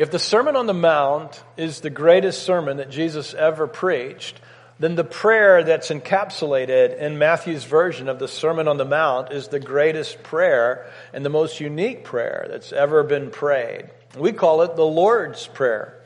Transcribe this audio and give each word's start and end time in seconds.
If 0.00 0.10
the 0.10 0.18
Sermon 0.18 0.56
on 0.56 0.64
the 0.64 0.72
Mount 0.72 1.44
is 1.58 1.80
the 1.80 1.90
greatest 1.90 2.44
sermon 2.44 2.78
that 2.78 2.88
Jesus 2.88 3.34
ever 3.34 3.66
preached, 3.66 4.40
then 4.78 4.94
the 4.94 5.04
prayer 5.04 5.62
that's 5.62 5.90
encapsulated 5.90 6.96
in 6.96 7.18
Matthew's 7.18 7.64
version 7.64 8.08
of 8.08 8.18
the 8.18 8.26
Sermon 8.26 8.66
on 8.66 8.78
the 8.78 8.86
Mount 8.86 9.30
is 9.30 9.48
the 9.48 9.60
greatest 9.60 10.22
prayer 10.22 10.90
and 11.12 11.22
the 11.22 11.28
most 11.28 11.60
unique 11.60 12.02
prayer 12.02 12.46
that's 12.48 12.72
ever 12.72 13.02
been 13.02 13.30
prayed. 13.30 13.90
We 14.16 14.32
call 14.32 14.62
it 14.62 14.74
the 14.74 14.86
Lord's 14.86 15.46
Prayer. 15.46 16.00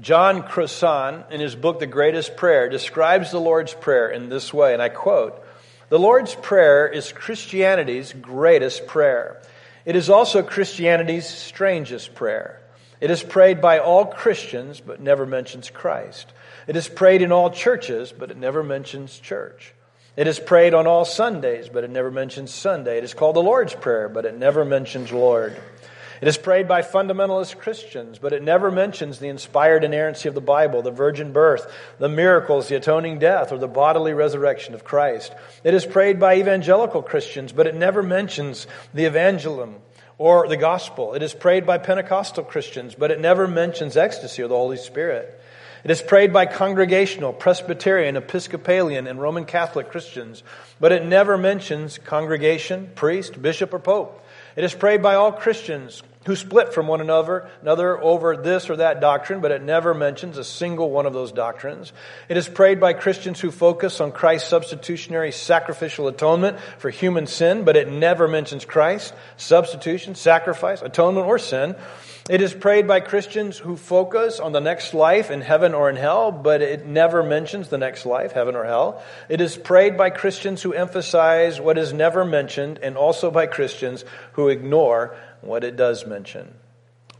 John 0.00 0.42
Crossan, 0.42 1.22
in 1.30 1.38
his 1.38 1.54
book, 1.54 1.78
The 1.78 1.86
Greatest 1.86 2.36
Prayer, 2.36 2.68
describes 2.68 3.30
the 3.30 3.38
Lord's 3.38 3.74
Prayer 3.74 4.08
in 4.08 4.28
this 4.28 4.52
way, 4.52 4.72
and 4.72 4.82
I 4.82 4.88
quote 4.88 5.40
The 5.88 6.00
Lord's 6.00 6.34
Prayer 6.34 6.88
is 6.88 7.12
Christianity's 7.12 8.12
greatest 8.12 8.88
prayer. 8.88 9.40
It 9.84 9.94
is 9.94 10.10
also 10.10 10.42
Christianity's 10.42 11.28
strangest 11.28 12.16
prayer. 12.16 12.60
It 13.00 13.10
is 13.10 13.22
prayed 13.22 13.60
by 13.60 13.78
all 13.78 14.04
Christians, 14.04 14.80
but 14.80 15.00
never 15.00 15.24
mentions 15.24 15.70
Christ. 15.70 16.32
It 16.66 16.76
is 16.76 16.88
prayed 16.88 17.22
in 17.22 17.32
all 17.32 17.50
churches, 17.50 18.12
but 18.12 18.30
it 18.30 18.36
never 18.36 18.62
mentions 18.62 19.18
church. 19.18 19.74
It 20.16 20.26
is 20.26 20.38
prayed 20.38 20.74
on 20.74 20.86
all 20.86 21.04
Sundays, 21.04 21.68
but 21.68 21.82
it 21.82 21.90
never 21.90 22.10
mentions 22.10 22.52
Sunday. 22.52 22.98
It 22.98 23.04
is 23.04 23.14
called 23.14 23.36
the 23.36 23.42
Lord's 23.42 23.74
Prayer, 23.74 24.08
but 24.08 24.26
it 24.26 24.36
never 24.36 24.64
mentions 24.64 25.12
Lord. 25.12 25.56
It 26.20 26.28
is 26.28 26.36
prayed 26.36 26.68
by 26.68 26.82
fundamentalist 26.82 27.56
Christians, 27.56 28.18
but 28.18 28.34
it 28.34 28.42
never 28.42 28.70
mentions 28.70 29.18
the 29.18 29.28
inspired 29.28 29.84
inerrancy 29.84 30.28
of 30.28 30.34
the 30.34 30.42
Bible, 30.42 30.82
the 30.82 30.90
virgin 30.90 31.32
birth, 31.32 31.72
the 31.98 32.10
miracles, 32.10 32.68
the 32.68 32.76
atoning 32.76 33.18
death, 33.18 33.52
or 33.52 33.58
the 33.58 33.66
bodily 33.66 34.12
resurrection 34.12 34.74
of 34.74 34.84
Christ. 34.84 35.34
It 35.64 35.72
is 35.72 35.86
prayed 35.86 36.20
by 36.20 36.36
evangelical 36.36 37.02
Christians, 37.02 37.52
but 37.52 37.66
it 37.66 37.74
never 37.74 38.02
mentions 38.02 38.66
the 38.92 39.06
evangelism 39.06 39.76
or 40.20 40.46
the 40.46 40.56
gospel. 40.58 41.14
It 41.14 41.22
is 41.22 41.32
prayed 41.32 41.64
by 41.64 41.78
Pentecostal 41.78 42.44
Christians, 42.44 42.94
but 42.94 43.10
it 43.10 43.20
never 43.20 43.48
mentions 43.48 43.96
ecstasy 43.96 44.42
or 44.42 44.48
the 44.48 44.54
Holy 44.54 44.76
Spirit. 44.76 45.40
It 45.82 45.90
is 45.90 46.02
prayed 46.02 46.30
by 46.30 46.44
congregational, 46.44 47.32
Presbyterian, 47.32 48.18
Episcopalian, 48.18 49.06
and 49.06 49.18
Roman 49.18 49.46
Catholic 49.46 49.90
Christians, 49.90 50.42
but 50.78 50.92
it 50.92 51.06
never 51.06 51.38
mentions 51.38 51.96
congregation, 51.96 52.90
priest, 52.94 53.40
bishop, 53.40 53.72
or 53.72 53.78
pope. 53.78 54.22
It 54.56 54.64
is 54.64 54.74
prayed 54.74 55.02
by 55.02 55.14
all 55.14 55.32
Christians 55.32 56.02
who 56.26 56.36
split 56.36 56.74
from 56.74 56.86
one 56.86 57.00
another, 57.00 57.48
another 57.62 57.98
over 57.98 58.36
this 58.36 58.68
or 58.68 58.76
that 58.76 59.00
doctrine, 59.00 59.40
but 59.40 59.52
it 59.52 59.62
never 59.62 59.94
mentions 59.94 60.36
a 60.36 60.44
single 60.44 60.90
one 60.90 61.06
of 61.06 61.14
those 61.14 61.32
doctrines. 61.32 61.94
It 62.28 62.36
is 62.36 62.46
prayed 62.46 62.78
by 62.78 62.92
Christians 62.92 63.40
who 63.40 63.50
focus 63.50 64.02
on 64.02 64.12
Christ's 64.12 64.50
substitutionary 64.50 65.32
sacrificial 65.32 66.08
atonement 66.08 66.60
for 66.78 66.90
human 66.90 67.26
sin, 67.26 67.64
but 67.64 67.76
it 67.76 67.90
never 67.90 68.28
mentions 68.28 68.66
Christ, 68.66 69.14
substitution, 69.38 70.14
sacrifice, 70.14 70.82
atonement, 70.82 71.26
or 71.26 71.38
sin. 71.38 71.74
It 72.28 72.42
is 72.42 72.52
prayed 72.52 72.86
by 72.86 73.00
Christians 73.00 73.56
who 73.56 73.76
focus 73.76 74.40
on 74.40 74.52
the 74.52 74.60
next 74.60 74.92
life 74.92 75.30
in 75.30 75.40
heaven 75.40 75.74
or 75.74 75.88
in 75.88 75.96
hell, 75.96 76.30
but 76.30 76.60
it 76.60 76.86
never 76.86 77.22
mentions 77.22 77.68
the 77.68 77.78
next 77.78 78.04
life, 78.04 78.32
heaven 78.32 78.54
or 78.54 78.64
hell. 78.64 79.02
It 79.28 79.40
is 79.40 79.56
prayed 79.56 79.96
by 79.96 80.10
Christians 80.10 80.62
who 80.62 80.74
emphasize 80.74 81.60
what 81.60 81.78
is 81.78 81.94
never 81.94 82.24
mentioned, 82.26 82.78
and 82.82 82.96
also 82.96 83.30
by 83.30 83.46
Christians 83.46 84.04
who 84.34 84.48
ignore 84.48 85.16
what 85.42 85.64
it 85.64 85.76
does 85.76 86.06
mention. 86.06 86.54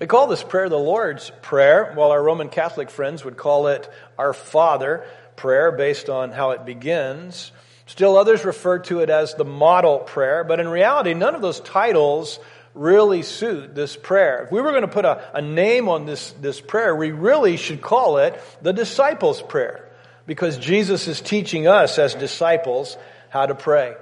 We 0.00 0.06
call 0.06 0.28
this 0.28 0.42
prayer 0.42 0.68
the 0.68 0.78
Lord's 0.78 1.30
Prayer, 1.42 1.92
while 1.94 2.10
our 2.10 2.22
Roman 2.22 2.48
Catholic 2.48 2.90
friends 2.90 3.24
would 3.24 3.36
call 3.36 3.66
it 3.66 3.90
our 4.18 4.32
Father 4.32 5.04
prayer 5.36 5.72
based 5.72 6.08
on 6.08 6.32
how 6.32 6.52
it 6.52 6.64
begins. 6.64 7.52
Still, 7.86 8.16
others 8.16 8.44
refer 8.44 8.78
to 8.80 9.00
it 9.00 9.10
as 9.10 9.34
the 9.34 9.44
model 9.44 9.98
prayer, 9.98 10.44
but 10.44 10.60
in 10.60 10.68
reality, 10.68 11.12
none 11.12 11.34
of 11.34 11.42
those 11.42 11.60
titles 11.60 12.38
really 12.74 13.22
suit 13.22 13.74
this 13.74 13.96
prayer. 13.96 14.44
If 14.44 14.52
we 14.52 14.60
were 14.60 14.70
going 14.70 14.82
to 14.82 14.88
put 14.88 15.04
a, 15.04 15.36
a 15.36 15.42
name 15.42 15.88
on 15.88 16.06
this, 16.06 16.32
this 16.40 16.60
prayer, 16.60 16.94
we 16.94 17.10
really 17.10 17.56
should 17.56 17.82
call 17.82 18.18
it 18.18 18.40
the 18.62 18.72
disciples' 18.72 19.42
prayer 19.42 19.90
because 20.26 20.56
Jesus 20.56 21.08
is 21.08 21.20
teaching 21.20 21.66
us 21.66 21.98
as 21.98 22.14
disciples 22.14 22.96
how 23.28 23.46
to 23.46 23.54
pray. 23.54 23.96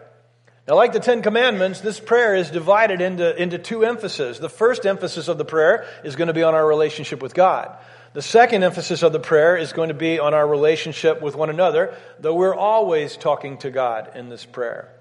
Now, 0.69 0.75
like 0.75 0.93
the 0.93 1.01
Ten 1.01 1.23
Commandments, 1.23 1.81
this 1.81 1.99
prayer 1.99 2.35
is 2.35 2.51
divided 2.51 3.01
into, 3.01 3.35
into 3.43 3.57
two 3.57 3.87
emphases. 3.87 4.39
The 4.39 4.51
first 4.51 4.85
emphasis 4.85 5.29
of 5.29 5.39
the 5.39 5.45
prayer 5.47 5.87
is 6.05 6.15
going 6.15 6.27
to 6.27 6.35
be 6.35 6.43
on 6.43 6.55
our 6.55 6.67
relationship 6.67 7.23
with 7.23 7.33
God. 7.33 7.75
The 8.13 8.21
second 8.21 8.63
emphasis 8.63 9.03
of 9.03 9.15
the 9.15 9.19
prayer 9.19 9.57
is 9.57 9.73
going 9.73 9.89
to 9.89 9.95
be 9.95 10.19
on 10.19 10.35
our 10.35 10.47
relationship 10.47 11.23
with 11.23 11.35
one 11.35 11.49
another, 11.49 11.97
though 12.21 12.35
we're 12.35 12.55
always 12.55 13.17
talking 13.17 13.57
to 13.59 13.71
God 13.71 14.11
in 14.15 14.29
this 14.29 14.45
prayer. 14.45 14.93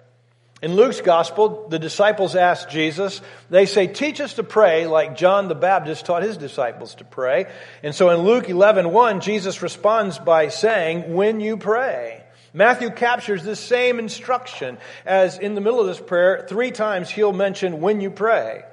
In 0.62 0.78
Luke's 0.78 1.02
gospel, 1.02 1.68
the 1.68 1.80
disciples 1.80 2.38
ask 2.38 2.70
Jesus, 2.70 3.22
they 3.50 3.66
say, 3.66 3.88
teach 3.88 4.22
us 4.22 4.36
to 4.36 4.44
pray 4.44 4.88
like 4.88 5.18
John 5.18 5.50
the 5.50 5.56
Baptist 5.56 6.06
taught 6.06 6.24
his 6.24 6.38
disciples 6.38 6.96
to 6.96 7.04
pray. 7.04 7.46
And 7.84 7.94
so 7.94 8.10
in 8.12 8.22
Luke 8.22 8.50
11, 8.50 8.90
1, 8.90 9.20
Jesus 9.20 9.62
responds 9.62 10.18
by 10.18 10.48
saying, 10.48 11.14
when 11.14 11.42
you 11.42 11.58
pray. 11.58 12.24
Matthew 12.54 12.90
captures 12.90 13.44
this 13.44 13.60
same 13.60 14.00
instruction 14.00 14.78
as 15.06 15.38
in 15.38 15.56
the 15.56 15.62
middle 15.62 15.80
of 15.80 15.88
this 15.88 16.00
prayer, 16.00 16.46
three 16.48 16.72
times 16.72 17.10
he'll 17.10 17.34
mention 17.34 17.82
when 17.82 18.02
you 18.02 18.10
pray. 18.10 18.64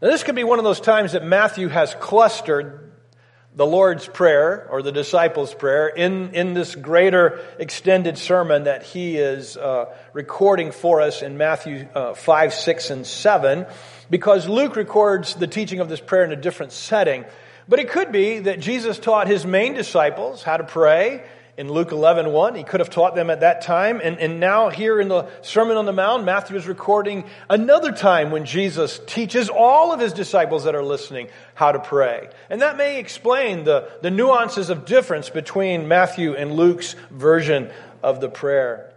Now 0.00 0.10
this 0.10 0.22
could 0.22 0.34
be 0.34 0.44
one 0.44 0.58
of 0.58 0.64
those 0.64 0.80
times 0.80 1.12
that 1.12 1.24
Matthew 1.24 1.68
has 1.68 1.94
clustered 1.94 2.84
the 3.56 3.66
Lord's 3.66 4.08
Prayer 4.08 4.66
or 4.68 4.82
the 4.82 4.90
disciples' 4.90 5.54
prayer 5.54 5.86
in, 5.86 6.34
in 6.34 6.54
this 6.54 6.74
greater 6.74 7.40
extended 7.58 8.18
sermon 8.18 8.64
that 8.64 8.82
he 8.82 9.16
is 9.16 9.56
uh, 9.56 9.94
recording 10.12 10.72
for 10.72 11.00
us 11.00 11.22
in 11.22 11.38
Matthew 11.38 11.88
uh, 11.94 12.14
5, 12.14 12.52
6, 12.52 12.90
and 12.90 13.06
7, 13.06 13.66
because 14.10 14.48
Luke 14.48 14.74
records 14.74 15.36
the 15.36 15.46
teaching 15.46 15.78
of 15.78 15.88
this 15.88 16.00
prayer 16.00 16.24
in 16.24 16.32
a 16.32 16.36
different 16.36 16.72
setting. 16.72 17.24
But 17.68 17.78
it 17.78 17.90
could 17.90 18.10
be 18.10 18.40
that 18.40 18.58
Jesus 18.58 18.98
taught 18.98 19.28
his 19.28 19.46
main 19.46 19.74
disciples 19.74 20.42
how 20.42 20.56
to 20.56 20.64
pray 20.64 21.24
in 21.56 21.70
Luke 21.70 21.92
11, 21.92 22.32
1. 22.32 22.54
He 22.54 22.64
could 22.64 22.80
have 22.80 22.90
taught 22.90 23.14
them 23.14 23.30
at 23.30 23.40
that 23.40 23.62
time. 23.62 24.00
And, 24.02 24.18
and 24.18 24.40
now 24.40 24.70
here 24.70 25.00
in 25.00 25.08
the 25.08 25.28
Sermon 25.42 25.76
on 25.76 25.86
the 25.86 25.92
Mount, 25.92 26.24
Matthew 26.24 26.56
is 26.56 26.66
recording 26.66 27.24
another 27.48 27.92
time 27.92 28.30
when 28.30 28.44
Jesus 28.44 29.00
teaches 29.06 29.48
all 29.48 29.92
of 29.92 30.00
his 30.00 30.12
disciples 30.12 30.64
that 30.64 30.74
are 30.74 30.82
listening 30.82 31.28
how 31.54 31.72
to 31.72 31.78
pray. 31.78 32.28
And 32.50 32.62
that 32.62 32.76
may 32.76 32.98
explain 32.98 33.64
the, 33.64 33.88
the 34.02 34.10
nuances 34.10 34.70
of 34.70 34.84
difference 34.84 35.30
between 35.30 35.86
Matthew 35.86 36.34
and 36.34 36.54
Luke's 36.54 36.94
version 37.10 37.70
of 38.02 38.20
the 38.20 38.28
prayer. 38.28 38.92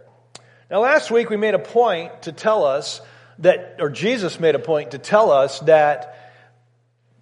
Now 0.70 0.80
last 0.80 1.10
week 1.10 1.30
we 1.30 1.36
made 1.36 1.54
a 1.54 1.60
point 1.60 2.22
to 2.22 2.32
tell 2.32 2.64
us 2.64 3.00
that, 3.38 3.76
or 3.78 3.88
Jesus 3.88 4.40
made 4.40 4.54
a 4.54 4.58
point 4.58 4.90
to 4.90 4.98
tell 4.98 5.30
us 5.30 5.60
that 5.60 6.17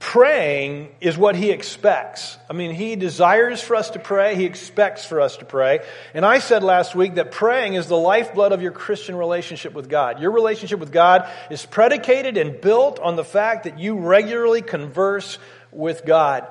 praying 0.06 0.88
is 1.00 1.18
what 1.18 1.34
he 1.34 1.50
expects. 1.50 2.38
I 2.48 2.52
mean, 2.52 2.70
he 2.70 2.94
desires 2.94 3.60
for 3.60 3.74
us 3.74 3.90
to 3.90 3.98
pray, 3.98 4.36
he 4.36 4.44
expects 4.44 5.04
for 5.04 5.20
us 5.20 5.36
to 5.38 5.44
pray. 5.44 5.80
And 6.14 6.24
I 6.24 6.38
said 6.38 6.62
last 6.62 6.94
week 6.94 7.16
that 7.16 7.32
praying 7.32 7.74
is 7.74 7.88
the 7.88 7.96
lifeblood 7.96 8.52
of 8.52 8.62
your 8.62 8.70
Christian 8.70 9.16
relationship 9.16 9.74
with 9.74 9.88
God. 9.88 10.20
Your 10.20 10.30
relationship 10.30 10.78
with 10.78 10.92
God 10.92 11.28
is 11.50 11.66
predicated 11.66 12.36
and 12.36 12.60
built 12.60 13.00
on 13.00 13.16
the 13.16 13.24
fact 13.24 13.64
that 13.64 13.80
you 13.80 13.98
regularly 13.98 14.62
converse 14.62 15.40
with 15.72 16.06
God. 16.06 16.46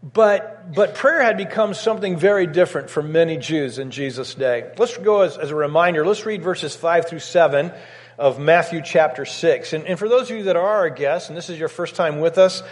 But, 0.00 0.72
but 0.72 0.94
prayer 0.94 1.22
had 1.22 1.36
become 1.36 1.74
something 1.74 2.16
very 2.16 2.46
different 2.46 2.90
for 2.90 3.02
many 3.02 3.38
Jews 3.38 3.80
in 3.80 3.90
Jesus' 3.90 4.36
day. 4.36 4.70
Let's 4.78 4.96
go 4.98 5.22
as, 5.22 5.36
as 5.36 5.50
a 5.50 5.56
reminder. 5.56 6.06
Let's 6.06 6.24
read 6.24 6.44
verses 6.44 6.76
5 6.76 7.08
through 7.08 7.18
7 7.18 7.72
of 8.18 8.38
Matthew 8.38 8.82
chapter 8.82 9.24
6. 9.24 9.72
And, 9.72 9.86
and 9.86 9.98
for 9.98 10.08
those 10.08 10.30
of 10.30 10.36
you 10.36 10.42
that 10.44 10.56
are 10.56 10.66
our 10.66 10.90
guests, 10.90 11.28
and 11.28 11.36
this 11.36 11.50
is 11.50 11.58
your 11.58 11.68
first 11.68 11.94
time 11.94 12.20
with 12.20 12.38
us, 12.38 12.62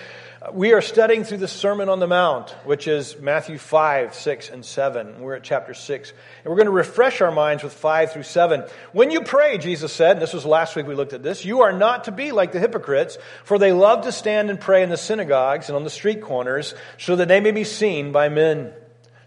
we 0.53 0.73
are 0.73 0.81
studying 0.81 1.23
through 1.23 1.39
the 1.39 1.47
Sermon 1.47 1.89
on 1.89 2.01
the 2.01 2.09
Mount, 2.09 2.51
which 2.65 2.89
is 2.89 3.17
Matthew 3.21 3.59
5, 3.59 4.13
6, 4.13 4.51
and 4.51 4.65
7. 4.65 5.21
We're 5.21 5.37
at 5.37 5.45
chapter 5.45 5.73
6. 5.73 6.11
And 6.11 6.51
we're 6.51 6.57
going 6.57 6.67
to 6.67 6.73
refresh 6.73 7.21
our 7.21 7.31
minds 7.31 7.63
with 7.63 7.73
5 7.73 8.13
through 8.13 8.25
7. 8.25 8.65
When 8.93 9.13
you 9.13 9.21
pray, 9.21 9.59
Jesus 9.59 9.93
said, 9.93 10.17
and 10.17 10.23
this 10.23 10.33
was 10.33 10.45
last 10.45 10.75
week 10.75 10.89
we 10.89 10.97
looked 10.97 11.13
at 11.13 11.23
this, 11.23 11.45
you 11.45 11.61
are 11.61 11.73
not 11.73 12.05
to 12.05 12.13
be 12.13 12.33
like 12.33 12.51
the 12.51 12.59
hypocrites, 12.59 13.19
for 13.45 13.57
they 13.57 13.73
love 13.73 14.05
to 14.05 14.11
stand 14.11 14.51
and 14.51 14.61
pray 14.61 14.83
in 14.83 14.91
the 14.91 14.97
synagogues 14.97 15.69
and 15.69 15.77
on 15.77 15.85
the 15.85 15.91
street 15.91 16.23
corners, 16.23 16.75
so 16.99 17.15
that 17.15 17.29
they 17.29 17.41
may 17.41 17.53
be 17.53 17.65
seen 17.65 18.11
by 18.11 18.29
men. 18.29 18.73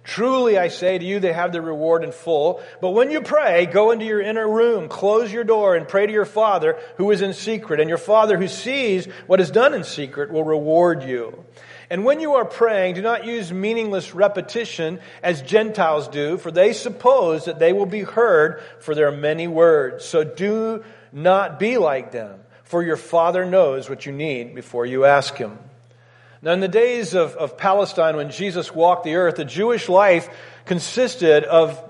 Truly 0.06 0.58
I 0.58 0.68
say 0.68 0.98
to 0.98 1.04
you, 1.04 1.20
they 1.20 1.34
have 1.34 1.52
their 1.52 1.64
reward 1.64 2.04
in 2.04 2.12
full. 2.12 2.62
But 2.80 2.92
when 2.92 3.10
you 3.10 3.22
pray, 3.22 3.66
go 3.66 3.90
into 3.90 4.06
your 4.06 4.22
inner 4.22 4.48
room, 4.48 4.88
close 4.88 5.34
your 5.34 5.44
door, 5.44 5.76
and 5.76 5.88
pray 5.88 6.06
to 6.06 6.14
your 6.14 6.26
Father 6.26 6.78
who 6.98 7.10
is 7.10 7.24
in 7.24 7.34
secret. 7.34 7.80
And 7.80 7.90
your 7.90 7.98
Father 7.98 8.38
who 8.38 8.48
sees 8.48 9.08
what 9.26 9.42
is 9.42 9.50
done 9.50 9.74
in 9.74 9.84
secret 9.84 10.32
will 10.32 10.44
reward 10.44 11.04
you. 11.04 11.44
And 11.90 12.06
when 12.06 12.20
you 12.20 12.34
are 12.36 12.46
praying, 12.46 12.96
do 12.96 13.02
not 13.02 13.26
use 13.26 13.52
meaningless 13.52 14.14
repetition 14.14 15.00
as 15.24 15.42
Gentiles 15.42 16.08
do, 16.08 16.38
for 16.38 16.52
they 16.52 16.74
suppose 16.74 17.46
that 17.46 17.60
they 17.60 17.74
will 17.74 17.86
be 17.86 18.02
heard 18.02 18.62
for 18.80 18.96
their 18.96 19.12
many 19.12 19.48
words. 19.48 20.06
So 20.06 20.24
do 20.24 20.84
not 21.12 21.60
be 21.60 21.78
like 21.78 22.12
them, 22.12 22.40
for 22.64 22.84
your 22.84 22.98
Father 22.98 23.46
knows 23.46 23.90
what 23.90 24.06
you 24.06 24.12
need 24.12 24.54
before 24.54 24.86
you 24.86 25.06
ask 25.06 25.36
Him. 25.36 25.58
Now, 26.42 26.52
in 26.54 26.60
the 26.60 26.68
days 26.68 27.14
of, 27.14 27.36
of 27.36 27.58
Palestine, 27.58 28.16
when 28.16 28.30
Jesus 28.30 28.74
walked 28.74 29.04
the 29.04 29.16
earth, 29.16 29.36
the 29.36 29.46
Jewish 29.46 29.90
life 29.90 30.30
consisted 30.66 31.44
of 31.44 31.82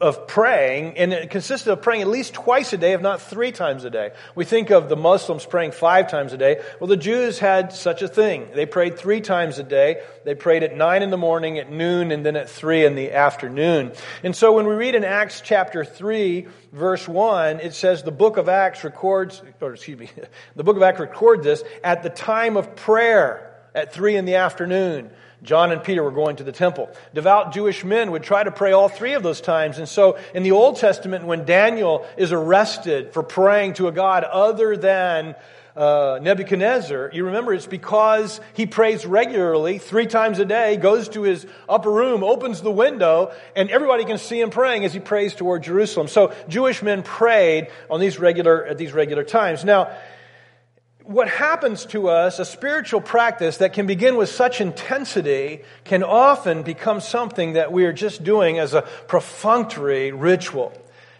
of 0.00 0.26
praying, 0.26 0.98
and 0.98 1.14
it 1.14 1.30
consisted 1.30 1.72
of 1.72 1.80
praying 1.80 2.02
at 2.02 2.08
least 2.08 2.34
twice 2.34 2.74
a 2.74 2.76
day, 2.76 2.92
if 2.92 3.00
not 3.00 3.22
three 3.22 3.52
times 3.52 3.84
a 3.84 3.90
day. 3.90 4.10
We 4.34 4.44
think 4.44 4.70
of 4.70 4.88
the 4.88 4.96
Muslims 4.96 5.46
praying 5.46 5.70
five 5.70 6.10
times 6.10 6.34
a 6.34 6.36
day. 6.36 6.60
Well, 6.78 6.88
the 6.88 6.96
Jews 6.96 7.38
had 7.38 7.72
such 7.72 8.02
a 8.02 8.08
thing. 8.08 8.48
They 8.54 8.66
prayed 8.66 8.98
three 8.98 9.22
times 9.22 9.58
a 9.58 9.62
day. 9.62 10.02
They 10.24 10.34
prayed 10.34 10.62
at 10.62 10.76
nine 10.76 11.02
in 11.02 11.10
the 11.10 11.16
morning, 11.16 11.58
at 11.58 11.70
noon, 11.70 12.10
and 12.10 12.26
then 12.26 12.34
at 12.36 12.50
three 12.50 12.84
in 12.84 12.96
the 12.96 13.12
afternoon. 13.12 13.92
And 14.22 14.34
so 14.34 14.52
when 14.52 14.66
we 14.66 14.74
read 14.74 14.94
in 14.94 15.04
Acts 15.04 15.40
chapter 15.40 15.84
three, 15.84 16.48
verse 16.72 17.08
one, 17.08 17.60
it 17.60 17.72
says 17.72 18.02
the 18.02 18.10
book 18.10 18.36
of 18.36 18.48
Acts 18.48 18.82
records, 18.82 19.42
or 19.60 19.74
excuse 19.74 19.98
me, 19.98 20.10
the 20.56 20.64
book 20.64 20.76
of 20.76 20.82
Acts 20.82 21.00
records 21.00 21.44
this 21.44 21.62
at 21.82 22.02
the 22.02 22.10
time 22.10 22.58
of 22.58 22.76
prayer 22.76 23.43
at 23.74 23.92
three 23.92 24.16
in 24.16 24.24
the 24.24 24.36
afternoon. 24.36 25.10
John 25.42 25.72
and 25.72 25.84
Peter 25.84 26.02
were 26.02 26.10
going 26.10 26.36
to 26.36 26.44
the 26.44 26.52
temple. 26.52 26.88
Devout 27.12 27.52
Jewish 27.52 27.84
men 27.84 28.10
would 28.12 28.22
try 28.22 28.42
to 28.42 28.50
pray 28.50 28.72
all 28.72 28.88
three 28.88 29.12
of 29.12 29.22
those 29.22 29.42
times. 29.42 29.78
And 29.78 29.88
so 29.88 30.18
in 30.34 30.42
the 30.42 30.52
Old 30.52 30.76
Testament, 30.76 31.26
when 31.26 31.44
Daniel 31.44 32.06
is 32.16 32.32
arrested 32.32 33.12
for 33.12 33.22
praying 33.22 33.74
to 33.74 33.88
a 33.88 33.92
God 33.92 34.24
other 34.24 34.76
than 34.76 35.34
uh, 35.76 36.18
Nebuchadnezzar, 36.22 37.10
you 37.12 37.26
remember 37.26 37.52
it's 37.52 37.66
because 37.66 38.40
he 38.54 38.64
prays 38.64 39.04
regularly, 39.04 39.78
three 39.78 40.06
times 40.06 40.38
a 40.38 40.46
day, 40.46 40.76
goes 40.76 41.10
to 41.10 41.22
his 41.22 41.46
upper 41.68 41.90
room, 41.90 42.24
opens 42.24 42.62
the 42.62 42.70
window, 42.70 43.32
and 43.54 43.68
everybody 43.70 44.04
can 44.06 44.16
see 44.16 44.40
him 44.40 44.48
praying 44.48 44.84
as 44.86 44.94
he 44.94 45.00
prays 45.00 45.34
toward 45.34 45.62
Jerusalem. 45.62 46.08
So 46.08 46.32
Jewish 46.48 46.82
men 46.82 47.02
prayed 47.02 47.68
on 47.90 48.00
these 48.00 48.18
regular, 48.18 48.64
at 48.64 48.78
these 48.78 48.92
regular 48.92 49.24
times. 49.24 49.62
Now, 49.62 49.94
what 51.04 51.28
happens 51.28 51.84
to 51.86 52.08
us, 52.08 52.38
a 52.38 52.44
spiritual 52.44 53.00
practice 53.00 53.58
that 53.58 53.74
can 53.74 53.86
begin 53.86 54.16
with 54.16 54.30
such 54.30 54.60
intensity, 54.60 55.60
can 55.84 56.02
often 56.02 56.62
become 56.62 57.00
something 57.00 57.54
that 57.54 57.72
we 57.72 57.84
are 57.84 57.92
just 57.92 58.24
doing 58.24 58.58
as 58.58 58.72
a 58.72 58.82
perfunctory 59.06 60.12
ritual. 60.12 60.72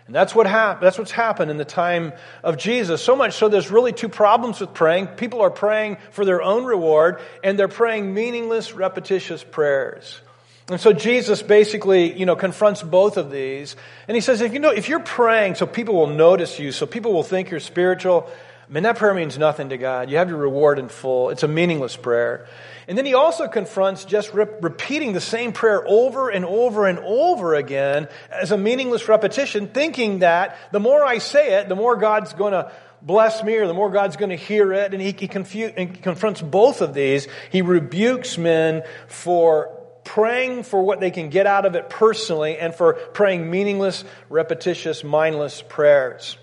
And 0.06 0.14
that's 0.14 0.34
what 0.34 0.46
hap- 0.46 0.80
that's 0.80 0.98
what's 0.98 1.10
happened 1.10 1.50
in 1.50 1.56
the 1.56 1.64
time 1.64 2.12
of 2.42 2.56
Jesus. 2.56 3.02
So 3.02 3.16
much 3.16 3.34
so 3.34 3.48
there's 3.48 3.70
really 3.70 3.92
two 3.92 4.08
problems 4.08 4.60
with 4.60 4.74
praying. 4.74 5.08
People 5.08 5.40
are 5.42 5.50
praying 5.50 5.98
for 6.10 6.24
their 6.24 6.42
own 6.42 6.64
reward, 6.64 7.20
and 7.42 7.58
they're 7.58 7.68
praying 7.68 8.12
meaningless, 8.12 8.74
repetitious 8.74 9.42
prayers. 9.44 10.20
And 10.68 10.80
so 10.80 10.94
Jesus 10.94 11.42
basically, 11.42 12.18
you 12.18 12.24
know, 12.24 12.36
confronts 12.36 12.82
both 12.82 13.18
of 13.18 13.30
these. 13.30 13.76
And 14.08 14.14
he 14.14 14.22
says, 14.22 14.40
if 14.40 14.54
you 14.54 14.60
know, 14.60 14.70
if 14.70 14.88
you're 14.88 15.00
praying 15.00 15.56
so 15.56 15.66
people 15.66 15.94
will 15.94 16.06
notice 16.06 16.58
you, 16.58 16.72
so 16.72 16.86
people 16.86 17.12
will 17.12 17.22
think 17.22 17.50
you're 17.50 17.60
spiritual, 17.60 18.30
I 18.68 18.72
mean, 18.72 18.84
that 18.84 18.96
prayer 18.96 19.12
means 19.12 19.36
nothing 19.36 19.68
to 19.68 19.76
God. 19.76 20.10
You 20.10 20.16
have 20.16 20.30
your 20.30 20.38
reward 20.38 20.78
in 20.78 20.88
full. 20.88 21.30
It's 21.30 21.42
a 21.42 21.48
meaningless 21.48 21.96
prayer. 21.96 22.46
And 22.88 22.96
then 22.96 23.04
he 23.04 23.14
also 23.14 23.46
confronts 23.46 24.04
just 24.04 24.32
re- 24.32 24.46
repeating 24.60 25.12
the 25.12 25.20
same 25.20 25.52
prayer 25.52 25.86
over 25.86 26.30
and 26.30 26.44
over 26.44 26.86
and 26.86 26.98
over 26.98 27.54
again 27.54 28.08
as 28.30 28.52
a 28.52 28.58
meaningless 28.58 29.06
repetition, 29.08 29.68
thinking 29.68 30.20
that 30.20 30.56
the 30.72 30.80
more 30.80 31.04
I 31.04 31.18
say 31.18 31.58
it, 31.58 31.68
the 31.68 31.76
more 31.76 31.96
God's 31.96 32.32
going 32.32 32.52
to 32.52 32.72
bless 33.02 33.42
me 33.42 33.56
or 33.56 33.66
the 33.66 33.74
more 33.74 33.90
God's 33.90 34.16
going 34.16 34.30
to 34.30 34.36
hear 34.36 34.72
it. 34.72 34.94
And 34.94 35.02
he, 35.02 35.12
he, 35.12 35.28
confu- 35.28 35.72
he 35.76 35.86
confronts 35.86 36.40
both 36.40 36.80
of 36.80 36.94
these. 36.94 37.28
He 37.50 37.60
rebukes 37.60 38.38
men 38.38 38.82
for 39.08 39.78
praying 40.04 40.62
for 40.62 40.82
what 40.82 41.00
they 41.00 41.10
can 41.10 41.28
get 41.28 41.46
out 41.46 41.64
of 41.66 41.74
it 41.74 41.90
personally 41.90 42.58
and 42.58 42.74
for 42.74 42.94
praying 42.94 43.50
meaningless, 43.50 44.04
repetitious, 44.28 45.04
mindless 45.04 45.62
prayers. 45.62 46.38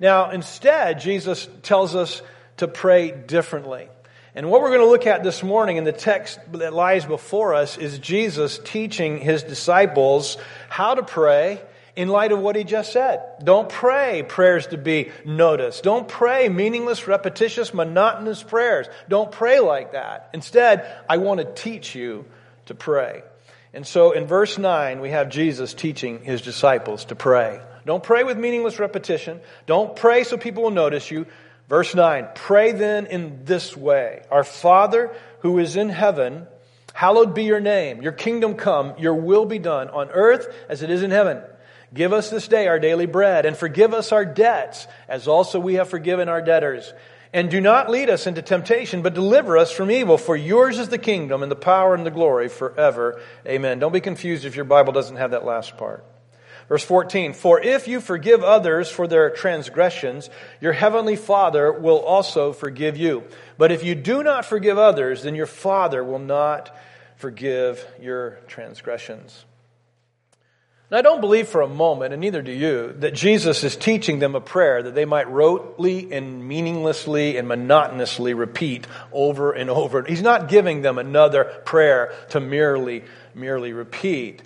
Now, 0.00 0.30
instead, 0.30 1.00
Jesus 1.00 1.48
tells 1.62 1.94
us 1.94 2.22
to 2.58 2.68
pray 2.68 3.10
differently. 3.10 3.88
And 4.34 4.50
what 4.50 4.62
we're 4.62 4.70
going 4.70 4.80
to 4.80 4.86
look 4.86 5.06
at 5.06 5.22
this 5.22 5.42
morning 5.42 5.76
in 5.76 5.84
the 5.84 5.92
text 5.92 6.40
that 6.52 6.72
lies 6.72 7.04
before 7.04 7.54
us 7.54 7.78
is 7.78 7.98
Jesus 8.00 8.58
teaching 8.64 9.18
his 9.18 9.44
disciples 9.44 10.36
how 10.68 10.94
to 10.94 11.04
pray 11.04 11.62
in 11.94 12.08
light 12.08 12.32
of 12.32 12.40
what 12.40 12.56
he 12.56 12.64
just 12.64 12.92
said. 12.92 13.22
Don't 13.44 13.68
pray 13.68 14.24
prayers 14.26 14.66
to 14.68 14.76
be 14.76 15.12
noticed. 15.24 15.84
Don't 15.84 16.08
pray 16.08 16.48
meaningless, 16.48 17.06
repetitious, 17.06 17.72
monotonous 17.72 18.42
prayers. 18.42 18.88
Don't 19.08 19.30
pray 19.30 19.60
like 19.60 19.92
that. 19.92 20.30
Instead, 20.34 20.84
I 21.08 21.18
want 21.18 21.38
to 21.38 21.62
teach 21.62 21.94
you 21.94 22.24
to 22.66 22.74
pray. 22.74 23.22
And 23.72 23.86
so 23.86 24.10
in 24.12 24.26
verse 24.26 24.58
9, 24.58 25.00
we 25.00 25.10
have 25.10 25.28
Jesus 25.28 25.74
teaching 25.74 26.24
his 26.24 26.42
disciples 26.42 27.04
to 27.06 27.14
pray. 27.14 27.60
Don't 27.86 28.02
pray 28.02 28.24
with 28.24 28.38
meaningless 28.38 28.78
repetition. 28.78 29.40
Don't 29.66 29.94
pray 29.96 30.24
so 30.24 30.36
people 30.36 30.62
will 30.62 30.70
notice 30.70 31.10
you. 31.10 31.26
Verse 31.68 31.94
9, 31.94 32.28
pray 32.34 32.72
then 32.72 33.06
in 33.06 33.44
this 33.44 33.76
way. 33.76 34.22
Our 34.30 34.44
Father 34.44 35.14
who 35.40 35.58
is 35.58 35.76
in 35.76 35.88
heaven, 35.88 36.46
hallowed 36.92 37.34
be 37.34 37.44
your 37.44 37.60
name. 37.60 38.02
Your 38.02 38.12
kingdom 38.12 38.54
come, 38.54 38.94
your 38.98 39.14
will 39.14 39.46
be 39.46 39.58
done 39.58 39.88
on 39.88 40.10
earth 40.10 40.46
as 40.68 40.82
it 40.82 40.90
is 40.90 41.02
in 41.02 41.10
heaven. 41.10 41.42
Give 41.92 42.12
us 42.12 42.28
this 42.28 42.48
day 42.48 42.66
our 42.66 42.78
daily 42.78 43.06
bread 43.06 43.46
and 43.46 43.56
forgive 43.56 43.94
us 43.94 44.12
our 44.12 44.24
debts 44.24 44.86
as 45.08 45.28
also 45.28 45.60
we 45.60 45.74
have 45.74 45.88
forgiven 45.88 46.28
our 46.28 46.42
debtors. 46.42 46.92
And 47.32 47.50
do 47.50 47.60
not 47.60 47.90
lead 47.90 48.10
us 48.10 48.26
into 48.26 48.42
temptation, 48.42 49.02
but 49.02 49.14
deliver 49.14 49.58
us 49.58 49.72
from 49.72 49.90
evil. 49.90 50.18
For 50.18 50.36
yours 50.36 50.78
is 50.78 50.88
the 50.88 50.98
kingdom 50.98 51.42
and 51.42 51.50
the 51.50 51.56
power 51.56 51.94
and 51.94 52.06
the 52.06 52.10
glory 52.10 52.48
forever. 52.48 53.20
Amen. 53.46 53.80
Don't 53.80 53.92
be 53.92 54.00
confused 54.00 54.44
if 54.44 54.54
your 54.54 54.64
Bible 54.64 54.92
doesn't 54.92 55.16
have 55.16 55.32
that 55.32 55.44
last 55.44 55.76
part. 55.76 56.04
Verse 56.68 56.84
14, 56.84 57.34
For 57.34 57.60
if 57.60 57.88
you 57.88 58.00
forgive 58.00 58.42
others 58.42 58.90
for 58.90 59.06
their 59.06 59.30
transgressions, 59.30 60.30
your 60.60 60.72
heavenly 60.72 61.16
Father 61.16 61.72
will 61.72 62.00
also 62.00 62.52
forgive 62.52 62.96
you. 62.96 63.24
But 63.58 63.72
if 63.72 63.84
you 63.84 63.94
do 63.94 64.22
not 64.22 64.44
forgive 64.44 64.78
others, 64.78 65.22
then 65.22 65.34
your 65.34 65.46
Father 65.46 66.02
will 66.02 66.18
not 66.18 66.74
forgive 67.16 67.86
your 68.00 68.38
transgressions. 68.48 69.44
And 70.90 70.98
I 70.98 71.02
don't 71.02 71.20
believe 71.20 71.48
for 71.48 71.62
a 71.62 71.68
moment, 71.68 72.12
and 72.12 72.20
neither 72.20 72.42
do 72.42 72.52
you, 72.52 72.94
that 72.98 73.14
Jesus 73.14 73.64
is 73.64 73.74
teaching 73.74 74.18
them 74.18 74.34
a 74.34 74.40
prayer 74.40 74.82
that 74.82 74.94
they 74.94 75.06
might 75.06 75.26
rotely 75.26 76.12
and 76.12 76.46
meaninglessly 76.46 77.38
and 77.38 77.48
monotonously 77.48 78.34
repeat 78.34 78.86
over 79.10 79.52
and 79.52 79.70
over. 79.70 80.04
He's 80.04 80.22
not 80.22 80.48
giving 80.48 80.82
them 80.82 80.98
another 80.98 81.44
prayer 81.64 82.14
to 82.30 82.40
merely, 82.40 83.04
merely 83.34 83.72
repeat. 83.72 84.42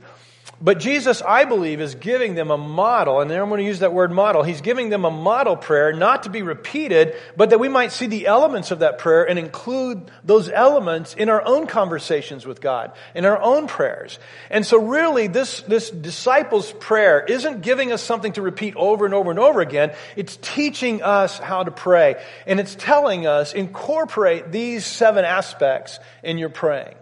But 0.60 0.80
Jesus, 0.80 1.22
I 1.22 1.44
believe, 1.44 1.80
is 1.80 1.94
giving 1.94 2.34
them 2.34 2.50
a 2.50 2.58
model, 2.58 3.20
and 3.20 3.30
I'm 3.30 3.48
going 3.48 3.60
to 3.60 3.64
use 3.64 3.78
that 3.78 3.92
word 3.92 4.10
model. 4.10 4.42
He's 4.42 4.60
giving 4.60 4.88
them 4.88 5.04
a 5.04 5.10
model 5.10 5.56
prayer, 5.56 5.92
not 5.92 6.24
to 6.24 6.30
be 6.30 6.42
repeated, 6.42 7.14
but 7.36 7.50
that 7.50 7.60
we 7.60 7.68
might 7.68 7.92
see 7.92 8.08
the 8.08 8.26
elements 8.26 8.72
of 8.72 8.80
that 8.80 8.98
prayer 8.98 9.22
and 9.22 9.38
include 9.38 10.10
those 10.24 10.48
elements 10.48 11.14
in 11.14 11.28
our 11.28 11.44
own 11.44 11.68
conversations 11.68 12.44
with 12.44 12.60
God, 12.60 12.90
in 13.14 13.24
our 13.24 13.40
own 13.40 13.68
prayers. 13.68 14.18
And 14.50 14.66
so 14.66 14.84
really, 14.84 15.28
this, 15.28 15.60
this 15.62 15.90
disciples' 15.90 16.72
prayer 16.72 17.20
isn't 17.20 17.62
giving 17.62 17.92
us 17.92 18.02
something 18.02 18.32
to 18.32 18.42
repeat 18.42 18.74
over 18.74 19.04
and 19.04 19.14
over 19.14 19.30
and 19.30 19.38
over 19.38 19.60
again. 19.60 19.92
It's 20.16 20.36
teaching 20.42 21.02
us 21.02 21.38
how 21.38 21.62
to 21.62 21.70
pray. 21.70 22.20
And 22.48 22.58
it's 22.58 22.74
telling 22.74 23.28
us, 23.28 23.52
incorporate 23.52 24.50
these 24.50 24.84
seven 24.84 25.24
aspects 25.24 26.00
in 26.24 26.36
your 26.36 26.50
praying. 26.50 26.96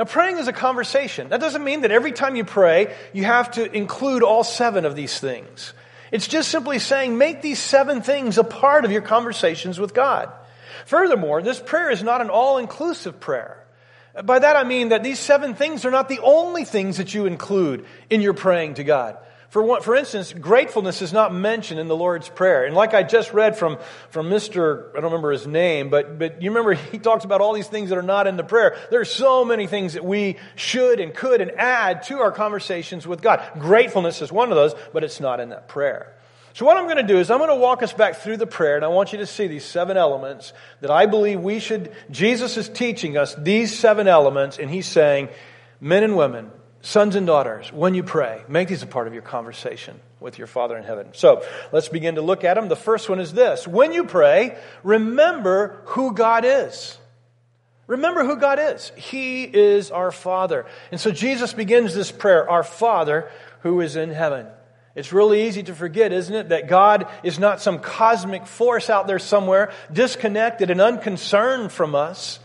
Now, 0.00 0.06
praying 0.06 0.38
is 0.38 0.48
a 0.48 0.52
conversation. 0.54 1.28
That 1.28 1.42
doesn't 1.42 1.62
mean 1.62 1.82
that 1.82 1.90
every 1.90 2.12
time 2.12 2.34
you 2.34 2.42
pray, 2.42 2.96
you 3.12 3.24
have 3.24 3.50
to 3.50 3.70
include 3.70 4.22
all 4.22 4.42
seven 4.42 4.86
of 4.86 4.96
these 4.96 5.20
things. 5.20 5.74
It's 6.10 6.26
just 6.26 6.50
simply 6.50 6.78
saying, 6.78 7.18
make 7.18 7.42
these 7.42 7.58
seven 7.58 8.00
things 8.00 8.38
a 8.38 8.42
part 8.42 8.86
of 8.86 8.92
your 8.92 9.02
conversations 9.02 9.78
with 9.78 9.92
God. 9.92 10.32
Furthermore, 10.86 11.42
this 11.42 11.60
prayer 11.60 11.90
is 11.90 12.02
not 12.02 12.22
an 12.22 12.30
all 12.30 12.56
inclusive 12.56 13.20
prayer. 13.20 13.62
By 14.24 14.38
that 14.38 14.56
I 14.56 14.64
mean 14.64 14.88
that 14.88 15.02
these 15.02 15.18
seven 15.18 15.54
things 15.54 15.84
are 15.84 15.90
not 15.90 16.08
the 16.08 16.20
only 16.20 16.64
things 16.64 16.96
that 16.96 17.12
you 17.12 17.26
include 17.26 17.84
in 18.08 18.22
your 18.22 18.32
praying 18.32 18.76
to 18.76 18.84
God. 18.84 19.18
For, 19.50 19.60
what, 19.64 19.82
for 19.82 19.96
instance, 19.96 20.32
gratefulness 20.32 21.02
is 21.02 21.12
not 21.12 21.34
mentioned 21.34 21.80
in 21.80 21.88
the 21.88 21.96
Lord's 21.96 22.28
Prayer. 22.28 22.64
And 22.66 22.74
like 22.74 22.94
I 22.94 23.02
just 23.02 23.32
read 23.32 23.58
from, 23.58 23.78
from 24.10 24.30
Mr., 24.30 24.90
I 24.90 24.94
don't 24.94 25.06
remember 25.06 25.32
his 25.32 25.44
name, 25.44 25.90
but, 25.90 26.20
but 26.20 26.40
you 26.40 26.50
remember 26.50 26.74
he 26.74 27.00
talks 27.00 27.24
about 27.24 27.40
all 27.40 27.52
these 27.52 27.66
things 27.66 27.90
that 27.90 27.98
are 27.98 28.02
not 28.02 28.28
in 28.28 28.36
the 28.36 28.44
prayer. 28.44 28.76
There 28.90 29.00
are 29.00 29.04
so 29.04 29.44
many 29.44 29.66
things 29.66 29.94
that 29.94 30.04
we 30.04 30.36
should 30.54 31.00
and 31.00 31.12
could 31.12 31.40
and 31.40 31.50
add 31.58 32.04
to 32.04 32.20
our 32.20 32.30
conversations 32.30 33.08
with 33.08 33.22
God. 33.22 33.42
Gratefulness 33.58 34.22
is 34.22 34.30
one 34.30 34.50
of 34.50 34.56
those, 34.56 34.72
but 34.92 35.02
it's 35.02 35.18
not 35.18 35.40
in 35.40 35.48
that 35.48 35.66
prayer. 35.66 36.14
So 36.52 36.64
what 36.64 36.76
I'm 36.76 36.84
going 36.84 36.98
to 36.98 37.02
do 37.02 37.18
is 37.18 37.28
I'm 37.28 37.38
going 37.38 37.50
to 37.50 37.56
walk 37.56 37.82
us 37.82 37.92
back 37.92 38.16
through 38.16 38.36
the 38.36 38.46
prayer 38.46 38.76
and 38.76 38.84
I 38.84 38.88
want 38.88 39.12
you 39.12 39.18
to 39.18 39.26
see 39.26 39.48
these 39.48 39.64
seven 39.64 39.96
elements 39.96 40.52
that 40.80 40.92
I 40.92 41.06
believe 41.06 41.40
we 41.40 41.58
should, 41.58 41.92
Jesus 42.08 42.56
is 42.56 42.68
teaching 42.68 43.16
us 43.16 43.34
these 43.34 43.76
seven 43.76 44.06
elements 44.06 44.58
and 44.58 44.70
he's 44.70 44.86
saying, 44.86 45.28
men 45.80 46.04
and 46.04 46.16
women, 46.16 46.52
Sons 46.82 47.14
and 47.14 47.26
daughters, 47.26 47.70
when 47.72 47.94
you 47.94 48.02
pray, 48.02 48.42
make 48.48 48.68
these 48.68 48.82
a 48.82 48.86
part 48.86 49.06
of 49.06 49.12
your 49.12 49.22
conversation 49.22 50.00
with 50.18 50.38
your 50.38 50.46
Father 50.46 50.78
in 50.78 50.84
heaven. 50.84 51.08
So 51.12 51.44
let's 51.72 51.88
begin 51.88 52.14
to 52.14 52.22
look 52.22 52.42
at 52.42 52.54
them. 52.54 52.68
The 52.68 52.76
first 52.76 53.08
one 53.08 53.20
is 53.20 53.32
this 53.32 53.68
When 53.68 53.92
you 53.92 54.04
pray, 54.04 54.56
remember 54.82 55.82
who 55.86 56.14
God 56.14 56.44
is. 56.44 56.96
Remember 57.86 58.24
who 58.24 58.36
God 58.36 58.60
is. 58.60 58.92
He 58.94 59.42
is 59.42 59.90
our 59.90 60.12
Father. 60.12 60.64
And 60.92 61.00
so 61.00 61.10
Jesus 61.10 61.52
begins 61.52 61.92
this 61.92 62.12
prayer 62.12 62.48
Our 62.48 62.62
Father 62.62 63.28
who 63.62 63.80
is 63.80 63.96
in 63.96 64.10
heaven. 64.10 64.46
It's 64.94 65.12
really 65.12 65.48
easy 65.48 65.62
to 65.64 65.74
forget, 65.74 66.12
isn't 66.12 66.34
it, 66.34 66.48
that 66.48 66.68
God 66.68 67.08
is 67.22 67.38
not 67.38 67.60
some 67.60 67.78
cosmic 67.78 68.46
force 68.46 68.90
out 68.90 69.06
there 69.06 69.18
somewhere, 69.18 69.72
disconnected 69.92 70.70
and 70.70 70.80
unconcerned 70.80 71.72
from 71.72 71.94
us. 71.94 72.40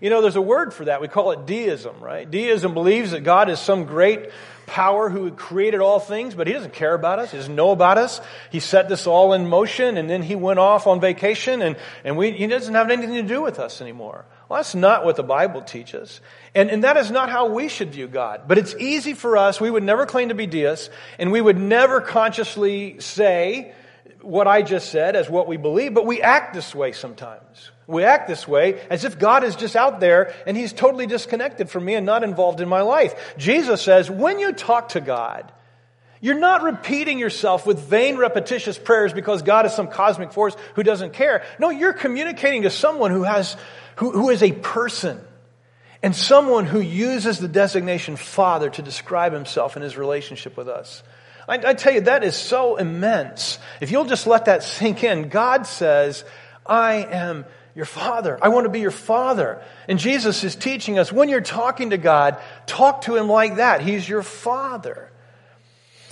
You 0.00 0.10
know, 0.10 0.20
there's 0.20 0.36
a 0.36 0.42
word 0.42 0.74
for 0.74 0.84
that. 0.86 1.00
We 1.00 1.08
call 1.08 1.32
it 1.32 1.46
deism, 1.46 2.00
right? 2.00 2.30
Deism 2.30 2.74
believes 2.74 3.12
that 3.12 3.24
God 3.24 3.48
is 3.48 3.58
some 3.58 3.84
great 3.84 4.30
power 4.66 5.08
who 5.08 5.30
created 5.30 5.80
all 5.80 6.00
things, 6.00 6.34
but 6.34 6.46
he 6.46 6.52
doesn't 6.52 6.72
care 6.72 6.92
about 6.92 7.18
us. 7.18 7.30
He 7.30 7.38
doesn't 7.38 7.54
know 7.54 7.70
about 7.70 7.98
us. 7.98 8.20
He 8.50 8.60
set 8.60 8.88
this 8.88 9.06
all 9.06 9.32
in 9.32 9.48
motion 9.48 9.96
and 9.96 10.10
then 10.10 10.22
he 10.22 10.34
went 10.34 10.58
off 10.58 10.86
on 10.86 11.00
vacation 11.00 11.62
and, 11.62 11.76
and 12.04 12.16
we, 12.16 12.32
he 12.32 12.46
doesn't 12.46 12.74
have 12.74 12.90
anything 12.90 13.14
to 13.14 13.22
do 13.22 13.40
with 13.40 13.58
us 13.58 13.80
anymore. 13.80 14.26
Well, 14.48 14.58
that's 14.58 14.74
not 14.74 15.04
what 15.04 15.16
the 15.16 15.22
Bible 15.22 15.62
teaches. 15.62 16.20
And, 16.54 16.70
and 16.70 16.84
that 16.84 16.96
is 16.96 17.10
not 17.10 17.30
how 17.30 17.48
we 17.48 17.68
should 17.68 17.92
view 17.92 18.08
God. 18.08 18.42
But 18.46 18.58
it's 18.58 18.74
easy 18.74 19.14
for 19.14 19.36
us. 19.36 19.60
We 19.60 19.70
would 19.70 19.84
never 19.84 20.04
claim 20.04 20.28
to 20.28 20.34
be 20.34 20.46
deists 20.46 20.90
and 21.18 21.32
we 21.32 21.40
would 21.40 21.58
never 21.58 22.00
consciously 22.00 23.00
say 23.00 23.72
what 24.20 24.48
I 24.48 24.62
just 24.62 24.90
said 24.90 25.16
as 25.16 25.30
what 25.30 25.46
we 25.46 25.56
believe, 25.56 25.94
but 25.94 26.04
we 26.04 26.20
act 26.20 26.52
this 26.52 26.74
way 26.74 26.92
sometimes. 26.92 27.70
We 27.86 28.02
act 28.02 28.26
this 28.26 28.48
way 28.48 28.80
as 28.90 29.04
if 29.04 29.18
God 29.18 29.44
is 29.44 29.54
just 29.54 29.76
out 29.76 30.00
there 30.00 30.34
and 30.46 30.56
He's 30.56 30.72
totally 30.72 31.06
disconnected 31.06 31.70
from 31.70 31.84
me 31.84 31.94
and 31.94 32.04
not 32.04 32.24
involved 32.24 32.60
in 32.60 32.68
my 32.68 32.80
life. 32.80 33.34
Jesus 33.38 33.80
says, 33.80 34.10
when 34.10 34.38
you 34.38 34.52
talk 34.52 34.90
to 34.90 35.00
God, 35.00 35.52
you're 36.20 36.38
not 36.38 36.62
repeating 36.62 37.18
yourself 37.18 37.66
with 37.66 37.78
vain, 37.78 38.16
repetitious 38.16 38.78
prayers 38.78 39.12
because 39.12 39.42
God 39.42 39.66
is 39.66 39.74
some 39.74 39.86
cosmic 39.86 40.32
force 40.32 40.56
who 40.74 40.82
doesn't 40.82 41.12
care. 41.12 41.44
No, 41.58 41.70
you're 41.70 41.92
communicating 41.92 42.62
to 42.62 42.70
someone 42.70 43.10
who 43.10 43.22
has, 43.22 43.56
who, 43.96 44.10
who 44.10 44.30
is 44.30 44.42
a 44.42 44.52
person 44.52 45.20
and 46.02 46.14
someone 46.14 46.66
who 46.66 46.80
uses 46.80 47.38
the 47.38 47.48
designation 47.48 48.16
Father 48.16 48.70
to 48.70 48.82
describe 48.82 49.32
himself 49.32 49.76
in 49.76 49.82
his 49.82 49.96
relationship 49.96 50.56
with 50.56 50.68
us. 50.68 51.02
I, 51.48 51.60
I 51.64 51.74
tell 51.74 51.94
you, 51.94 52.00
that 52.02 52.24
is 52.24 52.34
so 52.34 52.76
immense. 52.76 53.58
If 53.80 53.90
you'll 53.90 54.06
just 54.06 54.26
let 54.26 54.46
that 54.46 54.62
sink 54.62 55.04
in, 55.04 55.28
God 55.28 55.66
says, 55.66 56.24
I 56.64 56.94
am 57.10 57.44
your 57.76 57.84
father. 57.84 58.38
I 58.40 58.48
want 58.48 58.64
to 58.64 58.70
be 58.70 58.80
your 58.80 58.90
father. 58.90 59.62
And 59.86 59.98
Jesus 59.98 60.42
is 60.42 60.56
teaching 60.56 60.98
us 60.98 61.12
when 61.12 61.28
you're 61.28 61.42
talking 61.42 61.90
to 61.90 61.98
God, 61.98 62.38
talk 62.64 63.02
to 63.02 63.16
him 63.16 63.28
like 63.28 63.56
that. 63.56 63.82
He's 63.82 64.08
your 64.08 64.22
father. 64.22 65.12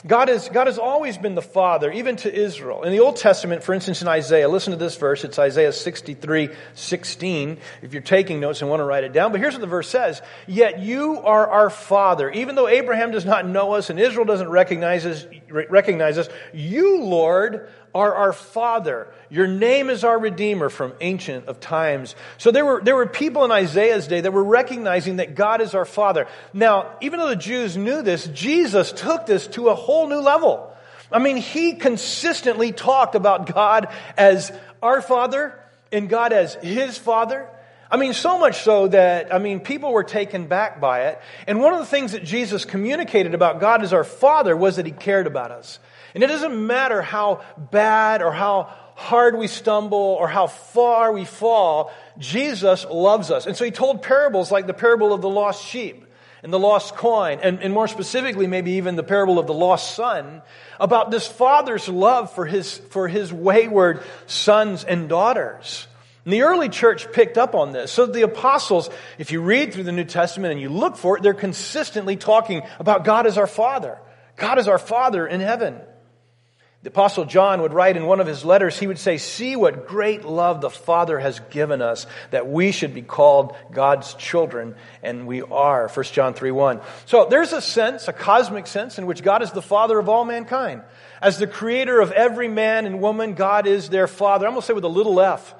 God, 0.06 0.28
is, 0.28 0.50
God 0.50 0.66
has 0.66 0.78
always 0.78 1.16
been 1.16 1.34
the 1.34 1.40
father, 1.40 1.90
even 1.90 2.16
to 2.16 2.32
Israel. 2.32 2.82
In 2.82 2.92
the 2.92 3.00
Old 3.00 3.16
Testament, 3.16 3.62
for 3.62 3.72
instance, 3.72 4.02
in 4.02 4.08
Isaiah, 4.08 4.46
listen 4.50 4.72
to 4.72 4.76
this 4.76 4.98
verse. 4.98 5.24
It's 5.24 5.38
Isaiah 5.38 5.72
63, 5.72 6.50
16. 6.74 7.58
If 7.80 7.94
you're 7.94 8.02
taking 8.02 8.40
notes 8.40 8.60
and 8.60 8.68
want 8.68 8.80
to 8.80 8.84
write 8.84 9.04
it 9.04 9.14
down. 9.14 9.32
But 9.32 9.40
here's 9.40 9.54
what 9.54 9.62
the 9.62 9.66
verse 9.66 9.88
says. 9.88 10.20
Yet 10.46 10.80
you 10.80 11.22
are 11.22 11.50
our 11.50 11.70
father. 11.70 12.30
Even 12.30 12.56
though 12.56 12.68
Abraham 12.68 13.12
does 13.12 13.24
not 13.24 13.48
know 13.48 13.72
us 13.72 13.88
and 13.88 13.98
Israel 13.98 14.26
doesn't 14.26 14.50
recognize 14.50 15.06
us, 15.06 15.24
recognize 15.48 16.18
us 16.18 16.28
you, 16.52 17.00
Lord, 17.00 17.70
are 17.94 18.14
our 18.14 18.32
Father. 18.32 19.06
Your 19.30 19.46
name 19.46 19.88
is 19.88 20.02
our 20.02 20.18
Redeemer 20.18 20.68
from 20.68 20.92
ancient 21.00 21.46
of 21.46 21.60
times. 21.60 22.16
So 22.38 22.50
there 22.50 22.64
were, 22.64 22.82
there 22.82 22.96
were 22.96 23.06
people 23.06 23.44
in 23.44 23.52
Isaiah's 23.52 24.08
day 24.08 24.20
that 24.20 24.32
were 24.32 24.44
recognizing 24.44 25.16
that 25.16 25.34
God 25.34 25.60
is 25.60 25.74
our 25.74 25.84
Father. 25.84 26.26
Now, 26.52 26.90
even 27.00 27.20
though 27.20 27.28
the 27.28 27.36
Jews 27.36 27.76
knew 27.76 28.02
this, 28.02 28.26
Jesus 28.28 28.90
took 28.92 29.26
this 29.26 29.46
to 29.48 29.68
a 29.68 29.74
whole 29.74 30.08
new 30.08 30.20
level. 30.20 30.74
I 31.12 31.20
mean, 31.20 31.36
he 31.36 31.74
consistently 31.74 32.72
talked 32.72 33.14
about 33.14 33.52
God 33.54 33.88
as 34.16 34.50
our 34.82 35.00
Father 35.00 35.58
and 35.92 36.08
God 36.08 36.32
as 36.32 36.54
His 36.54 36.98
Father. 36.98 37.48
I 37.90 37.96
mean, 37.96 38.12
so 38.12 38.38
much 38.38 38.62
so 38.62 38.88
that, 38.88 39.32
I 39.32 39.38
mean, 39.38 39.60
people 39.60 39.92
were 39.92 40.02
taken 40.02 40.46
back 40.46 40.80
by 40.80 41.02
it. 41.08 41.20
And 41.46 41.60
one 41.60 41.72
of 41.74 41.78
the 41.78 41.86
things 41.86 42.12
that 42.12 42.24
Jesus 42.24 42.64
communicated 42.64 43.34
about 43.34 43.60
God 43.60 43.84
as 43.84 43.92
our 43.92 44.02
Father 44.02 44.56
was 44.56 44.76
that 44.76 44.86
He 44.86 44.92
cared 44.92 45.28
about 45.28 45.52
us. 45.52 45.78
And 46.14 46.22
it 46.22 46.28
doesn't 46.28 46.66
matter 46.66 47.02
how 47.02 47.42
bad 47.58 48.22
or 48.22 48.32
how 48.32 48.72
hard 48.94 49.36
we 49.36 49.48
stumble 49.48 49.98
or 49.98 50.28
how 50.28 50.46
far 50.46 51.12
we 51.12 51.24
fall, 51.24 51.92
Jesus 52.18 52.86
loves 52.88 53.30
us. 53.30 53.46
And 53.46 53.56
so 53.56 53.64
he 53.64 53.72
told 53.72 54.02
parables 54.02 54.52
like 54.52 54.66
the 54.66 54.74
parable 54.74 55.12
of 55.12 55.20
the 55.20 55.28
lost 55.28 55.66
sheep 55.66 56.06
and 56.44 56.52
the 56.52 56.58
lost 56.58 56.94
coin, 56.94 57.40
and, 57.42 57.60
and 57.62 57.72
more 57.72 57.88
specifically, 57.88 58.46
maybe 58.46 58.72
even 58.72 58.96
the 58.96 59.02
parable 59.02 59.38
of 59.38 59.46
the 59.46 59.54
lost 59.54 59.94
son, 59.94 60.42
about 60.78 61.10
this 61.10 61.26
father's 61.26 61.88
love 61.88 62.34
for 62.34 62.44
his, 62.44 62.76
for 62.76 63.08
his 63.08 63.32
wayward 63.32 64.02
sons 64.26 64.84
and 64.84 65.08
daughters. 65.08 65.88
And 66.24 66.34
the 66.34 66.42
early 66.42 66.68
church 66.68 67.10
picked 67.12 67.38
up 67.38 67.54
on 67.54 67.72
this. 67.72 67.90
So 67.90 68.04
the 68.04 68.22
apostles, 68.22 68.90
if 69.16 69.32
you 69.32 69.40
read 69.40 69.72
through 69.72 69.84
the 69.84 69.92
New 69.92 70.04
Testament 70.04 70.52
and 70.52 70.60
you 70.60 70.68
look 70.68 70.96
for 70.96 71.16
it, 71.16 71.22
they're 71.22 71.32
consistently 71.32 72.16
talking 72.16 72.62
about 72.78 73.06
God 73.06 73.26
as 73.26 73.38
our 73.38 73.46
Father. 73.46 73.98
God 74.36 74.58
is 74.58 74.68
our 74.68 74.78
Father 74.78 75.26
in 75.26 75.40
heaven. 75.40 75.80
The 76.84 76.90
apostle 76.90 77.24
John 77.24 77.62
would 77.62 77.72
write 77.72 77.96
in 77.96 78.04
one 78.04 78.20
of 78.20 78.26
his 78.26 78.44
letters, 78.44 78.78
he 78.78 78.86
would 78.86 78.98
say, 78.98 79.16
see 79.16 79.56
what 79.56 79.88
great 79.88 80.22
love 80.22 80.60
the 80.60 80.68
Father 80.68 81.18
has 81.18 81.40
given 81.48 81.80
us 81.80 82.06
that 82.30 82.46
we 82.46 82.72
should 82.72 82.92
be 82.92 83.00
called 83.00 83.56
God's 83.72 84.12
children, 84.12 84.74
and 85.02 85.26
we 85.26 85.40
are. 85.40 85.88
1 85.88 86.04
John 86.12 86.34
3 86.34 86.50
1. 86.50 86.82
So 87.06 87.26
there's 87.30 87.54
a 87.54 87.62
sense, 87.62 88.06
a 88.06 88.12
cosmic 88.12 88.66
sense, 88.66 88.98
in 88.98 89.06
which 89.06 89.22
God 89.22 89.42
is 89.42 89.50
the 89.50 89.62
Father 89.62 89.98
of 89.98 90.10
all 90.10 90.26
mankind. 90.26 90.82
As 91.22 91.38
the 91.38 91.46
creator 91.46 92.02
of 92.02 92.12
every 92.12 92.48
man 92.48 92.84
and 92.84 93.00
woman, 93.00 93.32
God 93.32 93.66
is 93.66 93.88
their 93.88 94.06
Father. 94.06 94.46
I'm 94.46 94.52
going 94.52 94.60
to 94.60 94.66
say 94.66 94.74
with 94.74 94.84
a 94.84 94.88
little 94.88 95.18
f. 95.22 95.54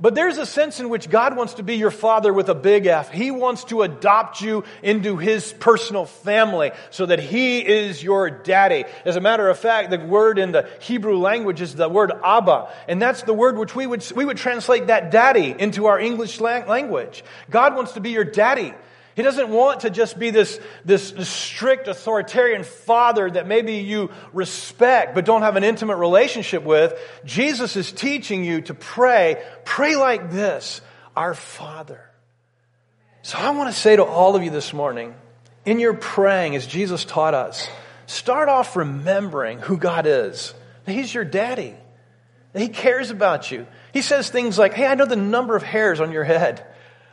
But 0.00 0.14
there's 0.14 0.38
a 0.38 0.46
sense 0.46 0.80
in 0.80 0.88
which 0.88 1.10
God 1.10 1.36
wants 1.36 1.54
to 1.54 1.62
be 1.62 1.74
your 1.74 1.90
father 1.90 2.32
with 2.32 2.48
a 2.48 2.54
big 2.54 2.86
F. 2.86 3.10
He 3.10 3.30
wants 3.30 3.64
to 3.64 3.82
adopt 3.82 4.40
you 4.40 4.64
into 4.82 5.18
his 5.18 5.52
personal 5.52 6.06
family 6.06 6.72
so 6.88 7.04
that 7.04 7.18
he 7.18 7.58
is 7.58 8.02
your 8.02 8.30
daddy. 8.30 8.86
As 9.04 9.16
a 9.16 9.20
matter 9.20 9.48
of 9.50 9.58
fact, 9.58 9.90
the 9.90 9.98
word 9.98 10.38
in 10.38 10.52
the 10.52 10.68
Hebrew 10.80 11.18
language 11.18 11.60
is 11.60 11.74
the 11.74 11.88
word 11.88 12.12
Abba. 12.24 12.70
And 12.88 13.00
that's 13.00 13.22
the 13.22 13.34
word 13.34 13.58
which 13.58 13.76
we 13.76 13.86
would, 13.86 14.10
we 14.16 14.24
would 14.24 14.38
translate 14.38 14.86
that 14.86 15.10
daddy 15.10 15.54
into 15.58 15.84
our 15.86 16.00
English 16.00 16.40
language. 16.40 17.22
God 17.50 17.74
wants 17.74 17.92
to 17.92 18.00
be 18.00 18.10
your 18.10 18.24
daddy. 18.24 18.72
He 19.16 19.22
doesn't 19.22 19.48
want 19.48 19.80
to 19.80 19.90
just 19.90 20.18
be 20.18 20.30
this, 20.30 20.60
this, 20.84 21.12
strict 21.28 21.88
authoritarian 21.88 22.62
father 22.62 23.30
that 23.30 23.46
maybe 23.46 23.74
you 23.74 24.10
respect 24.32 25.14
but 25.14 25.24
don't 25.24 25.42
have 25.42 25.56
an 25.56 25.64
intimate 25.64 25.96
relationship 25.96 26.62
with. 26.62 26.98
Jesus 27.24 27.76
is 27.76 27.92
teaching 27.92 28.44
you 28.44 28.60
to 28.62 28.74
pray. 28.74 29.42
Pray 29.64 29.96
like 29.96 30.30
this 30.30 30.80
Our 31.16 31.34
Father. 31.34 32.08
So 33.22 33.36
I 33.38 33.50
want 33.50 33.74
to 33.74 33.78
say 33.78 33.96
to 33.96 34.04
all 34.04 34.36
of 34.36 34.42
you 34.42 34.50
this 34.50 34.72
morning, 34.72 35.14
in 35.66 35.78
your 35.78 35.94
praying, 35.94 36.56
as 36.56 36.66
Jesus 36.66 37.04
taught 37.04 37.34
us, 37.34 37.68
start 38.06 38.48
off 38.48 38.76
remembering 38.76 39.58
who 39.58 39.76
God 39.76 40.06
is. 40.06 40.54
He's 40.86 41.12
your 41.12 41.24
daddy. 41.24 41.74
He 42.54 42.68
cares 42.68 43.10
about 43.10 43.50
you. 43.50 43.66
He 43.92 44.02
says 44.02 44.28
things 44.28 44.58
like, 44.58 44.74
Hey, 44.74 44.86
I 44.86 44.94
know 44.94 45.06
the 45.06 45.16
number 45.16 45.54
of 45.56 45.62
hairs 45.62 46.00
on 46.00 46.12
your 46.12 46.24
head. 46.24 46.64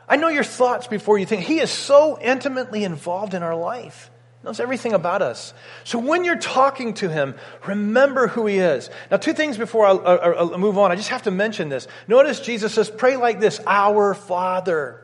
I 0.07 0.15
know 0.15 0.29
your 0.29 0.43
thoughts 0.43 0.87
before 0.87 1.17
you 1.17 1.25
think. 1.25 1.43
He 1.43 1.59
is 1.59 1.69
so 1.69 2.17
intimately 2.21 2.83
involved 2.83 3.33
in 3.33 3.43
our 3.43 3.55
life. 3.55 4.09
He 4.41 4.45
knows 4.45 4.59
everything 4.59 4.93
about 4.93 5.21
us. 5.21 5.53
So 5.83 5.99
when 5.99 6.23
you're 6.23 6.37
talking 6.37 6.93
to 6.95 7.09
him, 7.09 7.35
remember 7.65 8.27
who 8.27 8.45
he 8.45 8.59
is. 8.59 8.89
Now, 9.11 9.17
two 9.17 9.33
things 9.33 9.57
before 9.57 9.85
I, 9.85 10.57
move 10.57 10.77
on. 10.77 10.91
I 10.91 10.95
just 10.95 11.09
have 11.09 11.23
to 11.23 11.31
mention 11.31 11.69
this. 11.69 11.87
Notice 12.07 12.39
Jesus 12.39 12.73
says, 12.73 12.89
pray 12.89 13.17
like 13.17 13.39
this, 13.39 13.59
our 13.67 14.13
Father. 14.13 15.03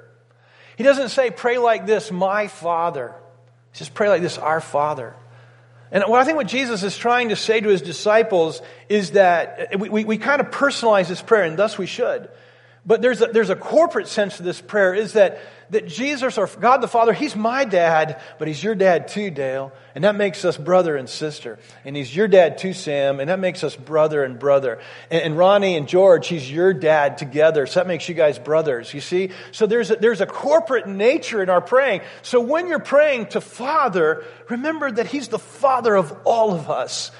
He 0.77 0.83
doesn't 0.83 1.09
say, 1.09 1.31
pray 1.31 1.57
like 1.57 1.85
this, 1.85 2.11
my 2.11 2.47
Father. 2.47 3.13
He 3.73 3.79
says, 3.79 3.89
pray 3.89 4.07
like 4.09 4.21
this, 4.21 4.37
our 4.37 4.61
Father. 4.61 5.15
And 5.91 6.03
what 6.07 6.19
I 6.19 6.23
think 6.23 6.37
what 6.37 6.47
Jesus 6.47 6.81
is 6.81 6.97
trying 6.97 7.29
to 7.29 7.35
say 7.35 7.59
to 7.59 7.69
his 7.69 7.83
disciples 7.83 8.61
is 8.89 9.11
that 9.11 9.79
we, 9.79 9.89
we, 9.89 10.05
we 10.05 10.17
kind 10.17 10.41
of 10.41 10.49
personalize 10.49 11.07
this 11.07 11.21
prayer, 11.21 11.43
and 11.43 11.57
thus 11.57 11.77
we 11.77 11.85
should. 11.85 12.29
But 12.85 13.01
there's 13.01 13.21
a, 13.21 13.27
there's 13.27 13.49
a 13.49 13.55
corporate 13.55 14.07
sense 14.07 14.37
to 14.37 14.43
this 14.43 14.59
prayer 14.59 14.93
is 14.93 15.13
that, 15.13 15.39
that 15.69 15.87
Jesus 15.87 16.37
or 16.37 16.47
God 16.47 16.81
the 16.81 16.87
Father, 16.89 17.13
He's 17.13 17.33
my 17.33 17.63
dad, 17.63 18.21
but 18.37 18.49
He's 18.49 18.61
your 18.61 18.75
dad 18.75 19.07
too, 19.07 19.31
Dale. 19.31 19.71
And 19.95 20.03
that 20.03 20.15
makes 20.15 20.43
us 20.43 20.57
brother 20.57 20.97
and 20.97 21.07
sister. 21.07 21.59
And 21.85 21.95
He's 21.95 22.13
your 22.13 22.27
dad 22.27 22.57
too, 22.57 22.73
Sam. 22.73 23.21
And 23.21 23.29
that 23.29 23.39
makes 23.39 23.63
us 23.63 23.77
brother 23.77 24.25
and 24.25 24.37
brother. 24.37 24.79
And, 25.09 25.21
and 25.23 25.37
Ronnie 25.37 25.77
and 25.77 25.87
George, 25.87 26.27
He's 26.27 26.51
your 26.51 26.73
dad 26.73 27.17
together. 27.17 27.67
So 27.67 27.79
that 27.79 27.87
makes 27.87 28.09
you 28.09 28.15
guys 28.15 28.37
brothers, 28.37 28.93
you 28.93 28.99
see? 28.99 29.29
So 29.53 29.65
there's 29.65 29.89
a, 29.89 29.95
there's 29.95 30.19
a 30.19 30.27
corporate 30.27 30.85
nature 30.85 31.41
in 31.41 31.49
our 31.49 31.61
praying. 31.61 32.01
So 32.21 32.41
when 32.41 32.67
you're 32.67 32.79
praying 32.79 33.27
to 33.27 33.39
Father, 33.39 34.25
remember 34.49 34.91
that 34.91 35.07
He's 35.07 35.29
the 35.29 35.39
Father 35.39 35.95
of 35.95 36.11
all 36.25 36.53
of 36.53 36.69
us 36.69 37.11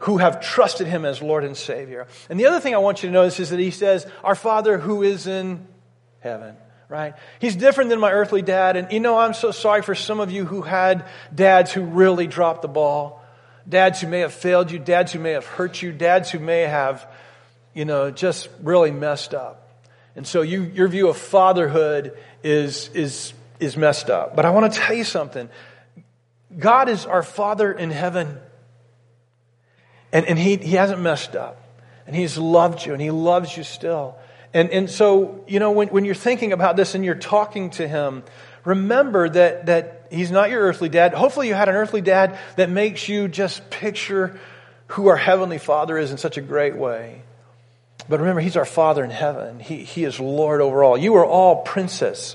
who 0.00 0.18
have 0.18 0.40
trusted 0.40 0.86
him 0.86 1.04
as 1.04 1.20
Lord 1.22 1.44
and 1.44 1.56
Savior. 1.56 2.06
And 2.28 2.40
the 2.40 2.46
other 2.46 2.60
thing 2.60 2.74
I 2.74 2.78
want 2.78 3.02
you 3.02 3.08
to 3.08 3.12
notice 3.12 3.38
is 3.38 3.50
that 3.50 3.60
he 3.60 3.70
says, 3.70 4.06
Our 4.24 4.34
Father 4.34 4.78
who 4.78 5.02
is 5.02 5.26
in 5.26 5.66
heaven, 6.20 6.56
right? 6.88 7.14
He's 7.38 7.54
different 7.54 7.90
than 7.90 8.00
my 8.00 8.10
earthly 8.10 8.42
dad. 8.42 8.76
And 8.76 8.90
you 8.90 9.00
know, 9.00 9.18
I'm 9.18 9.34
so 9.34 9.50
sorry 9.50 9.82
for 9.82 9.94
some 9.94 10.18
of 10.18 10.30
you 10.30 10.46
who 10.46 10.62
had 10.62 11.06
dads 11.34 11.72
who 11.72 11.82
really 11.82 12.26
dropped 12.26 12.62
the 12.62 12.68
ball, 12.68 13.22
dads 13.68 14.00
who 14.00 14.08
may 14.08 14.20
have 14.20 14.32
failed 14.32 14.70
you, 14.70 14.78
dads 14.78 15.12
who 15.12 15.18
may 15.18 15.32
have 15.32 15.44
hurt 15.44 15.82
you, 15.82 15.92
dads 15.92 16.30
who 16.30 16.38
may 16.38 16.62
have, 16.62 17.06
you 17.74 17.84
know, 17.84 18.10
just 18.10 18.48
really 18.62 18.90
messed 18.90 19.34
up. 19.34 19.84
And 20.16 20.26
so 20.26 20.40
you, 20.40 20.62
your 20.62 20.88
view 20.88 21.08
of 21.08 21.18
fatherhood 21.18 22.16
is, 22.42 22.88
is, 22.94 23.34
is 23.60 23.76
messed 23.76 24.08
up. 24.08 24.34
But 24.34 24.46
I 24.46 24.50
want 24.50 24.72
to 24.72 24.78
tell 24.78 24.96
you 24.96 25.04
something. 25.04 25.50
God 26.58 26.88
is 26.88 27.04
our 27.04 27.22
Father 27.22 27.70
in 27.70 27.90
heaven. 27.90 28.38
And, 30.12 30.26
and 30.26 30.38
he, 30.38 30.56
he 30.56 30.72
hasn't 30.72 31.00
messed 31.00 31.36
up. 31.36 31.56
And 32.06 32.16
he's 32.16 32.36
loved 32.36 32.84
you 32.84 32.92
and 32.92 33.00
he 33.00 33.10
loves 33.10 33.56
you 33.56 33.62
still. 33.62 34.16
And, 34.52 34.70
and 34.70 34.90
so, 34.90 35.44
you 35.46 35.60
know, 35.60 35.70
when, 35.70 35.88
when 35.88 36.04
you're 36.04 36.14
thinking 36.14 36.52
about 36.52 36.76
this 36.76 36.94
and 36.94 37.04
you're 37.04 37.14
talking 37.14 37.70
to 37.70 37.86
him, 37.86 38.24
remember 38.64 39.28
that, 39.28 39.66
that 39.66 40.08
he's 40.10 40.30
not 40.30 40.50
your 40.50 40.62
earthly 40.62 40.88
dad. 40.88 41.14
Hopefully, 41.14 41.48
you 41.48 41.54
had 41.54 41.68
an 41.68 41.76
earthly 41.76 42.00
dad 42.00 42.38
that 42.56 42.68
makes 42.68 43.08
you 43.08 43.28
just 43.28 43.70
picture 43.70 44.38
who 44.88 45.06
our 45.06 45.16
Heavenly 45.16 45.58
Father 45.58 45.96
is 45.96 46.10
in 46.10 46.18
such 46.18 46.36
a 46.36 46.40
great 46.40 46.76
way. 46.76 47.22
But 48.08 48.18
remember, 48.18 48.40
He's 48.40 48.56
our 48.56 48.64
Father 48.64 49.04
in 49.04 49.10
heaven. 49.10 49.60
He, 49.60 49.84
he 49.84 50.02
is 50.02 50.18
Lord 50.18 50.60
over 50.60 50.82
all. 50.82 50.98
You 50.98 51.14
are 51.16 51.24
all 51.24 51.62
princess, 51.62 52.34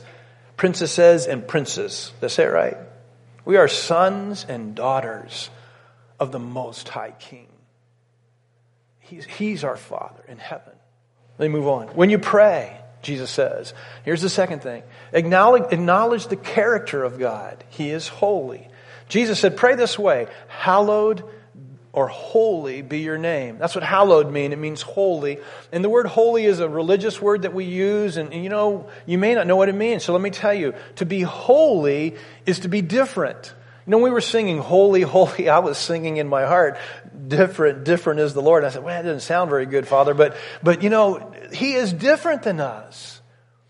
princesses 0.55 1.27
and 1.27 1.45
princes. 1.45 2.13
Say 2.25 2.45
it 2.45 2.47
right? 2.47 2.77
We 3.43 3.57
are 3.57 3.67
sons 3.67 4.45
and 4.47 4.73
daughters 4.73 5.49
of 6.17 6.31
the 6.31 6.39
Most 6.39 6.87
High 6.87 7.13
King. 7.19 7.47
He's, 9.09 9.25
he's 9.25 9.63
our 9.63 9.77
Father 9.77 10.23
in 10.27 10.37
heaven. 10.37 10.73
Let 11.37 11.49
me 11.49 11.57
move 11.57 11.67
on. 11.67 11.87
When 11.89 12.09
you 12.09 12.17
pray, 12.17 12.79
Jesus 13.01 13.29
says, 13.29 13.73
here's 14.03 14.21
the 14.21 14.29
second 14.29 14.61
thing 14.61 14.83
acknowledge, 15.13 15.71
acknowledge 15.71 16.27
the 16.27 16.35
character 16.35 17.03
of 17.03 17.19
God. 17.19 17.63
He 17.69 17.89
is 17.89 18.07
holy. 18.07 18.67
Jesus 19.07 19.39
said, 19.39 19.57
pray 19.57 19.75
this 19.75 19.99
way 19.99 20.27
Hallowed 20.47 21.23
or 21.95 22.07
holy 22.07 22.81
be 22.81 22.99
your 22.99 23.17
name. 23.17 23.57
That's 23.57 23.73
what 23.73 23.83
hallowed 23.83 24.29
mean. 24.29 24.51
It 24.51 24.59
means 24.59 24.81
holy. 24.81 25.37
And 25.71 25.81
the 25.81 25.89
word 25.89 26.07
holy 26.07 26.45
is 26.45 26.59
a 26.59 26.67
religious 26.67 27.21
word 27.21 27.43
that 27.43 27.53
we 27.53 27.63
use, 27.63 28.17
and, 28.17 28.33
and, 28.33 28.43
you 28.43 28.49
know, 28.49 28.89
you 29.05 29.17
may 29.17 29.33
not 29.33 29.47
know 29.47 29.55
what 29.55 29.69
it 29.69 29.75
means. 29.75 30.03
So 30.03 30.11
let 30.11 30.21
me 30.21 30.29
tell 30.29 30.53
you, 30.53 30.73
to 30.97 31.05
be 31.05 31.21
holy 31.21 32.15
is 32.45 32.59
to 32.59 32.67
be 32.67 32.81
different. 32.81 33.53
You 33.87 33.91
know, 33.91 33.99
we 33.99 34.09
were 34.09 34.19
singing 34.19 34.57
holy, 34.57 35.01
holy, 35.03 35.47
I 35.47 35.59
was 35.59 35.77
singing 35.77 36.17
in 36.17 36.27
my 36.27 36.45
heart, 36.45 36.77
different, 37.27 37.83
different 37.83 38.19
is 38.19 38.33
the 38.33 38.41
Lord. 38.41 38.63
And 38.63 38.71
I 38.71 38.73
said, 38.73 38.83
well, 38.83 38.95
that 38.95 39.07
doesn't 39.07 39.21
sound 39.21 39.49
very 39.49 39.65
good, 39.65 39.87
Father, 39.87 40.13
but, 40.13 40.35
but 40.61 40.83
you 40.83 40.89
know, 40.89 41.33
He 41.51 41.73
is 41.73 41.91
different 41.93 42.43
than 42.43 42.59
us. 42.59 43.21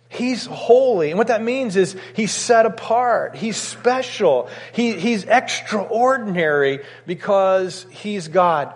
He's 0.10 0.46
holy. 0.46 1.10
And 1.10 1.18
what 1.18 1.28
that 1.28 1.44
means 1.44 1.76
is 1.76 1.96
he's 2.16 2.32
set 2.32 2.66
apart. 2.66 3.36
He's 3.36 3.58
special. 3.58 4.50
He, 4.72 4.94
he's 4.94 5.26
extraordinary 5.26 6.80
because 7.06 7.86
he's 7.90 8.30
God. 8.30 8.74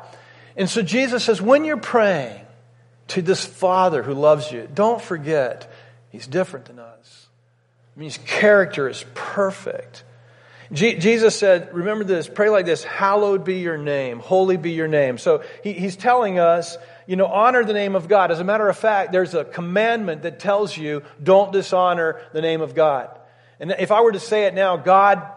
And 0.58 0.70
so 0.70 0.82
Jesus 0.82 1.24
says, 1.24 1.42
when 1.42 1.64
you're 1.64 1.78
praying 1.78 2.46
to 3.10 3.22
this 3.22 3.46
Father 3.46 4.04
who 4.04 4.14
loves 4.14 4.52
you, 4.52 4.68
don't 4.74 5.02
forget 5.02 5.72
he's 6.10 6.28
different 6.28 6.66
than 6.66 6.80
us. 6.80 7.28
I 7.96 8.00
mean, 8.00 8.10
his 8.10 8.18
character 8.18 8.90
is 8.90 9.06
perfect. 9.14 10.04
Jesus 10.72 11.36
said, 11.36 11.74
remember 11.74 12.04
this, 12.04 12.28
pray 12.28 12.50
like 12.50 12.66
this, 12.66 12.84
hallowed 12.84 13.44
be 13.44 13.60
your 13.60 13.78
name, 13.78 14.20
holy 14.20 14.56
be 14.56 14.72
your 14.72 14.88
name. 14.88 15.18
So 15.18 15.44
he, 15.64 15.74
he's 15.74 15.96
telling 15.96 16.38
us 16.38 16.78
you 17.10 17.16
know, 17.16 17.26
honor 17.26 17.66
the 17.66 17.74
name 17.74 17.96
of 17.96 18.08
God. 18.08 18.30
As 18.30 18.40
a 18.40 18.44
matter 18.44 18.70
of 18.70 18.78
fact, 18.78 19.12
there's 19.12 19.34
a 19.34 19.44
commandment 19.44 20.22
that 20.22 20.40
tells 20.40 20.78
you 20.78 21.02
don't 21.22 21.52
dishonor 21.52 22.22
the 22.34 22.42
name 22.42 22.62
of 22.62 22.76
God. 22.76 23.10
And 23.60 23.72
if 23.80 23.92
I 23.92 24.02
were 24.02 24.12
to 24.12 24.20
say 24.20 24.46
it 24.46 24.54
now, 24.54 24.78
God, 24.78 25.28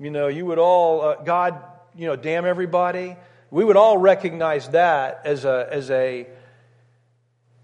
you 0.00 0.10
know, 0.10 0.28
you 0.28 0.46
would 0.46 0.58
all, 0.58 1.02
uh, 1.02 1.14
God, 1.16 1.62
you 1.94 2.06
know, 2.06 2.16
damn 2.16 2.46
everybody. 2.46 3.14
We 3.50 3.62
would 3.62 3.76
all 3.76 3.98
recognize 3.98 4.66
that 4.70 5.20
as 5.26 5.44
a, 5.44 5.68
as 5.70 5.90
a, 5.90 6.26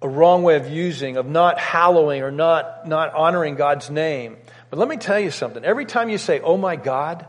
a 0.03 0.09
wrong 0.09 0.43
way 0.43 0.57
of 0.57 0.69
using, 0.69 1.17
of 1.17 1.25
not 1.27 1.59
hallowing 1.59 2.23
or 2.23 2.31
not, 2.31 2.87
not 2.87 3.15
honoring 3.15 3.55
God's 3.55 3.89
name. 3.89 4.37
But 4.71 4.79
let 4.79 4.89
me 4.89 4.97
tell 4.97 5.19
you 5.19 5.31
something. 5.31 5.65
Every 5.65 5.85
time 5.85 6.09
you 6.09 6.19
say, 6.19 6.41
oh 6.41 6.57
my 6.57 6.77
God, 6.77 7.27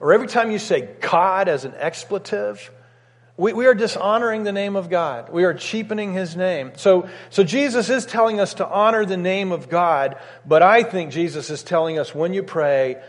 or 0.00 0.12
every 0.12 0.26
time 0.26 0.50
you 0.50 0.58
say 0.58 0.88
God 1.00 1.48
as 1.48 1.64
an 1.64 1.74
expletive, 1.76 2.70
we, 3.36 3.52
we 3.52 3.66
are 3.66 3.74
dishonoring 3.74 4.44
the 4.44 4.52
name 4.52 4.76
of 4.76 4.88
God. 4.88 5.30
We 5.30 5.44
are 5.44 5.54
cheapening 5.54 6.12
his 6.12 6.36
name. 6.36 6.72
So, 6.76 7.08
so 7.30 7.44
Jesus 7.44 7.90
is 7.90 8.06
telling 8.06 8.40
us 8.40 8.54
to 8.54 8.66
honor 8.66 9.04
the 9.04 9.16
name 9.16 9.52
of 9.52 9.68
God, 9.68 10.16
but 10.46 10.62
I 10.62 10.82
think 10.82 11.12
Jesus 11.12 11.50
is 11.50 11.62
telling 11.62 11.98
us 11.98 12.14
when 12.14 12.32
you 12.32 12.42
pray, 12.42 13.02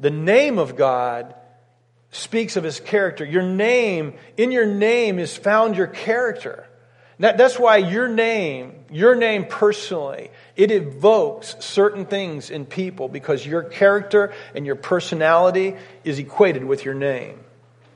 the 0.00 0.10
name 0.10 0.58
of 0.58 0.76
God 0.76 1.34
speaks 2.10 2.56
of 2.56 2.64
his 2.64 2.80
character. 2.80 3.24
Your 3.24 3.42
name, 3.42 4.14
in 4.36 4.52
your 4.52 4.66
name 4.66 5.18
is 5.18 5.36
found 5.36 5.76
your 5.76 5.86
character. 5.86 6.66
That, 7.18 7.36
that's 7.36 7.58
why 7.58 7.76
your 7.76 8.08
name, 8.08 8.86
your 8.90 9.14
name 9.14 9.46
personally, 9.46 10.30
it 10.56 10.70
evokes 10.70 11.56
certain 11.60 12.06
things 12.06 12.50
in 12.50 12.66
people 12.66 13.08
because 13.08 13.44
your 13.44 13.62
character 13.62 14.32
and 14.54 14.64
your 14.64 14.76
personality 14.76 15.76
is 16.04 16.18
equated 16.18 16.64
with 16.64 16.84
your 16.84 16.94
name. 16.94 17.40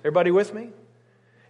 Everybody 0.00 0.30
with 0.30 0.52
me? 0.52 0.70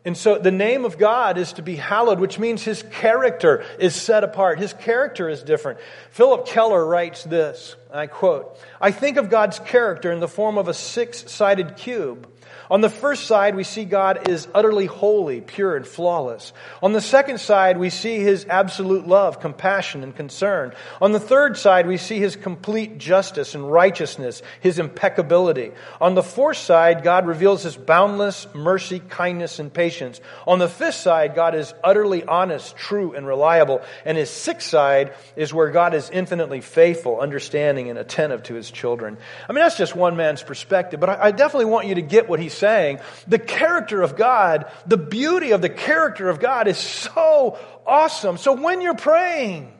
And 0.04 0.16
so 0.16 0.38
the 0.38 0.50
name 0.50 0.84
of 0.84 0.96
God 0.96 1.38
is 1.38 1.54
to 1.54 1.62
be 1.62 1.76
hallowed, 1.76 2.20
which 2.20 2.38
means 2.38 2.62
his 2.62 2.82
character 2.92 3.64
is 3.78 3.94
set 3.94 4.24
apart. 4.24 4.58
His 4.58 4.72
character 4.72 5.28
is 5.28 5.42
different. 5.42 5.80
Phillip 6.10 6.46
Keller 6.46 6.84
writes 6.84 7.24
this, 7.24 7.76
I 7.92 8.06
quote, 8.06 8.58
I 8.80 8.90
think 8.90 9.16
of 9.16 9.28
God's 9.28 9.58
character 9.58 10.10
in 10.12 10.20
the 10.20 10.28
form 10.28 10.56
of 10.56 10.68
a 10.68 10.74
six 10.74 11.30
sided 11.30 11.76
cube. 11.76 12.26
On 12.70 12.80
the 12.80 12.90
first 12.90 13.26
side, 13.26 13.54
we 13.54 13.64
see 13.64 13.84
God 13.84 14.28
is 14.28 14.48
utterly 14.54 14.86
holy, 14.86 15.40
pure, 15.40 15.76
and 15.76 15.86
flawless. 15.86 16.52
On 16.82 16.92
the 16.92 17.00
second 17.00 17.38
side, 17.40 17.78
we 17.78 17.90
see 17.90 18.18
his 18.18 18.46
absolute 18.48 19.06
love, 19.06 19.40
compassion, 19.40 20.02
and 20.02 20.14
concern. 20.14 20.72
On 21.00 21.12
the 21.12 21.20
third 21.20 21.56
side, 21.56 21.86
we 21.86 21.96
see 21.96 22.18
his 22.18 22.36
complete 22.36 22.98
justice 22.98 23.54
and 23.54 23.70
righteousness, 23.70 24.42
his 24.60 24.78
impeccability. 24.78 25.72
On 26.00 26.14
the 26.14 26.22
fourth 26.22 26.58
side, 26.58 27.02
God 27.02 27.26
reveals 27.26 27.62
his 27.62 27.76
boundless 27.76 28.46
mercy, 28.54 29.00
kindness, 29.00 29.58
and 29.58 29.72
patience. 29.72 30.20
On 30.46 30.58
the 30.58 30.68
fifth 30.68 30.96
side, 30.96 31.34
God 31.34 31.54
is 31.54 31.72
utterly 31.82 32.24
honest, 32.24 32.76
true, 32.76 33.14
and 33.14 33.26
reliable. 33.26 33.82
And 34.04 34.18
his 34.18 34.30
sixth 34.30 34.68
side 34.68 35.14
is 35.36 35.54
where 35.54 35.70
God 35.70 35.94
is 35.94 36.10
infinitely 36.10 36.60
faithful, 36.60 37.20
understanding, 37.20 37.90
and 37.90 37.98
attentive 37.98 38.42
to 38.44 38.54
his 38.54 38.70
children. 38.70 39.16
I 39.48 39.52
mean, 39.52 39.62
that's 39.62 39.78
just 39.78 39.96
one 39.96 40.16
man's 40.16 40.42
perspective, 40.42 41.00
but 41.00 41.10
I 41.10 41.30
definitely 41.30 41.66
want 41.66 41.86
you 41.86 41.94
to 41.96 42.02
get 42.02 42.28
what 42.38 42.42
he's 42.42 42.54
saying. 42.54 43.00
The 43.26 43.38
character 43.38 44.02
of 44.02 44.16
God, 44.16 44.70
the 44.86 44.96
beauty 44.96 45.50
of 45.50 45.60
the 45.60 45.68
character 45.68 46.28
of 46.28 46.38
God 46.40 46.68
is 46.68 46.78
so 46.78 47.58
awesome. 47.86 48.38
So 48.38 48.52
when 48.52 48.80
you're 48.80 48.94
praying, 48.94 49.72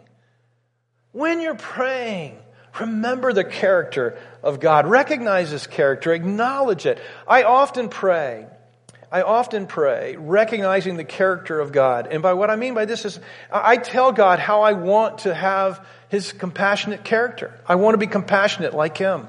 when 1.13 1.41
you're 1.41 1.55
praying, 1.55 2.39
remember 2.81 3.33
the 3.33 3.45
character 3.45 4.19
of 4.43 4.61
God. 4.61 4.87
Recognize 4.87 5.51
His 5.51 5.67
character. 5.67 6.13
Acknowledge 6.13 6.85
it. 6.87 6.99
I 7.27 7.45
often 7.45 7.89
pray. 7.89 8.47
I 9.11 9.23
often 9.23 9.67
pray, 9.67 10.17
recognizing 10.17 10.99
the 10.99 11.05
character 11.05 11.61
of 11.61 11.73
God. 11.73 12.09
And 12.11 12.23
by 12.23 12.35
what 12.35 12.51
I 12.51 12.57
mean 12.57 12.75
by 12.75 12.85
this 12.85 13.07
is, 13.07 13.19
I 13.51 13.79
tell 13.79 14.13
God 14.13 14.39
how 14.39 14.61
I 14.61 14.75
want 14.75 15.21
to 15.21 15.33
have 15.33 15.87
His 16.11 16.33
compassionate 16.33 17.05
character. 17.05 17.59
I 17.67 17.77
want 17.77 17.95
to 17.95 17.99
be 17.99 18.07
compassionate 18.07 18.75
like 18.75 18.99
Him. 18.99 19.29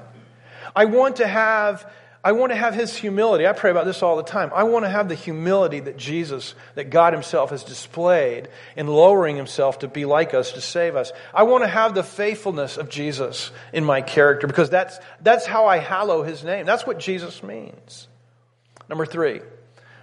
I 0.76 0.84
want 0.84 1.16
to 1.16 1.26
have 1.26 1.90
I 2.22 2.32
want 2.32 2.52
to 2.52 2.56
have 2.56 2.74
his 2.74 2.94
humility. 2.94 3.46
I 3.46 3.54
pray 3.54 3.70
about 3.70 3.86
this 3.86 4.02
all 4.02 4.16
the 4.16 4.22
time. 4.22 4.50
I 4.54 4.64
want 4.64 4.84
to 4.84 4.90
have 4.90 5.08
the 5.08 5.14
humility 5.14 5.80
that 5.80 5.96
Jesus, 5.96 6.54
that 6.74 6.90
God 6.90 7.14
himself 7.14 7.48
has 7.48 7.64
displayed 7.64 8.48
in 8.76 8.86
lowering 8.86 9.36
himself 9.36 9.78
to 9.78 9.88
be 9.88 10.04
like 10.04 10.34
us, 10.34 10.52
to 10.52 10.60
save 10.60 10.96
us. 10.96 11.12
I 11.32 11.44
want 11.44 11.64
to 11.64 11.68
have 11.68 11.94
the 11.94 12.02
faithfulness 12.02 12.76
of 12.76 12.90
Jesus 12.90 13.50
in 13.72 13.84
my 13.84 14.02
character 14.02 14.46
because 14.46 14.68
that's, 14.68 14.98
that's 15.22 15.46
how 15.46 15.64
I 15.64 15.78
hallow 15.78 16.22
his 16.22 16.44
name. 16.44 16.66
That's 16.66 16.86
what 16.86 16.98
Jesus 16.98 17.42
means. 17.42 18.06
Number 18.90 19.06
three, 19.06 19.40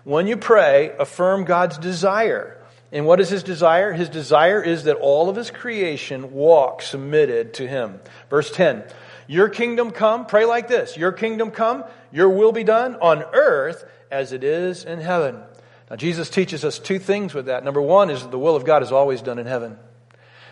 when 0.04 0.26
you 0.26 0.38
pray, 0.38 0.94
affirm 0.98 1.44
God's 1.44 1.78
desire. 1.78 2.58
And 2.92 3.06
what 3.06 3.20
is 3.20 3.30
his 3.30 3.44
desire? 3.44 3.94
His 3.94 4.10
desire 4.10 4.64
is 4.64 4.86
that 4.86 4.96
all 4.96 5.30
of 5.30 5.36
his 5.36 5.52
creation 5.52 6.32
walk 6.32 6.82
submitted 6.82 7.54
to 7.56 7.68
him. 7.68 8.00
Verse 8.30 8.50
10. 8.50 8.84
Your 9.28 9.50
kingdom 9.50 9.92
come, 9.92 10.26
pray 10.26 10.46
like 10.46 10.68
this 10.68 10.98
Your 10.98 11.12
kingdom 11.12 11.52
come, 11.52 11.84
your 12.12 12.30
will 12.30 12.52
be 12.52 12.64
done 12.64 12.96
on 12.96 13.24
earth 13.34 13.86
as 14.10 14.32
it 14.32 14.44
is 14.44 14.86
in 14.86 15.00
heaven. 15.00 15.42
Now, 15.90 15.96
Jesus 15.96 16.30
teaches 16.30 16.66
us 16.66 16.80
two 16.80 17.00
things 17.00 17.34
with 17.34 17.46
that. 17.46 17.64
Number 17.64 17.82
one 17.82 18.10
is 18.10 18.24
that 18.24 18.32
the 18.32 18.40
will 18.40 18.56
of 18.56 18.66
God 18.66 18.84
is 18.84 18.92
always 18.92 19.22
done 19.22 19.40
in 19.40 19.46
heaven. 19.46 19.78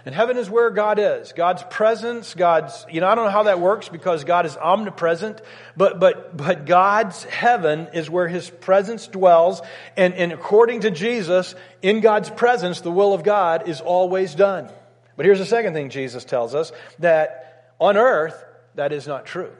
And 0.05 0.13
heaven 0.13 0.37
is 0.37 0.49
where 0.51 0.69
God 0.69 0.99
is. 0.99 1.33
God's 1.33 1.63
presence, 1.63 2.35
God's, 2.35 2.85
you 2.91 3.01
know, 3.01 3.07
I 3.07 3.15
don't 3.15 3.25
know 3.25 3.31
how 3.31 3.43
that 3.43 3.59
works 3.59 3.89
because 3.89 4.23
God 4.23 4.45
is 4.45 4.55
omnipresent, 4.55 5.41
but, 5.75 5.99
but, 5.99 6.37
but 6.37 6.67
God's 6.67 7.23
heaven 7.23 7.87
is 7.91 8.07
where 8.07 8.27
His 8.27 8.47
presence 8.49 9.07
dwells. 9.07 9.61
And, 9.97 10.13
and 10.13 10.31
according 10.31 10.81
to 10.81 10.91
Jesus, 10.91 11.55
in 11.81 12.01
God's 12.01 12.29
presence, 12.29 12.81
the 12.81 12.91
will 12.91 13.13
of 13.13 13.23
God 13.23 13.67
is 13.67 13.81
always 13.81 14.35
done. 14.35 14.69
But 15.17 15.25
here's 15.25 15.39
the 15.39 15.45
second 15.45 15.73
thing 15.73 15.89
Jesus 15.89 16.23
tells 16.23 16.53
us 16.53 16.71
that 16.99 17.73
on 17.79 17.97
earth, 17.97 18.45
that 18.75 18.91
is 18.91 19.07
not 19.07 19.25
true. 19.25 19.51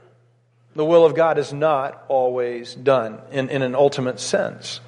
The 0.75 0.85
will 0.85 1.05
of 1.05 1.15
God 1.15 1.37
is 1.37 1.53
not 1.53 2.03
always 2.09 2.75
done 2.75 3.21
in, 3.31 3.49
in 3.49 3.61
an 3.61 3.75
ultimate 3.75 4.19
sense. 4.19 4.81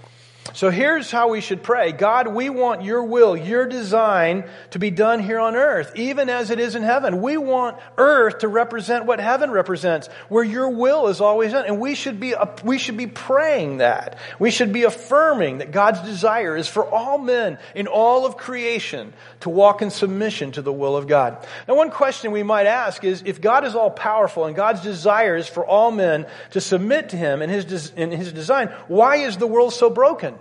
So 0.53 0.71
here's 0.71 1.11
how 1.11 1.29
we 1.29 1.41
should 1.41 1.61
pray. 1.61 1.91
God, 1.91 2.27
we 2.27 2.49
want 2.49 2.83
your 2.83 3.03
will, 3.03 3.37
your 3.37 3.67
design 3.67 4.43
to 4.71 4.79
be 4.79 4.89
done 4.89 5.19
here 5.19 5.39
on 5.39 5.55
earth, 5.55 5.91
even 5.95 6.29
as 6.29 6.49
it 6.49 6.59
is 6.59 6.73
in 6.73 6.81
heaven. 6.81 7.21
We 7.21 7.37
want 7.37 7.77
earth 7.97 8.39
to 8.39 8.47
represent 8.47 9.05
what 9.05 9.19
heaven 9.19 9.51
represents, 9.51 10.07
where 10.29 10.43
your 10.43 10.69
will 10.69 11.09
is 11.09 11.21
always 11.21 11.51
done. 11.51 11.65
And 11.65 11.79
we 11.79 11.93
should 11.93 12.19
be, 12.19 12.33
we 12.63 12.79
should 12.79 12.97
be 12.97 13.05
praying 13.05 13.77
that. 13.77 14.17
We 14.39 14.49
should 14.49 14.73
be 14.73 14.83
affirming 14.83 15.59
that 15.59 15.71
God's 15.71 16.01
desire 16.01 16.55
is 16.55 16.67
for 16.67 16.83
all 16.83 17.19
men 17.19 17.59
in 17.75 17.85
all 17.85 18.25
of 18.25 18.37
creation 18.37 19.13
to 19.41 19.49
walk 19.49 19.83
in 19.83 19.91
submission 19.91 20.53
to 20.53 20.63
the 20.63 20.73
will 20.73 20.97
of 20.97 21.05
God. 21.07 21.45
Now, 21.67 21.75
one 21.75 21.91
question 21.91 22.31
we 22.31 22.41
might 22.41 22.65
ask 22.65 23.03
is, 23.03 23.21
if 23.25 23.41
God 23.41 23.63
is 23.63 23.75
all 23.75 23.91
powerful 23.91 24.45
and 24.45 24.55
God's 24.55 24.81
desire 24.81 25.35
is 25.35 25.47
for 25.47 25.65
all 25.65 25.91
men 25.91 26.25
to 26.51 26.61
submit 26.61 27.09
to 27.09 27.17
him 27.17 27.43
in 27.43 27.49
his, 27.51 27.91
in 27.91 28.09
his 28.09 28.33
design, 28.33 28.69
why 28.87 29.17
is 29.17 29.37
the 29.37 29.47
world 29.47 29.73
so 29.73 29.91
broken? 29.91 30.36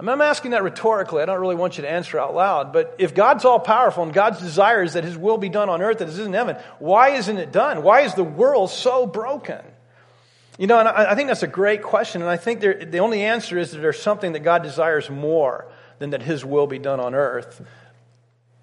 I'm 0.00 0.20
asking 0.20 0.52
that 0.52 0.62
rhetorically. 0.62 1.22
I 1.22 1.26
don't 1.26 1.40
really 1.40 1.56
want 1.56 1.76
you 1.76 1.82
to 1.82 1.90
answer 1.90 2.20
out 2.20 2.32
loud. 2.32 2.72
But 2.72 2.94
if 2.98 3.14
God's 3.14 3.44
all 3.44 3.58
powerful 3.58 4.04
and 4.04 4.12
God's 4.12 4.38
desire 4.38 4.82
is 4.82 4.92
that 4.92 5.02
His 5.02 5.18
will 5.18 5.38
be 5.38 5.48
done 5.48 5.68
on 5.68 5.82
earth 5.82 6.00
as 6.00 6.16
it 6.16 6.20
is 6.20 6.26
in 6.26 6.32
heaven, 6.32 6.56
why 6.78 7.10
isn't 7.10 7.36
it 7.36 7.50
done? 7.50 7.82
Why 7.82 8.02
is 8.02 8.14
the 8.14 8.22
world 8.22 8.70
so 8.70 9.06
broken? 9.06 9.60
You 10.56 10.68
know, 10.68 10.78
and 10.78 10.88
I, 10.88 11.12
I 11.12 11.14
think 11.16 11.26
that's 11.26 11.42
a 11.42 11.48
great 11.48 11.82
question. 11.82 12.22
And 12.22 12.30
I 12.30 12.36
think 12.36 12.60
there, 12.60 12.84
the 12.84 12.98
only 12.98 13.22
answer 13.22 13.58
is 13.58 13.72
that 13.72 13.78
there's 13.78 14.00
something 14.00 14.32
that 14.32 14.40
God 14.40 14.62
desires 14.62 15.10
more 15.10 15.66
than 15.98 16.10
that 16.10 16.22
His 16.22 16.44
will 16.44 16.68
be 16.68 16.78
done 16.78 17.00
on 17.00 17.16
earth. 17.16 17.60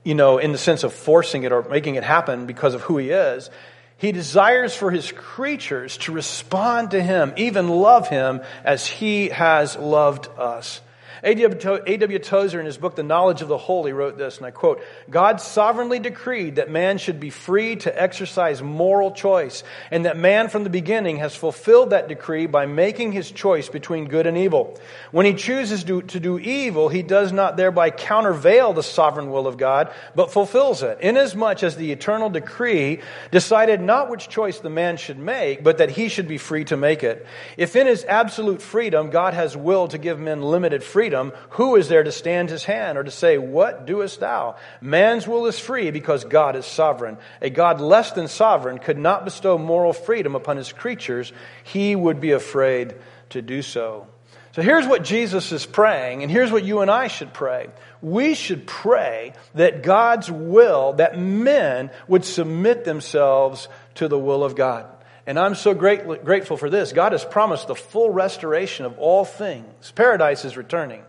You 0.06 0.16
know, 0.16 0.38
in 0.38 0.54
the 0.54 0.58
sense 0.58 0.84
of 0.84 0.94
forcing 0.94 1.44
it 1.44 1.52
or 1.52 1.64
making 1.64 1.96
it 1.96 2.04
happen 2.04 2.46
because 2.46 2.76
of 2.76 2.82
who 2.82 2.98
He 2.98 3.10
is. 3.10 3.50
He 3.98 4.12
desires 4.12 4.76
for 4.76 4.92
his 4.92 5.12
creatures 5.12 5.98
to 6.00 6.12
respond 6.12 6.92
to 6.92 7.02
him, 7.02 7.34
even 7.38 7.70
love 7.70 8.10
him 8.10 8.42
as 8.66 8.86
he 8.86 9.30
has 9.30 9.78
loved 9.78 10.28
us. 10.38 10.82
A.W. 11.26 12.20
Tozer, 12.20 12.60
in 12.60 12.68
his 12.68 12.78
book, 12.78 12.96
The 12.96 13.02
Knowledge 13.02 13.42
of 13.42 13.48
the 13.48 13.58
Holy, 13.58 13.94
wrote 13.94 14.16
this, 14.16 14.38
and 14.38 14.46
I 14.46 14.52
quote 14.52 14.84
God 15.10 15.42
sovereignly 15.42 15.98
decreed 15.98 16.58
that 16.58 16.70
man 16.70 17.00
should 17.00 17.20
be 17.20 17.32
free 17.32 17.78
to 17.78 18.02
exercise 18.02 18.62
moral 18.62 19.12
choice, 19.12 19.64
and 19.90 20.06
that 20.06 20.18
man 20.18 20.50
from 20.50 20.64
the 20.64 20.70
beginning 20.70 21.18
has 21.18 21.36
fulfilled 21.36 21.90
that 21.90 22.08
decree 22.08 22.46
by 22.46 22.68
making 22.68 23.12
his 23.12 23.32
choice 23.32 23.70
between 23.70 24.08
good 24.08 24.28
and 24.28 24.38
evil. 24.38 24.80
When 25.12 25.26
he 25.26 25.34
chooses 25.34 25.84
to, 25.86 26.04
to 26.04 26.20
do 26.20 26.38
evil, 26.38 26.90
he 26.90 27.02
does 27.02 27.32
not 27.32 27.58
thereby 27.58 27.90
countervail 27.90 28.74
the 28.74 28.84
sovereign 28.84 29.32
will 29.32 29.48
of 29.48 29.58
God, 29.58 29.92
but 30.14 30.32
fulfills 30.32 30.84
it, 30.84 31.00
inasmuch 31.02 31.64
as 31.64 31.76
the 31.76 31.92
eternal 31.92 32.30
decree 32.30 33.00
decided 33.32 33.82
not 33.82 34.12
which 34.12 34.30
choice 34.30 34.60
the 34.60 34.70
man 34.70 34.98
should 34.98 35.18
make, 35.18 35.64
but 35.64 35.80
that 35.80 35.90
he 35.90 36.08
should 36.08 36.28
be 36.28 36.38
free 36.38 36.66
to 36.66 36.78
make 36.78 37.04
it. 37.04 37.26
If 37.58 37.76
in 37.76 37.88
his 37.88 38.06
absolute 38.06 38.62
freedom 38.62 39.10
God 39.10 39.34
has 39.34 39.58
willed 39.58 39.90
to 39.92 39.98
give 39.98 40.20
men 40.20 40.44
limited 40.44 40.84
freedom, 40.84 41.15
freedom, 41.16 41.40
who 41.52 41.76
is 41.76 41.88
there 41.88 42.04
to 42.04 42.12
stand 42.12 42.50
his 42.50 42.64
hand 42.64 42.98
or 42.98 43.04
to 43.04 43.12
say, 43.12 43.38
What 43.38 43.86
doest 43.86 44.20
thou? 44.20 44.56
Man's 44.82 45.28
will 45.28 45.46
is 45.46 45.60
free 45.60 45.92
because 45.92 46.26
God 46.26 46.56
is 46.56 46.66
sovereign. 46.66 47.18
A 47.42 47.50
God 47.50 47.80
less 47.82 48.12
than 48.12 48.28
sovereign 48.28 48.80
could 48.80 48.98
not 48.98 49.26
bestow 49.26 49.58
moral 49.58 49.94
freedom 49.94 50.36
upon 50.36 50.58
his 50.58 50.74
creatures. 50.74 51.32
He 51.64 51.96
would 51.96 52.20
be 52.20 52.32
afraid 52.32 52.96
to 53.30 53.42
do 53.42 53.62
so. 53.62 54.08
So 54.54 54.62
here's 54.62 54.88
what 54.88 55.04
Jesus 55.04 55.52
is 55.52 55.66
praying, 55.66 56.24
and 56.24 56.32
here's 56.32 56.52
what 56.52 56.64
you 56.64 56.80
and 56.80 56.90
I 56.90 57.08
should 57.08 57.34
pray. 57.34 57.68
We 58.02 58.36
should 58.36 58.66
pray 58.66 59.34
that 59.54 59.84
God's 59.84 60.32
will, 60.32 60.94
that 60.94 61.20
men 61.20 61.92
would 62.08 62.24
submit 62.24 62.86
themselves 62.86 63.68
to 63.96 64.08
the 64.08 64.20
will 64.20 64.46
of 64.46 64.56
God. 64.56 64.86
And 65.28 65.40
I'm 65.40 65.56
so 65.56 65.74
great, 65.74 66.24
grateful 66.24 66.56
for 66.56 66.70
this. 66.70 66.94
God 66.94 67.12
has 67.12 67.26
promised 67.26 67.68
the 67.68 67.76
full 67.76 68.12
restoration 68.12 68.86
of 68.86 69.00
all 69.00 69.26
things. 69.26 69.92
Paradise 69.92 70.46
is 70.46 70.56
returning. 70.56 71.00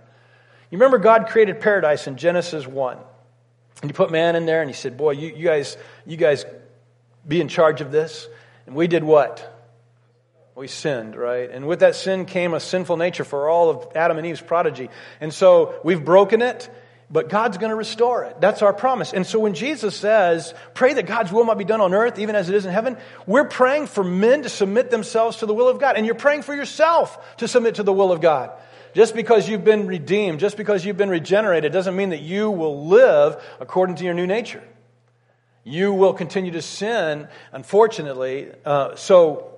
You 0.71 0.79
remember 0.79 0.99
God 0.99 1.29
created 1.29 1.61
paradise 1.61 2.07
in 2.07 2.17
Genesis 2.17 2.67
1. 2.67 2.99
And 3.83 3.91
he 3.91 3.93
put 3.93 4.11
man 4.11 4.37
in 4.37 4.47
there 4.47 4.63
and 4.63 4.71
he 4.71 4.75
said, 4.75 4.97
Boy, 4.97 5.13
you, 5.13 5.35
you, 5.37 5.45
guys, 5.45 5.77
you 6.07 6.17
guys 6.17 6.47
be 7.29 7.41
in 7.41 7.49
charge 7.49 7.83
of 7.83 7.93
this. 7.93 8.27
And 8.67 8.75
we 8.75 8.87
did 8.87 9.05
what? 9.05 9.53
We 10.55 10.67
sinned, 10.67 11.15
right? 11.15 11.51
And 11.51 11.67
with 11.67 11.81
that 11.81 11.95
sin 11.95 12.25
came 12.25 12.55
a 12.55 12.61
sinful 12.61 12.97
nature 12.97 13.25
for 13.25 13.51
all 13.51 13.69
of 13.69 13.89
Adam 13.95 14.17
and 14.17 14.27
Eve's 14.27 14.41
prodigy. 14.41 14.89
And 15.21 15.33
so 15.33 15.79
we've 15.85 16.03
broken 16.03 16.41
it 16.41 16.71
but 17.11 17.29
God's 17.29 17.59
going 17.59 17.71
to 17.71 17.77
restore 17.77 18.25
it. 18.25 18.41
That's 18.41 18.63
our 18.63 18.73
promise. 18.73 19.13
And 19.13 19.25
so 19.25 19.39
when 19.39 19.55
Jesus 19.55 19.95
says, 19.97 20.55
pray 20.75 20.95
that 20.95 21.07
God's 21.07 21.31
will 21.31 21.45
might 21.45 21.59
be 21.59 21.65
done 21.65 21.81
on 21.81 21.95
earth, 21.95 22.19
even 22.19 22.35
as 22.35 22.49
it 22.49 22.55
is 22.55 22.65
in 22.67 22.73
heaven, 22.73 22.97
we're 23.27 23.45
praying 23.45 23.87
for 23.87 24.03
men 24.03 24.43
to 24.43 24.49
submit 24.49 24.91
themselves 24.91 25.39
to 25.39 25.47
the 25.47 25.55
will 25.55 25.69
of 25.69 25.79
God. 25.79 25.97
And 25.97 26.05
you're 26.05 26.17
praying 26.17 26.43
for 26.43 26.55
yourself 26.55 27.37
to 27.37 27.47
submit 27.47 27.77
to 27.77 27.85
the 27.85 27.93
will 27.93 28.11
of 28.11 28.21
God. 28.21 28.51
Just 28.93 29.15
because 29.15 29.49
you've 29.49 29.63
been 29.63 29.87
redeemed, 29.87 30.41
just 30.41 30.57
because 30.57 30.85
you've 30.85 30.97
been 30.97 31.11
regenerated, 31.11 31.71
doesn't 31.71 31.95
mean 31.95 32.11
that 32.11 32.23
you 32.23 32.51
will 32.51 32.87
live 32.87 33.41
according 33.61 33.97
to 33.97 34.05
your 34.05 34.15
new 34.15 34.27
nature. 34.27 34.63
You 35.63 35.93
will 35.93 36.15
continue 36.15 36.53
to 36.53 36.63
sin, 36.63 37.29
unfortunately. 37.53 38.51
Uh, 38.65 38.97
so 38.97 39.53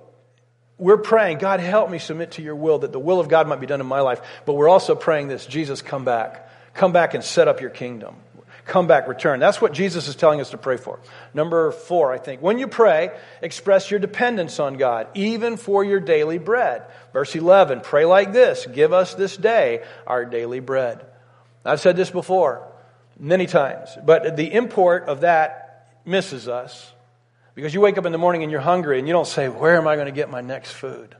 we're 0.77 0.97
praying, 0.97 1.37
God, 1.37 1.61
help 1.61 1.89
me 1.89 1.99
submit 1.99 2.31
to 2.31 2.41
your 2.41 2.55
will, 2.55 2.79
that 2.79 2.91
the 2.91 2.99
will 2.99 3.19
of 3.19 3.27
God 3.27 3.47
might 3.47 3.59
be 3.59 3.65
done 3.65 3.79
in 3.79 3.87
my 3.87 4.01
life. 4.01 4.21
But 4.45 4.53
we're 4.53 4.69
also 4.69 4.93
praying 4.93 5.29
this 5.29 5.45
Jesus, 5.45 5.81
come 5.81 6.05
back. 6.05 6.48
Come 6.73 6.91
back 6.91 7.13
and 7.13 7.23
set 7.23 7.47
up 7.47 7.61
your 7.61 7.69
kingdom. 7.69 8.15
Come 8.65 8.85
back, 8.85 9.07
return. 9.07 9.39
That's 9.39 9.59
what 9.59 9.73
Jesus 9.73 10.07
is 10.07 10.15
telling 10.15 10.41
us 10.41 10.51
to 10.51 10.57
pray 10.57 10.77
for. 10.77 10.99
Number 11.33 11.71
four, 11.71 12.13
I 12.13 12.19
think. 12.19 12.41
When 12.41 12.59
you 12.59 12.67
pray, 12.67 13.09
express 13.41 13.89
your 13.89 13.99
dependence 13.99 14.59
on 14.59 14.75
God, 14.75 15.07
even 15.15 15.57
for 15.57 15.83
your 15.83 15.99
daily 15.99 16.37
bread. 16.37 16.83
Verse 17.11 17.35
11, 17.35 17.81
pray 17.81 18.05
like 18.05 18.31
this 18.31 18.67
Give 18.67 18.93
us 18.93 19.15
this 19.15 19.35
day 19.35 19.83
our 20.05 20.23
daily 20.23 20.59
bread. 20.59 21.03
I've 21.65 21.79
said 21.79 21.97
this 21.97 22.11
before 22.11 22.71
many 23.19 23.47
times, 23.47 23.89
but 24.05 24.37
the 24.37 24.53
import 24.53 25.05
of 25.05 25.21
that 25.21 25.87
misses 26.05 26.47
us 26.47 26.91
because 27.55 27.73
you 27.73 27.81
wake 27.81 27.97
up 27.97 28.05
in 28.05 28.11
the 28.11 28.17
morning 28.17 28.43
and 28.43 28.51
you're 28.51 28.61
hungry 28.61 28.99
and 28.99 29.07
you 29.07 29.13
don't 29.13 29.27
say, 29.27 29.49
Where 29.49 29.77
am 29.77 29.87
I 29.87 29.95
going 29.95 30.05
to 30.05 30.11
get 30.11 30.29
my 30.29 30.41
next 30.41 30.71
food? 30.71 31.15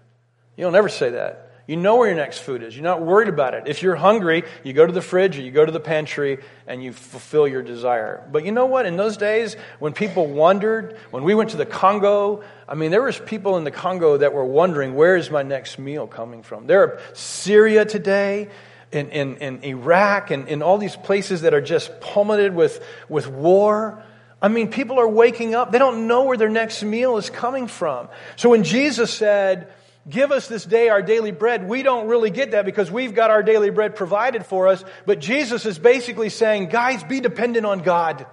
You 0.55 0.63
don't 0.65 0.75
ever 0.75 0.89
say 0.89 1.09
that. 1.11 1.48
You 1.69 1.77
know 1.77 1.97
where 1.97 2.07
your 2.07 2.17
next 2.17 2.39
food 2.39 2.63
is. 2.63 2.75
You're 2.75 2.83
not 2.83 3.03
worried 3.03 3.27
about 3.27 3.53
it. 3.53 3.67
If 3.67 3.83
you're 3.83 3.95
hungry, 3.95 4.43
you 4.63 4.73
go 4.73 4.87
to 4.87 4.91
the 4.91 5.03
fridge 5.03 5.37
or 5.37 5.43
you 5.43 5.51
go 5.51 5.63
to 5.63 5.71
the 5.71 5.79
pantry 5.79 6.39
and 6.65 6.83
you 6.83 6.91
fulfill 6.91 7.47
your 7.47 7.61
desire. 7.61 8.27
But 8.31 8.43
you 8.43 8.51
know 8.51 8.65
what? 8.65 8.87
In 8.87 8.97
those 8.97 9.17
days, 9.17 9.55
when 9.77 9.93
people 9.93 10.25
wondered, 10.25 10.97
when 11.11 11.23
we 11.23 11.35
went 11.35 11.51
to 11.51 11.57
the 11.57 11.67
Congo, 11.67 12.41
I 12.67 12.73
mean, 12.73 12.89
there 12.89 13.03
was 13.03 13.19
people 13.19 13.55
in 13.57 13.65
the 13.65 13.71
Congo 13.71 14.17
that 14.17 14.33
were 14.33 14.45
wondering, 14.45 14.95
where 14.95 15.15
is 15.15 15.29
my 15.29 15.43
next 15.43 15.77
meal 15.77 16.07
coming 16.07 16.41
from? 16.41 16.65
There 16.65 16.81
are 16.81 17.01
Syria 17.13 17.85
today, 17.85 18.49
in, 18.91 19.11
in, 19.11 19.37
in 19.37 19.63
Iraq, 19.63 20.31
and 20.31 20.47
in 20.47 20.63
all 20.63 20.79
these 20.79 20.95
places 20.95 21.41
that 21.41 21.53
are 21.53 21.61
just 21.61 22.01
pummeled 22.01 22.55
with, 22.55 22.83
with 23.09 23.27
war. 23.27 24.03
I 24.41 24.47
mean, 24.47 24.71
people 24.71 24.99
are 24.99 25.07
waking 25.07 25.53
up. 25.53 25.71
They 25.71 25.77
don't 25.77 26.07
know 26.07 26.23
where 26.23 26.37
their 26.37 26.49
next 26.49 26.81
meal 26.81 27.17
is 27.17 27.29
coming 27.29 27.67
from. 27.67 28.09
So 28.37 28.49
when 28.49 28.63
Jesus 28.63 29.13
said, 29.13 29.71
Give 30.07 30.31
us 30.31 30.47
this 30.47 30.65
day 30.65 30.89
our 30.89 31.01
daily 31.01 31.31
bread. 31.31 31.67
We 31.67 31.83
don't 31.83 32.07
really 32.07 32.29
get 32.29 32.51
that 32.51 32.65
because 32.65 32.89
we've 32.91 33.13
got 33.13 33.31
our 33.31 33.43
daily 33.43 33.69
bread 33.69 33.95
provided 33.95 34.45
for 34.45 34.67
us. 34.67 34.83
But 35.05 35.19
Jesus 35.19 35.65
is 35.65 35.77
basically 35.77 36.29
saying, 36.29 36.69
guys, 36.69 37.03
be 37.03 37.19
dependent 37.19 37.65
on 37.65 37.79
God. 37.79 38.25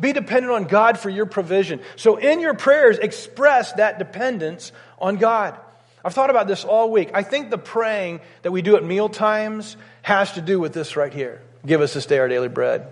Be 0.00 0.12
dependent 0.12 0.52
on 0.52 0.64
God 0.64 0.98
for 0.98 1.08
your 1.10 1.26
provision. 1.26 1.80
So 1.96 2.16
in 2.16 2.40
your 2.40 2.54
prayers, 2.54 2.98
express 2.98 3.72
that 3.74 3.98
dependence 3.98 4.72
on 4.98 5.16
God. 5.16 5.58
I've 6.04 6.14
thought 6.14 6.30
about 6.30 6.48
this 6.48 6.64
all 6.64 6.90
week. 6.90 7.10
I 7.14 7.22
think 7.22 7.50
the 7.50 7.58
praying 7.58 8.20
that 8.42 8.50
we 8.50 8.62
do 8.62 8.76
at 8.76 8.84
meal 8.84 9.08
times 9.08 9.76
has 10.02 10.32
to 10.32 10.40
do 10.40 10.58
with 10.58 10.72
this 10.72 10.96
right 10.96 11.12
here. 11.12 11.40
Give 11.64 11.80
us 11.80 11.94
this 11.94 12.06
day 12.06 12.18
our 12.18 12.28
daily 12.28 12.48
bread. 12.48 12.88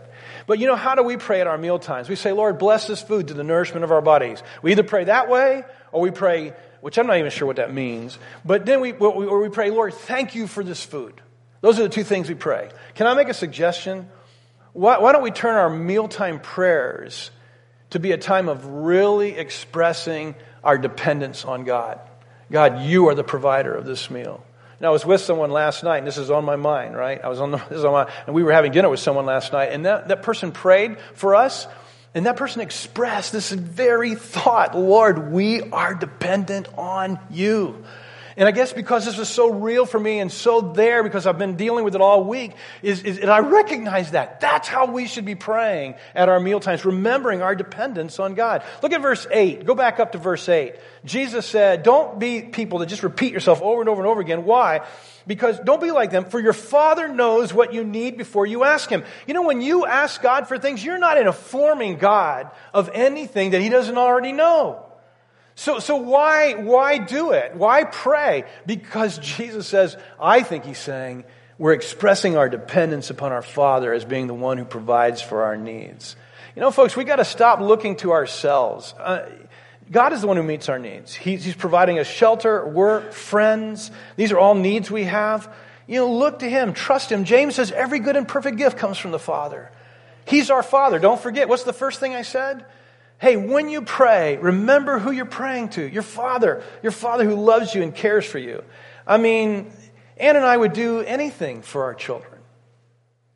But 0.47 0.61
you 0.61 0.67
know, 0.67 0.77
how 0.77 0.95
do 0.95 1.03
we 1.03 1.17
pray 1.17 1.41
at 1.41 1.47
our 1.47 1.59
meal 1.59 1.79
times? 1.79 2.09
We 2.09 2.17
say, 2.17 2.33
Lord, 2.33 2.59
bless 2.59 2.87
this 2.87 3.03
food 3.03 3.29
to 3.29 3.35
the 3.35 3.43
nourishment 3.45 3.85
of 3.85 3.91
our 3.91 4.01
bodies. 4.01 4.43
We 4.63 4.71
either 4.73 4.85
pray 4.85 5.05
that 5.05 5.29
way 5.29 5.65
or 5.93 6.01
we 6.01 6.13
pray, 6.13 6.53
which 6.81 6.99
I'm 6.99 7.07
not 7.07 7.19
even 7.19 7.31
sure 7.31 7.47
what 7.47 7.57
that 7.57 7.73
means. 7.73 8.19
But 8.45 8.67
then 8.67 8.81
we, 8.81 8.93
or 8.93 9.41
we 9.41 9.49
pray, 9.49 9.71
Lord, 9.71 9.95
thank 9.95 10.35
you 10.35 10.47
for 10.47 10.65
this 10.65 10.85
food. 10.85 11.21
Those 11.61 11.79
are 11.79 11.83
the 11.83 11.89
two 11.89 12.05
things 12.05 12.29
we 12.29 12.35
pray. 12.35 12.71
Can 12.95 13.07
I 13.07 13.15
make 13.15 13.29
a 13.29 13.35
suggestion? 13.35 14.09
Why, 14.73 14.99
why 14.99 15.13
don't 15.13 15.23
we 15.23 15.31
turn 15.31 15.57
our 15.57 15.71
mealtime 15.71 16.41
prayers 16.41 17.31
to 17.91 17.99
be 17.99 18.13
a 18.13 18.19
time 18.19 18.49
of 18.49 18.65
really 18.67 19.33
expressing 19.33 20.35
our 20.65 20.79
dependence 20.79 21.45
on 21.45 21.65
God? 21.65 22.01
God, 22.51 22.83
you 22.83 23.09
are 23.09 23.15
the 23.15 23.25
provider 23.25 23.75
of 23.75 23.85
this 23.85 24.11
meal. 24.11 24.45
And 24.79 24.87
I 24.87 24.91
was 24.91 25.05
with 25.05 25.21
someone 25.21 25.51
last 25.51 25.85
night, 25.85 25.99
and 25.99 26.07
this 26.07 26.17
is 26.17 26.31
on 26.31 26.45
my 26.47 26.57
mind, 26.57 26.97
right? 26.97 27.21
I 27.23 27.29
was 27.29 27.41
on, 27.41 27.51
the, 27.51 27.59
this 27.69 27.79
is 27.79 27.85
on 27.85 27.93
my, 27.93 28.11
and 28.27 28.35
we 28.35 28.43
were 28.43 28.53
having 28.53 28.73
dinner 28.73 28.89
with 28.89 29.01
someone 29.01 29.27
last 29.27 29.53
night, 29.53 29.73
and 29.73 29.85
that, 29.85 30.09
that 30.09 30.23
person 30.23 30.53
prayed 30.53 30.97
for 31.15 31.35
us, 31.35 31.67
and 32.15 32.27
that 32.27 32.37
person 32.37 32.61
expressed 32.61 33.33
this 33.33 33.51
very 33.53 34.15
thought 34.15 34.77
Lord, 34.77 35.33
we 35.33 35.63
are 35.71 35.95
dependent 35.95 36.69
on 36.77 37.19
you. 37.31 37.85
And 38.37 38.49
I 38.49 38.53
guess 38.53 38.73
because 38.73 39.05
this 39.05 39.17
was 39.17 39.29
so 39.29 39.51
real 39.51 39.87
for 39.87 39.99
me 39.99 40.21
and 40.21 40.31
so 40.31 40.61
there 40.61 41.03
because 41.03 41.27
I've 41.27 41.39
been 41.39 41.57
dealing 41.57 41.85
with 41.85 41.95
it 41.95 42.01
all 42.01 42.25
week, 42.25 42.53
is, 42.83 43.03
is 43.03 43.19
and 43.19 43.31
I 43.31 43.41
recognize 43.41 44.13
that. 44.13 44.41
That's 44.41 44.69
how 44.69 44.87
we 44.87 45.07
should 45.07 45.25
be 45.25 45.35
praying 45.35 45.95
at 46.15 46.29
our 46.29 46.41
meal 46.41 46.61
times, 46.61 46.85
remembering 46.85 47.43
our 47.43 47.55
dependence 47.55 48.19
on 48.19 48.35
God. 48.35 48.63
Look 48.83 48.93
at 48.93 49.03
verse 49.03 49.27
8. 49.31 49.65
Go 49.65 49.75
back 49.75 50.01
up 50.01 50.13
to 50.13 50.19
verse 50.19 50.49
8. 50.49 50.75
Jesus 51.05 51.47
said, 51.47 51.83
Don't 51.83 52.19
be 52.19 52.43
people 52.43 52.79
that 52.81 52.87
just 52.87 53.03
repeat 53.03 53.33
yourself 53.33 53.63
over 53.63 53.81
and 53.81 53.89
over 53.89 54.01
and 54.01 54.09
over 54.09 54.21
again. 54.21 54.45
Why? 54.45 54.81
Because 55.27 55.59
don't 55.61 55.81
be 55.81 55.91
like 55.91 56.11
them, 56.11 56.25
for 56.25 56.41
your 56.41 56.53
Father 56.53 57.09
knows 57.09 57.53
what 57.53 57.73
you 57.73 57.85
need 57.85 58.17
before 58.17 58.47
you 58.47 58.65
ask 58.65 58.89
Him. 58.91 59.05
You 59.27 59.35
know, 59.35 59.43
when 59.43 59.61
you 59.61 59.87
ask 59.87 60.21
God 60.23 60.49
for 60.49 60.59
things, 60.59 60.85
you're 60.85 60.99
not 60.99 61.19
informing 61.19 61.99
God 61.99 62.51
of 62.75 62.91
anything 62.93 63.51
that 63.51 63.61
He 63.61 63.69
doesn't 63.69 63.97
already 63.97 64.33
know. 64.33 64.90
So, 65.61 65.79
so 65.79 65.97
why, 65.97 66.55
why 66.55 66.97
do 66.97 67.33
it? 67.33 67.55
Why 67.55 67.85
pray? 67.85 68.45
Because 68.65 69.19
Jesus 69.19 69.67
says, 69.67 69.95
I 70.19 70.43
think 70.43 70.65
he's 70.65 70.79
saying, 70.79 71.25
we're 71.59 71.75
expressing 71.75 72.39
our 72.39 72.49
dependence 72.49 73.11
upon 73.11 73.33
our 73.33 73.43
Father 73.43 73.93
as 73.93 74.07
being 74.07 74.27
the 74.27 74.33
one 74.33 74.57
who 74.57 74.65
provides 74.65 75.21
for 75.21 75.43
our 75.43 75.59
needs. 75.59 76.17
You 76.57 76.61
know, 76.63 76.71
folks, 76.71 76.97
we 76.97 77.05
got 77.05 77.17
to 77.17 77.27
stop 77.27 77.61
looking 77.61 77.97
to 77.97 78.13
ourselves. 78.13 78.95
Uh, 78.99 79.29
God 79.91 80.15
is 80.15 80.23
the 80.23 80.29
one 80.29 80.39
who 80.39 80.43
meets 80.43 80.71
our 80.71 80.79
needs. 80.79 81.13
He's, 81.13 81.45
he's 81.45 81.57
providing 81.57 81.99
us 81.99 82.07
shelter, 82.07 82.67
work, 82.67 83.13
friends. 83.13 83.91
These 84.17 84.33
are 84.33 84.39
all 84.39 84.55
needs 84.55 84.91
we 84.91 85.05
have. 85.05 85.55
You 85.87 85.97
know, 85.97 86.11
look 86.11 86.39
to 86.39 86.49
Him, 86.49 86.73
trust 86.73 87.13
Him. 87.13 87.25
James 87.25 87.57
says 87.57 87.71
every 87.71 87.99
good 87.99 88.17
and 88.17 88.27
perfect 88.27 88.57
gift 88.57 88.79
comes 88.79 88.97
from 88.97 89.11
the 89.11 89.19
Father. 89.19 89.71
He's 90.25 90.51
our 90.51 90.63
Father. 90.63 90.99
Don't 90.99 91.21
forget. 91.21 91.51
What's 91.51 91.65
the 91.65 91.75
first 91.75 92.01
thing 92.01 92.15
I 92.15 92.23
said? 92.23 92.65
Hey, 93.21 93.37
when 93.37 93.69
you 93.69 93.83
pray, 93.83 94.39
remember 94.39 94.99
who 94.99 95.11
you're 95.11 95.27
praying 95.27 95.71
to. 95.71 95.87
Your 95.87 96.03
father, 96.03 96.63
your 96.83 96.91
father 96.91 97.25
who 97.25 97.35
loves 97.35 97.75
you 97.75 97.83
and 97.83 97.95
cares 97.95 98.25
for 98.25 98.39
you. 98.39 98.65
I 99.07 99.19
mean, 99.19 99.71
Ann 100.17 100.37
and 100.37 100.45
I 100.45 100.57
would 100.57 100.73
do 100.73 101.01
anything 101.01 101.61
for 101.61 101.85
our 101.85 101.95
children. 101.95 102.41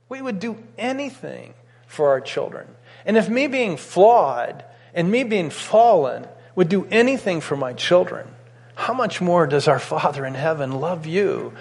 We 0.08 0.22
would 0.22 0.40
do 0.40 0.56
anything 0.78 1.52
for 1.86 2.08
our 2.08 2.22
children. 2.22 2.66
And 3.04 3.18
if 3.18 3.28
me 3.28 3.46
being 3.46 3.76
flawed 3.76 4.64
and 4.94 5.10
me 5.10 5.22
being 5.22 5.50
fallen 5.50 6.26
would 6.54 6.70
do 6.70 6.86
anything 6.90 7.42
for 7.42 7.56
my 7.56 7.74
children, 7.74 8.26
how 8.74 8.94
much 8.94 9.20
more 9.20 9.46
does 9.46 9.68
our 9.68 9.78
Father 9.78 10.24
in 10.24 10.34
heaven 10.34 10.80
love 10.80 11.04
you 11.04 11.52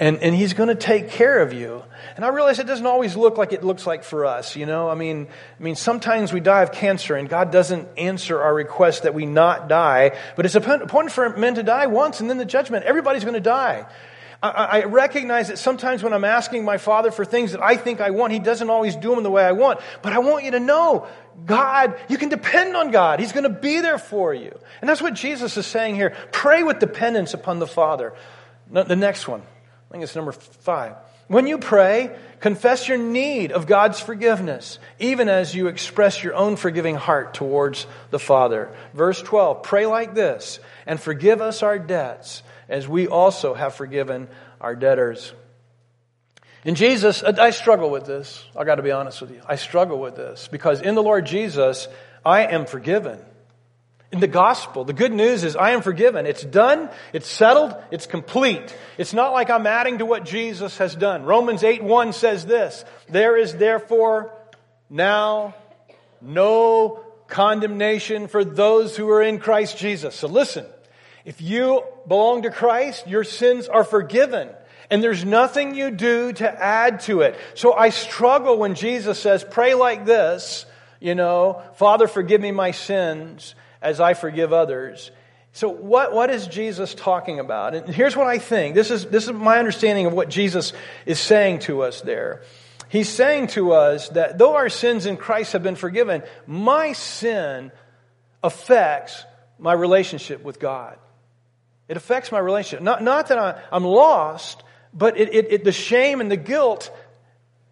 and, 0.00 0.18
and 0.18 0.34
he's 0.34 0.54
going 0.54 0.68
to 0.68 0.74
take 0.74 1.10
care 1.10 1.40
of 1.40 1.52
you. 1.52 1.82
And 2.16 2.24
I 2.24 2.28
realize 2.28 2.58
it 2.58 2.66
doesn't 2.66 2.86
always 2.86 3.16
look 3.16 3.36
like 3.36 3.52
it 3.52 3.64
looks 3.64 3.86
like 3.86 4.04
for 4.04 4.24
us, 4.26 4.54
you 4.54 4.66
know? 4.66 4.88
I 4.88 4.94
mean, 4.94 5.26
I 5.58 5.62
mean, 5.62 5.74
sometimes 5.74 6.32
we 6.32 6.40
die 6.40 6.62
of 6.62 6.72
cancer 6.72 7.16
and 7.16 7.28
God 7.28 7.50
doesn't 7.50 7.88
answer 7.98 8.40
our 8.40 8.54
request 8.54 9.02
that 9.02 9.14
we 9.14 9.26
not 9.26 9.68
die, 9.68 10.16
but 10.36 10.46
it's 10.46 10.54
appointed 10.54 11.12
for 11.12 11.36
men 11.36 11.56
to 11.56 11.62
die 11.62 11.86
once 11.86 12.20
and 12.20 12.30
then 12.30 12.38
the 12.38 12.44
judgment. 12.44 12.84
Everybody's 12.84 13.24
going 13.24 13.34
to 13.34 13.40
die. 13.40 13.86
I, 14.40 14.50
I 14.50 14.84
recognize 14.84 15.48
that 15.48 15.58
sometimes 15.58 16.02
when 16.02 16.12
I'm 16.12 16.24
asking 16.24 16.64
my 16.64 16.78
Father 16.78 17.10
for 17.10 17.24
things 17.24 17.52
that 17.52 17.62
I 17.62 17.76
think 17.76 18.00
I 18.00 18.10
want, 18.10 18.32
He 18.32 18.38
doesn't 18.38 18.70
always 18.70 18.94
do 18.94 19.12
them 19.14 19.24
the 19.24 19.30
way 19.30 19.44
I 19.44 19.52
want. 19.52 19.80
But 20.00 20.12
I 20.12 20.20
want 20.20 20.44
you 20.44 20.52
to 20.52 20.60
know, 20.60 21.08
God, 21.44 21.98
you 22.08 22.18
can 22.18 22.28
depend 22.28 22.76
on 22.76 22.92
God. 22.92 23.18
He's 23.18 23.32
going 23.32 23.44
to 23.52 23.60
be 23.60 23.80
there 23.80 23.98
for 23.98 24.32
you. 24.32 24.56
And 24.80 24.88
that's 24.88 25.02
what 25.02 25.14
Jesus 25.14 25.56
is 25.56 25.66
saying 25.66 25.96
here. 25.96 26.14
Pray 26.30 26.62
with 26.62 26.78
dependence 26.78 27.34
upon 27.34 27.58
the 27.58 27.66
Father. 27.66 28.14
The 28.70 28.96
next 28.96 29.26
one. 29.26 29.42
I 29.88 29.92
think 29.92 30.04
it's 30.04 30.14
number 30.14 30.32
five. 30.32 30.96
When 31.28 31.46
you 31.46 31.58
pray, 31.58 32.16
confess 32.40 32.88
your 32.88 32.98
need 32.98 33.52
of 33.52 33.66
God's 33.66 34.00
forgiveness, 34.00 34.78
even 34.98 35.28
as 35.28 35.54
you 35.54 35.66
express 35.66 36.22
your 36.22 36.34
own 36.34 36.56
forgiving 36.56 36.94
heart 36.94 37.34
towards 37.34 37.86
the 38.10 38.18
Father. 38.18 38.74
Verse 38.94 39.20
12, 39.20 39.62
pray 39.62 39.86
like 39.86 40.14
this, 40.14 40.58
and 40.86 40.98
forgive 40.98 41.40
us 41.42 41.62
our 41.62 41.78
debts, 41.78 42.42
as 42.68 42.88
we 42.88 43.06
also 43.06 43.54
have 43.54 43.74
forgiven 43.74 44.28
our 44.60 44.74
debtors. 44.74 45.32
In 46.64 46.74
Jesus, 46.74 47.22
I 47.22 47.50
struggle 47.50 47.90
with 47.90 48.04
this. 48.04 48.44
I 48.56 48.64
got 48.64 48.76
to 48.76 48.82
be 48.82 48.90
honest 48.90 49.20
with 49.20 49.30
you. 49.30 49.40
I 49.46 49.56
struggle 49.56 49.98
with 49.98 50.16
this 50.16 50.48
because 50.48 50.80
in 50.80 50.94
the 50.94 51.02
Lord 51.02 51.24
Jesus, 51.24 51.88
I 52.24 52.42
am 52.46 52.66
forgiven. 52.66 53.18
In 54.10 54.20
the 54.20 54.26
gospel, 54.26 54.84
the 54.84 54.94
good 54.94 55.12
news 55.12 55.44
is 55.44 55.54
I 55.54 55.72
am 55.72 55.82
forgiven. 55.82 56.24
It's 56.24 56.42
done, 56.42 56.88
it's 57.12 57.28
settled, 57.28 57.76
it's 57.90 58.06
complete. 58.06 58.74
It's 58.96 59.12
not 59.12 59.32
like 59.32 59.50
I'm 59.50 59.66
adding 59.66 59.98
to 59.98 60.06
what 60.06 60.24
Jesus 60.24 60.78
has 60.78 60.94
done. 60.94 61.24
Romans 61.24 61.62
8 61.62 61.82
1 61.82 62.14
says 62.14 62.46
this 62.46 62.86
There 63.10 63.36
is 63.36 63.54
therefore 63.54 64.32
now 64.88 65.54
no 66.22 67.04
condemnation 67.26 68.28
for 68.28 68.44
those 68.44 68.96
who 68.96 69.10
are 69.10 69.22
in 69.22 69.38
Christ 69.38 69.76
Jesus. 69.76 70.14
So 70.14 70.26
listen, 70.26 70.64
if 71.26 71.42
you 71.42 71.84
belong 72.06 72.42
to 72.42 72.50
Christ, 72.50 73.06
your 73.06 73.24
sins 73.24 73.68
are 73.68 73.84
forgiven. 73.84 74.48
And 74.90 75.04
there's 75.04 75.22
nothing 75.22 75.74
you 75.74 75.90
do 75.90 76.32
to 76.32 76.50
add 76.50 77.00
to 77.00 77.20
it. 77.20 77.38
So 77.52 77.74
I 77.74 77.90
struggle 77.90 78.56
when 78.56 78.74
Jesus 78.74 79.20
says, 79.20 79.44
pray 79.44 79.74
like 79.74 80.06
this, 80.06 80.64
you 80.98 81.14
know, 81.14 81.62
Father, 81.74 82.08
forgive 82.08 82.40
me 82.40 82.52
my 82.52 82.70
sins 82.70 83.54
as 83.80 84.00
I 84.00 84.14
forgive 84.14 84.52
others. 84.52 85.10
So 85.52 85.68
what, 85.68 86.12
what 86.12 86.30
is 86.30 86.46
Jesus 86.46 86.94
talking 86.94 87.40
about? 87.40 87.74
And 87.74 87.88
here's 87.88 88.16
what 88.16 88.26
I 88.26 88.38
think. 88.38 88.74
This 88.74 88.90
is, 88.90 89.06
this 89.06 89.24
is 89.24 89.32
my 89.32 89.58
understanding 89.58 90.06
of 90.06 90.12
what 90.12 90.28
Jesus 90.28 90.72
is 91.06 91.18
saying 91.18 91.60
to 91.60 91.82
us 91.82 92.00
there. 92.00 92.42
He's 92.88 93.08
saying 93.08 93.48
to 93.48 93.72
us 93.72 94.08
that 94.10 94.38
though 94.38 94.56
our 94.56 94.68
sins 94.68 95.06
in 95.06 95.16
Christ 95.16 95.52
have 95.52 95.62
been 95.62 95.76
forgiven, 95.76 96.22
my 96.46 96.92
sin 96.92 97.70
affects 98.42 99.24
my 99.58 99.72
relationship 99.72 100.42
with 100.42 100.58
God. 100.58 100.96
It 101.88 101.96
affects 101.96 102.30
my 102.30 102.38
relationship. 102.38 102.82
Not, 102.82 103.02
not 103.02 103.28
that 103.28 103.38
I, 103.38 103.60
am 103.74 103.84
lost, 103.84 104.62
but 104.94 105.18
it, 105.18 105.34
it, 105.34 105.52
it, 105.52 105.64
the 105.64 105.72
shame 105.72 106.20
and 106.20 106.30
the 106.30 106.36
guilt 106.36 106.90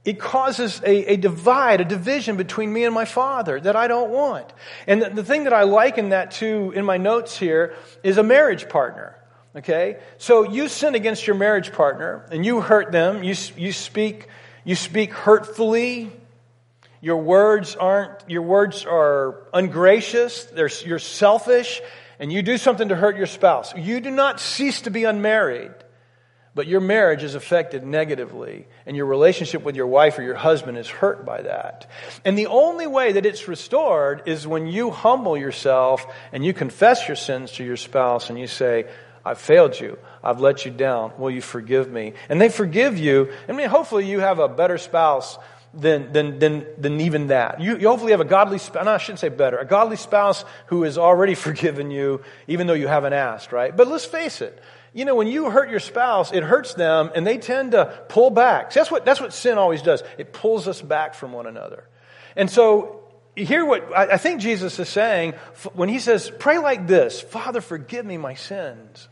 it 0.07 0.21
causes 0.21 0.81
a, 0.85 1.14
a, 1.14 1.16
divide, 1.16 1.81
a 1.81 1.85
division 1.85 2.37
between 2.37 2.73
me 2.73 2.85
and 2.85 2.95
my 2.95 3.05
father 3.05 3.59
that 3.61 3.75
I 3.75 3.88
don't 3.88 4.11
want. 4.11 4.51
And 4.87 5.03
the, 5.03 5.11
the 5.11 5.25
thing 5.25 5.45
that 5.45 5.53
I 5.53 5.64
liken 5.64 6.11
that 6.11 6.31
to 6.33 6.73
in 6.77 6.85
my 6.85 6.97
notes 6.97 7.37
here 7.37 7.75
is 8.05 8.16
a 8.16 8.23
marriage 8.23 8.69
partner. 8.69 9.19
Okay? 9.57 9.99
So 10.19 10.49
you 10.49 10.69
sin 10.69 10.95
against 10.95 11.27
your 11.27 11.35
marriage 11.35 11.73
partner 11.73 12.25
and 12.31 12.47
you 12.47 12.61
hurt 12.61 12.92
them. 12.92 13.25
You, 13.25 13.35
you 13.57 13.73
speak, 13.73 14.29
you 14.62 14.77
speak 14.77 15.12
hurtfully. 15.12 16.12
Your 17.01 17.16
words 17.16 17.75
aren't, 17.75 18.31
your 18.31 18.42
words 18.42 18.87
are 18.87 19.49
ungracious. 19.53 20.45
They're, 20.45 20.71
you're 20.85 21.01
selfish 21.01 21.83
and 22.21 22.33
you 22.33 22.42
do 22.42 22.59
something 22.59 22.90
to 22.90 22.95
hurt 22.95 23.16
your 23.16 23.27
spouse. 23.27 23.75
You 23.77 24.01
do 24.01 24.12
not 24.12 24.38
cease 24.38 24.83
to 24.83 24.90
be 24.90 25.03
unmarried 25.03 25.73
but 26.57 26.66
your 26.66 26.81
marriage 26.81 27.23
is 27.23 27.35
affected 27.35 27.85
negatively, 27.85 28.66
and 28.87 28.97
your 28.97 29.05
relationship 29.05 29.62
with 29.62 29.77
your 29.77 29.87
wife 29.87 30.19
or 30.19 30.23
your 30.23 30.35
husband 30.35 30.79
is 30.79 30.88
hurt 30.88 31.27
by 31.27 31.42
that. 31.42 31.87
And 32.25 32.37
the 32.37 32.47
only 32.47 32.87
way 32.87 33.12
that 33.12 33.27
it's 33.27 33.47
restored 33.47 34.23
is 34.25 34.47
when 34.47 34.66
you 34.66 34.90
humble 34.90 35.37
yourself 35.37 36.07
and 36.33 36.42
you 36.42 36.55
confess 36.55 37.07
your 37.07 37.16
sins 37.16 37.53
to 37.53 37.64
your 37.64 37.77
spouse 37.77 38.31
and 38.31 38.38
you 38.38 38.47
say, 38.47 38.87
I've 39.23 39.37
failed 39.37 39.79
you. 39.79 39.99
I've 40.25 40.40
let 40.40 40.64
you 40.64 40.71
down. 40.71 41.12
Will 41.19 41.31
you 41.31 41.42
forgive 41.42 41.92
me? 41.92 42.14
And 42.31 42.40
they 42.40 42.49
forgive 42.49 42.97
you. 42.97 43.31
I 43.51 43.53
mean, 43.53 43.69
hopefully 43.69 44.09
you 44.09 44.21
have 44.21 44.38
a 44.38 44.49
better 44.49 44.79
spouse 44.79 45.37
than, 45.75 46.11
than, 46.14 46.38
than, 46.38 46.66
than 46.79 47.01
even 47.03 47.27
that. 47.27 47.61
You, 47.61 47.77
you 47.77 47.88
hopefully 47.88 48.12
have 48.12 48.23
a 48.23 48.25
godly 48.25 48.57
spouse, 48.57 48.87
no, 48.87 48.92
I 48.92 48.99
shouldn't 48.99 49.19
say 49.19 49.29
better, 49.29 49.59
a 49.59 49.66
godly 49.66 49.97
spouse 49.97 50.42
who 50.69 50.85
has 50.85 50.97
already 50.97 51.35
forgiven 51.47 51.90
you, 51.90 52.23
even 52.49 52.66
though 52.66 52.73
you 52.73 52.88
haven't 52.88 53.12
asked, 53.12 53.53
right? 53.53 53.77
But 53.77 53.88
let's 53.88 54.07
face 54.07 54.40
it, 54.40 54.59
you 54.92 55.05
know, 55.05 55.14
when 55.14 55.27
you 55.27 55.51
hurt 55.51 55.70
your 55.70 55.81
spouse, 55.81 56.33
it 56.33 56.42
hurts 56.42 56.75
them 56.75 57.11
and 57.14 57.27
they 57.27 57.38
tend 57.38 57.72
to 57.72 57.87
pull 58.09 58.31
back. 58.31 58.72
See, 58.72 58.81
that's 58.81 58.90
what, 58.90 59.05
that's 59.05 59.20
what 59.20 59.33
sin 59.33 59.59
always 59.59 59.83
does. 59.83 60.03
It 60.18 60.33
pulls 60.33 60.68
us 60.68 60.81
back 60.81 61.14
from 61.14 61.33
one 61.33 61.46
another. 61.46 61.88
And 62.35 62.51
so, 62.51 63.03
hear 63.37 63.64
what 63.64 63.96
I 63.96 64.16
think 64.16 64.40
Jesus 64.40 64.79
is 64.79 64.88
saying 64.88 65.35
when 65.75 65.88
he 65.88 65.99
says, 65.99 66.33
pray 66.38 66.59
like 66.59 66.87
this, 66.87 67.20
Father, 67.20 67.61
forgive 67.61 68.07
me 68.07 68.16
my 68.16 68.35
sins. 68.35 69.09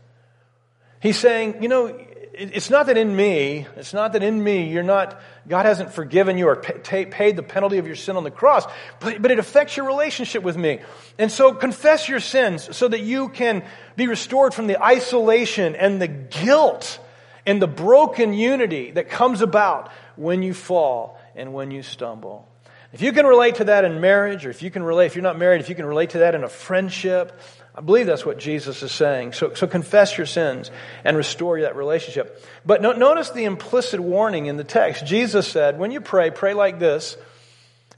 He's 0.99 1.17
saying, 1.17 1.61
you 1.61 1.69
know, 1.69 2.04
it's 2.37 2.69
not 2.69 2.87
that 2.87 2.97
in 2.97 3.15
me, 3.15 3.65
it's 3.75 3.93
not 3.93 4.13
that 4.13 4.23
in 4.23 4.43
me, 4.43 4.69
you're 4.69 4.83
not, 4.83 5.19
God 5.47 5.65
hasn't 5.65 5.93
forgiven 5.93 6.37
you 6.37 6.47
or 6.47 6.55
paid 6.57 7.35
the 7.35 7.43
penalty 7.43 7.77
of 7.77 7.87
your 7.87 7.95
sin 7.95 8.17
on 8.17 8.23
the 8.23 8.31
cross, 8.31 8.65
but, 8.99 9.21
but 9.21 9.31
it 9.31 9.39
affects 9.39 9.77
your 9.77 9.85
relationship 9.85 10.43
with 10.43 10.57
me. 10.57 10.79
And 11.17 11.31
so 11.31 11.53
confess 11.53 12.09
your 12.09 12.19
sins 12.19 12.75
so 12.75 12.87
that 12.87 13.01
you 13.01 13.29
can 13.29 13.63
be 13.95 14.07
restored 14.07 14.53
from 14.53 14.67
the 14.67 14.81
isolation 14.83 15.75
and 15.75 16.01
the 16.01 16.07
guilt 16.07 16.99
and 17.45 17.61
the 17.61 17.67
broken 17.67 18.33
unity 18.33 18.91
that 18.91 19.09
comes 19.09 19.41
about 19.41 19.91
when 20.15 20.43
you 20.43 20.53
fall 20.53 21.19
and 21.35 21.53
when 21.53 21.71
you 21.71 21.83
stumble. 21.83 22.47
If 22.91 23.01
you 23.01 23.11
can 23.11 23.25
relate 23.25 23.55
to 23.55 23.65
that 23.65 23.83
in 23.83 23.99
marriage, 23.99 24.45
or 24.45 24.49
if 24.49 24.63
you 24.63 24.71
can 24.71 24.81
relate, 24.81 25.07
if 25.07 25.15
you're 25.15 25.23
not 25.23 25.37
married, 25.37 25.59
if 25.59 25.69
you 25.69 25.75
can 25.75 25.85
relate 25.85 26.11
to 26.11 26.19
that 26.19 26.33
in 26.33 26.43
a 26.43 26.49
friendship, 26.49 27.37
I 27.75 27.81
believe 27.81 28.05
that's 28.05 28.25
what 28.25 28.39
Jesus 28.39 28.81
is 28.83 28.91
saying. 28.91 29.33
So, 29.33 29.53
so 29.53 29.67
confess 29.67 30.17
your 30.17 30.25
sins 30.25 30.71
and 31.03 31.17
restore 31.17 31.59
that 31.61 31.75
relationship. 31.75 32.43
But 32.65 32.81
no, 32.81 32.93
notice 32.93 33.31
the 33.31 33.43
implicit 33.43 33.99
warning 33.99 34.45
in 34.45 34.55
the 34.55 34.63
text. 34.63 35.05
Jesus 35.05 35.47
said, 35.47 35.77
when 35.77 35.91
you 35.91 35.99
pray, 35.99 36.31
pray 36.31 36.53
like 36.53 36.79
this 36.79 37.17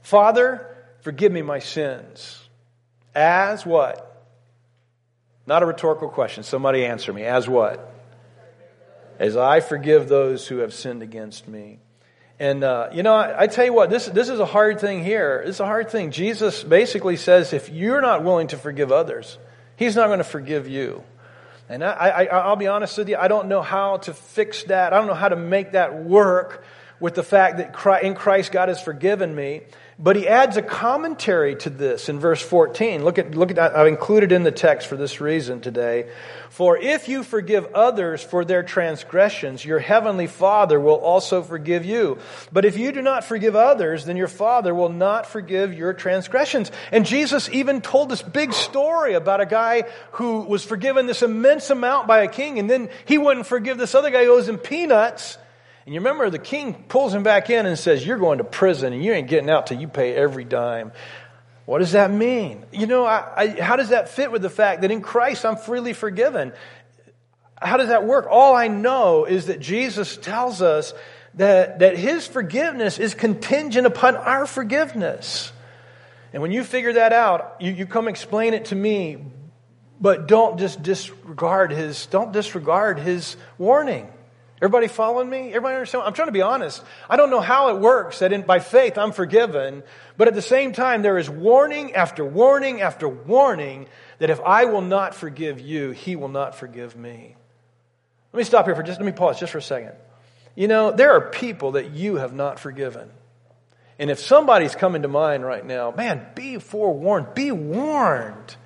Father, 0.02 0.66
forgive 1.02 1.30
me 1.30 1.42
my 1.42 1.60
sins. 1.60 2.42
As 3.14 3.64
what? 3.64 4.04
Not 5.46 5.62
a 5.62 5.66
rhetorical 5.66 6.08
question. 6.08 6.42
Somebody 6.42 6.84
answer 6.84 7.12
me. 7.12 7.22
As 7.24 7.48
what? 7.48 7.94
as 9.18 9.36
I 9.36 9.60
forgive 9.60 10.08
those 10.08 10.46
who 10.46 10.58
have 10.58 10.72
sinned 10.72 11.02
against 11.02 11.48
me. 11.48 11.80
And, 12.38 12.62
uh, 12.62 12.90
you 12.92 13.02
know, 13.02 13.14
I, 13.14 13.42
I, 13.42 13.46
tell 13.48 13.64
you 13.64 13.72
what, 13.72 13.90
this, 13.90 14.06
this 14.06 14.28
is 14.28 14.38
a 14.38 14.46
hard 14.46 14.80
thing 14.80 15.02
here. 15.02 15.42
It's 15.44 15.58
a 15.58 15.66
hard 15.66 15.90
thing. 15.90 16.12
Jesus 16.12 16.62
basically 16.62 17.16
says 17.16 17.52
if 17.52 17.68
you're 17.68 18.00
not 18.00 18.22
willing 18.22 18.46
to 18.48 18.56
forgive 18.56 18.92
others, 18.92 19.38
he's 19.78 19.96
not 19.96 20.08
going 20.08 20.18
to 20.18 20.24
forgive 20.24 20.68
you. 20.68 21.02
And 21.70 21.84
I, 21.84 21.92
I, 21.92 22.24
I'll 22.24 22.56
be 22.56 22.66
honest 22.66 22.98
with 22.98 23.08
you, 23.08 23.16
I 23.16 23.28
don't 23.28 23.48
know 23.48 23.62
how 23.62 23.98
to 23.98 24.12
fix 24.12 24.64
that. 24.64 24.92
I 24.92 24.98
don't 24.98 25.06
know 25.06 25.14
how 25.14 25.28
to 25.28 25.36
make 25.36 25.72
that 25.72 26.02
work 26.02 26.64
with 27.00 27.14
the 27.14 27.22
fact 27.22 27.58
that 27.58 28.02
in 28.02 28.14
Christ 28.14 28.52
God 28.52 28.68
has 28.68 28.82
forgiven 28.82 29.34
me. 29.34 29.62
But 30.00 30.14
he 30.14 30.28
adds 30.28 30.56
a 30.56 30.62
commentary 30.62 31.56
to 31.56 31.70
this 31.70 32.08
in 32.08 32.20
verse 32.20 32.40
14. 32.40 33.02
Look 33.02 33.18
at, 33.18 33.34
look 33.34 33.50
at. 33.50 33.58
I've 33.58 33.88
included 33.88 34.30
in 34.30 34.44
the 34.44 34.52
text 34.52 34.86
for 34.86 34.96
this 34.96 35.20
reason 35.20 35.60
today. 35.60 36.08
For 36.50 36.78
if 36.78 37.08
you 37.08 37.24
forgive 37.24 37.66
others 37.74 38.22
for 38.22 38.44
their 38.44 38.62
transgressions, 38.62 39.64
your 39.64 39.80
heavenly 39.80 40.28
Father 40.28 40.78
will 40.78 40.94
also 40.94 41.42
forgive 41.42 41.84
you. 41.84 42.18
But 42.52 42.64
if 42.64 42.78
you 42.78 42.92
do 42.92 43.02
not 43.02 43.24
forgive 43.24 43.56
others, 43.56 44.04
then 44.04 44.16
your 44.16 44.28
Father 44.28 44.72
will 44.72 44.88
not 44.88 45.26
forgive 45.26 45.74
your 45.74 45.92
transgressions. 45.94 46.70
And 46.92 47.04
Jesus 47.04 47.48
even 47.48 47.80
told 47.80 48.08
this 48.08 48.22
big 48.22 48.52
story 48.52 49.14
about 49.14 49.40
a 49.40 49.46
guy 49.46 49.82
who 50.12 50.42
was 50.42 50.64
forgiven 50.64 51.06
this 51.06 51.22
immense 51.22 51.70
amount 51.70 52.06
by 52.06 52.22
a 52.22 52.28
king, 52.28 52.60
and 52.60 52.70
then 52.70 52.88
he 53.04 53.18
wouldn't 53.18 53.46
forgive 53.46 53.78
this 53.78 53.96
other 53.96 54.10
guy 54.10 54.26
who 54.26 54.30
owes 54.30 54.48
him 54.48 54.58
peanuts. 54.58 55.38
And 55.88 55.94
you 55.94 56.00
remember 56.00 56.28
the 56.28 56.38
king 56.38 56.74
pulls 56.74 57.14
him 57.14 57.22
back 57.22 57.48
in 57.48 57.64
and 57.64 57.78
says, 57.78 58.04
You're 58.04 58.18
going 58.18 58.38
to 58.38 58.44
prison 58.44 58.92
and 58.92 59.02
you 59.02 59.14
ain't 59.14 59.26
getting 59.26 59.48
out 59.48 59.68
till 59.68 59.80
you 59.80 59.88
pay 59.88 60.14
every 60.14 60.44
dime. 60.44 60.92
What 61.64 61.78
does 61.78 61.92
that 61.92 62.10
mean? 62.10 62.66
You 62.72 62.86
know, 62.86 63.06
I, 63.06 63.32
I, 63.34 63.48
how 63.58 63.76
does 63.76 63.88
that 63.88 64.10
fit 64.10 64.30
with 64.30 64.42
the 64.42 64.50
fact 64.50 64.82
that 64.82 64.90
in 64.90 65.00
Christ 65.00 65.46
I'm 65.46 65.56
freely 65.56 65.94
forgiven? 65.94 66.52
How 67.56 67.78
does 67.78 67.88
that 67.88 68.04
work? 68.04 68.26
All 68.28 68.54
I 68.54 68.68
know 68.68 69.24
is 69.24 69.46
that 69.46 69.60
Jesus 69.60 70.18
tells 70.18 70.60
us 70.60 70.92
that, 71.36 71.78
that 71.78 71.96
his 71.96 72.26
forgiveness 72.26 72.98
is 72.98 73.14
contingent 73.14 73.86
upon 73.86 74.14
our 74.14 74.44
forgiveness. 74.44 75.52
And 76.34 76.42
when 76.42 76.52
you 76.52 76.64
figure 76.64 76.92
that 76.92 77.14
out, 77.14 77.56
you, 77.60 77.72
you 77.72 77.86
come 77.86 78.08
explain 78.08 78.52
it 78.52 78.66
to 78.66 78.76
me, 78.76 79.24
but 79.98 80.28
don't 80.28 80.58
just 80.58 80.82
disregard 80.82 81.72
his, 81.72 82.04
don't 82.04 82.30
disregard 82.30 82.98
his 82.98 83.38
warning. 83.56 84.06
Everybody 84.60 84.88
following 84.88 85.30
me? 85.30 85.48
Everybody 85.48 85.76
understand? 85.76 86.02
I'm 86.04 86.14
trying 86.14 86.28
to 86.28 86.32
be 86.32 86.42
honest. 86.42 86.82
I 87.08 87.16
don't 87.16 87.30
know 87.30 87.40
how 87.40 87.68
it 87.68 87.80
works 87.80 88.18
that 88.18 88.32
in, 88.32 88.42
by 88.42 88.58
faith 88.58 88.98
I'm 88.98 89.12
forgiven, 89.12 89.84
but 90.16 90.26
at 90.26 90.34
the 90.34 90.42
same 90.42 90.72
time 90.72 91.02
there 91.02 91.16
is 91.16 91.30
warning 91.30 91.94
after 91.94 92.24
warning 92.24 92.80
after 92.80 93.08
warning 93.08 93.86
that 94.18 94.30
if 94.30 94.40
I 94.40 94.64
will 94.64 94.80
not 94.80 95.14
forgive 95.14 95.60
you, 95.60 95.92
he 95.92 96.16
will 96.16 96.28
not 96.28 96.56
forgive 96.56 96.96
me. 96.96 97.36
Let 98.32 98.38
me 98.38 98.44
stop 98.44 98.64
here 98.64 98.74
for 98.74 98.82
just, 98.82 98.98
let 98.98 99.06
me 99.06 99.12
pause 99.12 99.38
just 99.38 99.52
for 99.52 99.58
a 99.58 99.62
second. 99.62 99.92
You 100.56 100.66
know, 100.66 100.90
there 100.90 101.12
are 101.12 101.30
people 101.30 101.72
that 101.72 101.92
you 101.92 102.16
have 102.16 102.34
not 102.34 102.58
forgiven. 102.58 103.10
And 104.00 104.10
if 104.10 104.18
somebody's 104.18 104.74
coming 104.74 105.02
to 105.02 105.08
mind 105.08 105.44
right 105.44 105.64
now, 105.64 105.92
man, 105.92 106.26
be 106.34 106.58
forewarned, 106.58 107.34
be 107.34 107.52
warned. 107.52 108.56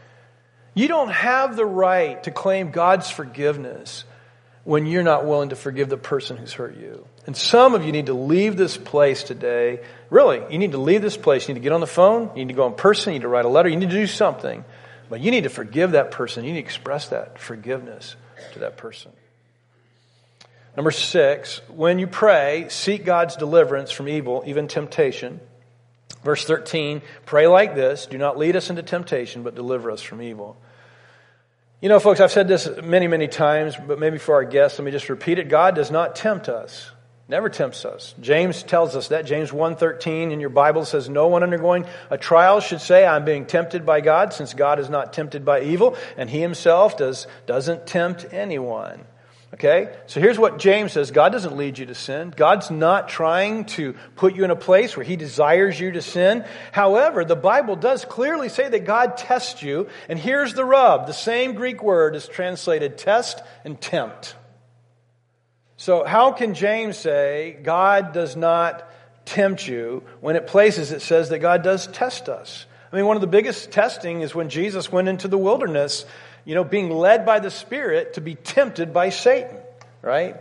You 0.74 0.88
don't 0.88 1.10
have 1.10 1.54
the 1.54 1.66
right 1.66 2.22
to 2.22 2.30
claim 2.30 2.70
God's 2.70 3.10
forgiveness 3.10 4.04
when 4.64 4.86
you're 4.86 5.02
not 5.02 5.26
willing 5.26 5.48
to 5.48 5.56
forgive 5.56 5.88
the 5.88 5.96
person 5.96 6.36
who's 6.36 6.52
hurt 6.52 6.76
you. 6.76 7.06
And 7.26 7.36
some 7.36 7.74
of 7.74 7.84
you 7.84 7.92
need 7.92 8.06
to 8.06 8.14
leave 8.14 8.56
this 8.56 8.76
place 8.76 9.22
today. 9.22 9.80
Really, 10.10 10.42
you 10.50 10.58
need 10.58 10.72
to 10.72 10.78
leave 10.78 11.02
this 11.02 11.16
place. 11.16 11.48
You 11.48 11.54
need 11.54 11.60
to 11.60 11.64
get 11.64 11.72
on 11.72 11.80
the 11.80 11.86
phone. 11.86 12.30
You 12.36 12.44
need 12.44 12.52
to 12.52 12.56
go 12.56 12.66
in 12.66 12.74
person. 12.74 13.12
You 13.12 13.18
need 13.18 13.22
to 13.22 13.28
write 13.28 13.44
a 13.44 13.48
letter. 13.48 13.68
You 13.68 13.76
need 13.76 13.90
to 13.90 13.96
do 13.96 14.06
something. 14.06 14.64
But 15.08 15.20
you 15.20 15.30
need 15.30 15.44
to 15.44 15.50
forgive 15.50 15.92
that 15.92 16.10
person. 16.10 16.44
You 16.44 16.52
need 16.52 16.60
to 16.60 16.64
express 16.64 17.08
that 17.08 17.38
forgiveness 17.38 18.16
to 18.52 18.60
that 18.60 18.76
person. 18.76 19.12
Number 20.76 20.90
six, 20.90 21.60
when 21.68 21.98
you 21.98 22.06
pray, 22.06 22.66
seek 22.70 23.04
God's 23.04 23.36
deliverance 23.36 23.90
from 23.90 24.08
evil, 24.08 24.42
even 24.46 24.68
temptation. 24.68 25.40
Verse 26.24 26.44
13, 26.44 27.02
pray 27.26 27.46
like 27.46 27.74
this 27.74 28.06
Do 28.06 28.16
not 28.16 28.38
lead 28.38 28.56
us 28.56 28.70
into 28.70 28.82
temptation, 28.82 29.42
but 29.42 29.54
deliver 29.54 29.90
us 29.90 30.00
from 30.00 30.22
evil. 30.22 30.56
You 31.82 31.88
know, 31.88 31.98
folks, 31.98 32.20
I've 32.20 32.30
said 32.30 32.46
this 32.46 32.68
many, 32.84 33.08
many 33.08 33.26
times, 33.26 33.74
but 33.74 33.98
maybe 33.98 34.16
for 34.16 34.36
our 34.36 34.44
guests, 34.44 34.78
let 34.78 34.84
me 34.84 34.92
just 34.92 35.08
repeat 35.08 35.40
it. 35.40 35.48
God 35.48 35.74
does 35.74 35.90
not 35.90 36.14
tempt 36.14 36.48
us. 36.48 36.92
Never 37.26 37.48
tempts 37.48 37.84
us. 37.84 38.14
James 38.20 38.62
tells 38.62 38.94
us 38.94 39.08
that. 39.08 39.26
James 39.26 39.50
1.13 39.50 40.30
in 40.30 40.38
your 40.38 40.50
Bible 40.50 40.84
says, 40.84 41.08
No 41.08 41.26
one 41.26 41.42
undergoing 41.42 41.84
a 42.08 42.16
trial 42.16 42.60
should 42.60 42.80
say, 42.80 43.04
I'm 43.04 43.24
being 43.24 43.46
tempted 43.46 43.84
by 43.84 44.00
God, 44.00 44.32
since 44.32 44.54
God 44.54 44.78
is 44.78 44.88
not 44.90 45.12
tempted 45.12 45.44
by 45.44 45.62
evil, 45.62 45.96
and 46.16 46.30
he 46.30 46.40
himself 46.40 46.96
does, 46.96 47.26
doesn't 47.46 47.84
tempt 47.84 48.26
anyone. 48.30 49.04
Okay? 49.54 49.94
So 50.06 50.18
here's 50.18 50.38
what 50.38 50.58
James 50.58 50.92
says 50.92 51.10
God 51.10 51.30
doesn't 51.30 51.56
lead 51.56 51.78
you 51.78 51.86
to 51.86 51.94
sin. 51.94 52.32
God's 52.34 52.70
not 52.70 53.08
trying 53.08 53.66
to 53.66 53.94
put 54.16 54.34
you 54.34 54.44
in 54.44 54.50
a 54.50 54.56
place 54.56 54.96
where 54.96 55.04
he 55.04 55.16
desires 55.16 55.78
you 55.78 55.92
to 55.92 56.00
sin. 56.00 56.44
However, 56.72 57.24
the 57.24 57.36
Bible 57.36 57.76
does 57.76 58.04
clearly 58.04 58.48
say 58.48 58.68
that 58.68 58.86
God 58.86 59.18
tests 59.18 59.62
you. 59.62 59.88
And 60.08 60.18
here's 60.18 60.54
the 60.54 60.64
rub 60.64 61.06
the 61.06 61.12
same 61.12 61.54
Greek 61.54 61.82
word 61.82 62.16
is 62.16 62.26
translated 62.28 62.96
test 62.96 63.42
and 63.64 63.78
tempt. 63.78 64.36
So, 65.76 66.04
how 66.04 66.32
can 66.32 66.54
James 66.54 66.96
say 66.96 67.58
God 67.62 68.12
does 68.12 68.36
not 68.36 68.88
tempt 69.26 69.66
you 69.66 70.02
when 70.20 70.36
it 70.36 70.46
places 70.46 70.92
it 70.92 71.02
says 71.02 71.28
that 71.28 71.40
God 71.40 71.62
does 71.62 71.88
test 71.88 72.28
us? 72.28 72.66
I 72.92 72.96
mean, 72.96 73.06
one 73.06 73.16
of 73.16 73.22
the 73.22 73.26
biggest 73.26 73.70
testing 73.70 74.20
is 74.20 74.34
when 74.34 74.50
Jesus 74.50 74.92
went 74.92 75.08
into 75.08 75.26
the 75.26 75.38
wilderness 75.38 76.04
you 76.44 76.54
know, 76.54 76.64
being 76.64 76.90
led 76.90 77.24
by 77.24 77.40
the 77.40 77.50
Spirit 77.50 78.14
to 78.14 78.20
be 78.20 78.34
tempted 78.34 78.92
by 78.92 79.10
Satan, 79.10 79.56
right? 80.00 80.36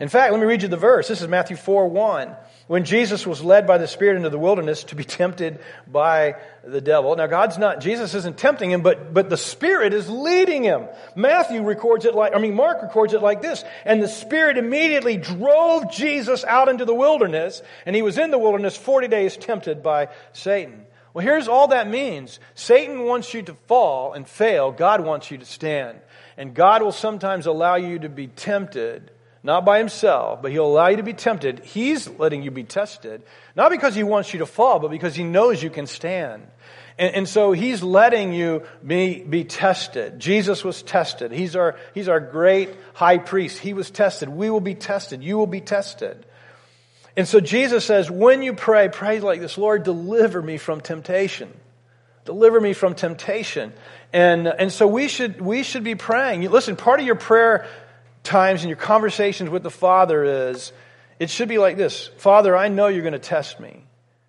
In 0.00 0.08
fact, 0.08 0.32
let 0.32 0.40
me 0.40 0.46
read 0.46 0.62
you 0.62 0.68
the 0.68 0.76
verse. 0.76 1.06
This 1.06 1.20
is 1.20 1.28
Matthew 1.28 1.56
4 1.56 1.88
1. 1.88 2.34
When 2.66 2.84
Jesus 2.84 3.26
was 3.26 3.42
led 3.42 3.66
by 3.66 3.78
the 3.78 3.86
Spirit 3.86 4.16
into 4.16 4.30
the 4.30 4.38
wilderness 4.38 4.84
to 4.84 4.96
be 4.96 5.04
tempted 5.04 5.60
by 5.86 6.36
the 6.64 6.80
devil. 6.80 7.14
Now, 7.14 7.26
God's 7.26 7.58
not, 7.58 7.80
Jesus 7.80 8.14
isn't 8.14 8.38
tempting 8.38 8.70
him, 8.70 8.82
but, 8.82 9.12
but 9.12 9.28
the 9.28 9.36
Spirit 9.36 9.92
is 9.92 10.08
leading 10.08 10.62
him. 10.64 10.86
Matthew 11.14 11.62
records 11.62 12.04
it 12.04 12.14
like, 12.14 12.34
I 12.34 12.38
mean, 12.38 12.54
Mark 12.54 12.82
records 12.82 13.14
it 13.14 13.22
like 13.22 13.42
this. 13.42 13.62
And 13.84 14.02
the 14.02 14.08
Spirit 14.08 14.58
immediately 14.58 15.18
drove 15.18 15.92
Jesus 15.92 16.44
out 16.44 16.68
into 16.68 16.84
the 16.84 16.94
wilderness, 16.94 17.62
and 17.84 17.94
he 17.94 18.02
was 18.02 18.16
in 18.16 18.30
the 18.30 18.38
wilderness 18.38 18.76
40 18.76 19.08
days 19.08 19.36
tempted 19.36 19.82
by 19.82 20.08
Satan. 20.32 20.81
Well, 21.14 21.24
here's 21.24 21.48
all 21.48 21.68
that 21.68 21.88
means 21.88 22.40
Satan 22.54 23.04
wants 23.04 23.34
you 23.34 23.42
to 23.42 23.54
fall 23.66 24.14
and 24.14 24.26
fail, 24.26 24.72
God 24.72 25.04
wants 25.04 25.30
you 25.30 25.38
to 25.38 25.44
stand. 25.44 25.98
And 26.36 26.54
God 26.54 26.82
will 26.82 26.92
sometimes 26.92 27.46
allow 27.46 27.76
you 27.76 27.98
to 28.00 28.08
be 28.08 28.26
tempted, 28.26 29.10
not 29.42 29.64
by 29.66 29.78
himself, 29.78 30.40
but 30.40 30.50
he'll 30.50 30.66
allow 30.66 30.88
you 30.88 30.96
to 30.96 31.02
be 31.02 31.12
tempted. 31.12 31.60
He's 31.60 32.08
letting 32.08 32.42
you 32.42 32.50
be 32.50 32.64
tested, 32.64 33.22
not 33.54 33.70
because 33.70 33.94
he 33.94 34.02
wants 34.02 34.32
you 34.32 34.38
to 34.38 34.46
fall, 34.46 34.78
but 34.78 34.90
because 34.90 35.14
he 35.14 35.24
knows 35.24 35.62
you 35.62 35.68
can 35.68 35.86
stand. 35.86 36.46
And, 36.98 37.14
and, 37.14 37.28
so 37.28 37.52
he's 37.52 37.82
letting 37.82 38.32
you 38.32 38.64
be, 38.86 39.22
be 39.22 39.44
tested. 39.44 40.18
Jesus 40.18 40.62
was 40.62 40.82
tested. 40.82 41.32
He's 41.32 41.56
our, 41.56 41.76
he's 41.94 42.08
our 42.08 42.20
great 42.20 42.70
high 42.92 43.18
priest. 43.18 43.58
He 43.58 43.72
was 43.72 43.90
tested. 43.90 44.28
We 44.28 44.50
will 44.50 44.60
be 44.60 44.74
tested. 44.74 45.22
You 45.22 45.38
will 45.38 45.46
be 45.46 45.62
tested. 45.62 46.24
And 47.16 47.28
so 47.28 47.40
Jesus 47.40 47.84
says, 47.84 48.10
when 48.10 48.42
you 48.42 48.54
pray, 48.54 48.88
pray 48.88 49.20
like 49.20 49.40
this 49.40 49.58
Lord, 49.58 49.82
deliver 49.82 50.40
me 50.40 50.56
from 50.56 50.80
temptation. 50.80 51.52
Deliver 52.24 52.60
me 52.60 52.72
from 52.72 52.94
temptation. 52.94 53.72
And, 54.12 54.46
and 54.46 54.72
so 54.72 54.86
we 54.86 55.08
should, 55.08 55.40
we 55.40 55.62
should 55.62 55.84
be 55.84 55.94
praying. 55.94 56.42
Listen, 56.50 56.76
part 56.76 57.00
of 57.00 57.06
your 57.06 57.16
prayer 57.16 57.66
times 58.22 58.62
and 58.62 58.68
your 58.68 58.76
conversations 58.76 59.50
with 59.50 59.62
the 59.62 59.70
Father 59.70 60.50
is, 60.50 60.72
it 61.18 61.30
should 61.30 61.48
be 61.48 61.58
like 61.58 61.76
this 61.76 62.08
Father, 62.18 62.56
I 62.56 62.68
know 62.68 62.88
you're 62.88 63.02
going 63.02 63.12
to 63.12 63.18
test 63.18 63.60
me. 63.60 63.84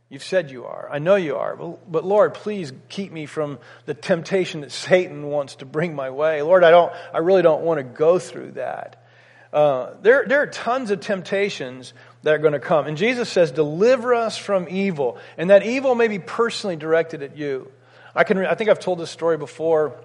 You've 0.10 0.24
said 0.24 0.52
you 0.52 0.66
are. 0.66 0.88
I 0.92 1.00
know 1.00 1.16
you 1.16 1.38
are. 1.38 1.56
But, 1.56 1.92
but, 1.92 2.06
Lord, 2.06 2.36
please 2.36 2.72
keep 2.88 3.12
me 3.12 3.26
from 3.26 3.58
the 3.86 3.96
temptation 3.96 4.62
that 4.62 4.72
Satan 4.72 5.26
wants 5.26 5.56
to 5.56 5.66
bring 5.66 5.96
my 5.96 6.12
way. 6.12 6.44
Lord, 6.44 6.64
I 6.64 6.70
don't, 6.70 6.94
I 7.12 7.18
really 7.18 7.42
don't 7.42 7.64
want 7.64 7.80
to 7.80 7.84
go 7.84 8.20
through 8.20 8.52
that. 8.52 9.04
Uh, 9.52 9.96
there, 10.04 10.26
there 10.28 10.42
are 10.44 10.48
tons 10.48 10.92
of 10.92 11.00
temptations 11.00 11.94
that 12.24 12.34
are 12.34 12.40
going 12.40 12.54
to 12.54 12.60
come. 12.60 12.88
And 12.88 12.98
Jesus 12.98 13.30
says, 13.30 13.52
deliver 13.52 14.14
us 14.14 14.38
from 14.38 14.68
evil. 14.70 15.18
And 15.38 15.50
that 15.50 15.66
evil 15.66 15.94
may 15.94 16.08
be 16.08 16.20
personally 16.20 16.76
directed 16.76 17.22
at 17.22 17.38
you. 17.38 17.72
I 18.16 18.24
can, 18.24 18.38
I 18.46 18.56
think 18.56 18.70
I've 18.70 18.80
told 18.80 19.00
this 19.00 19.12
story 19.12 19.38
before. 19.38 19.96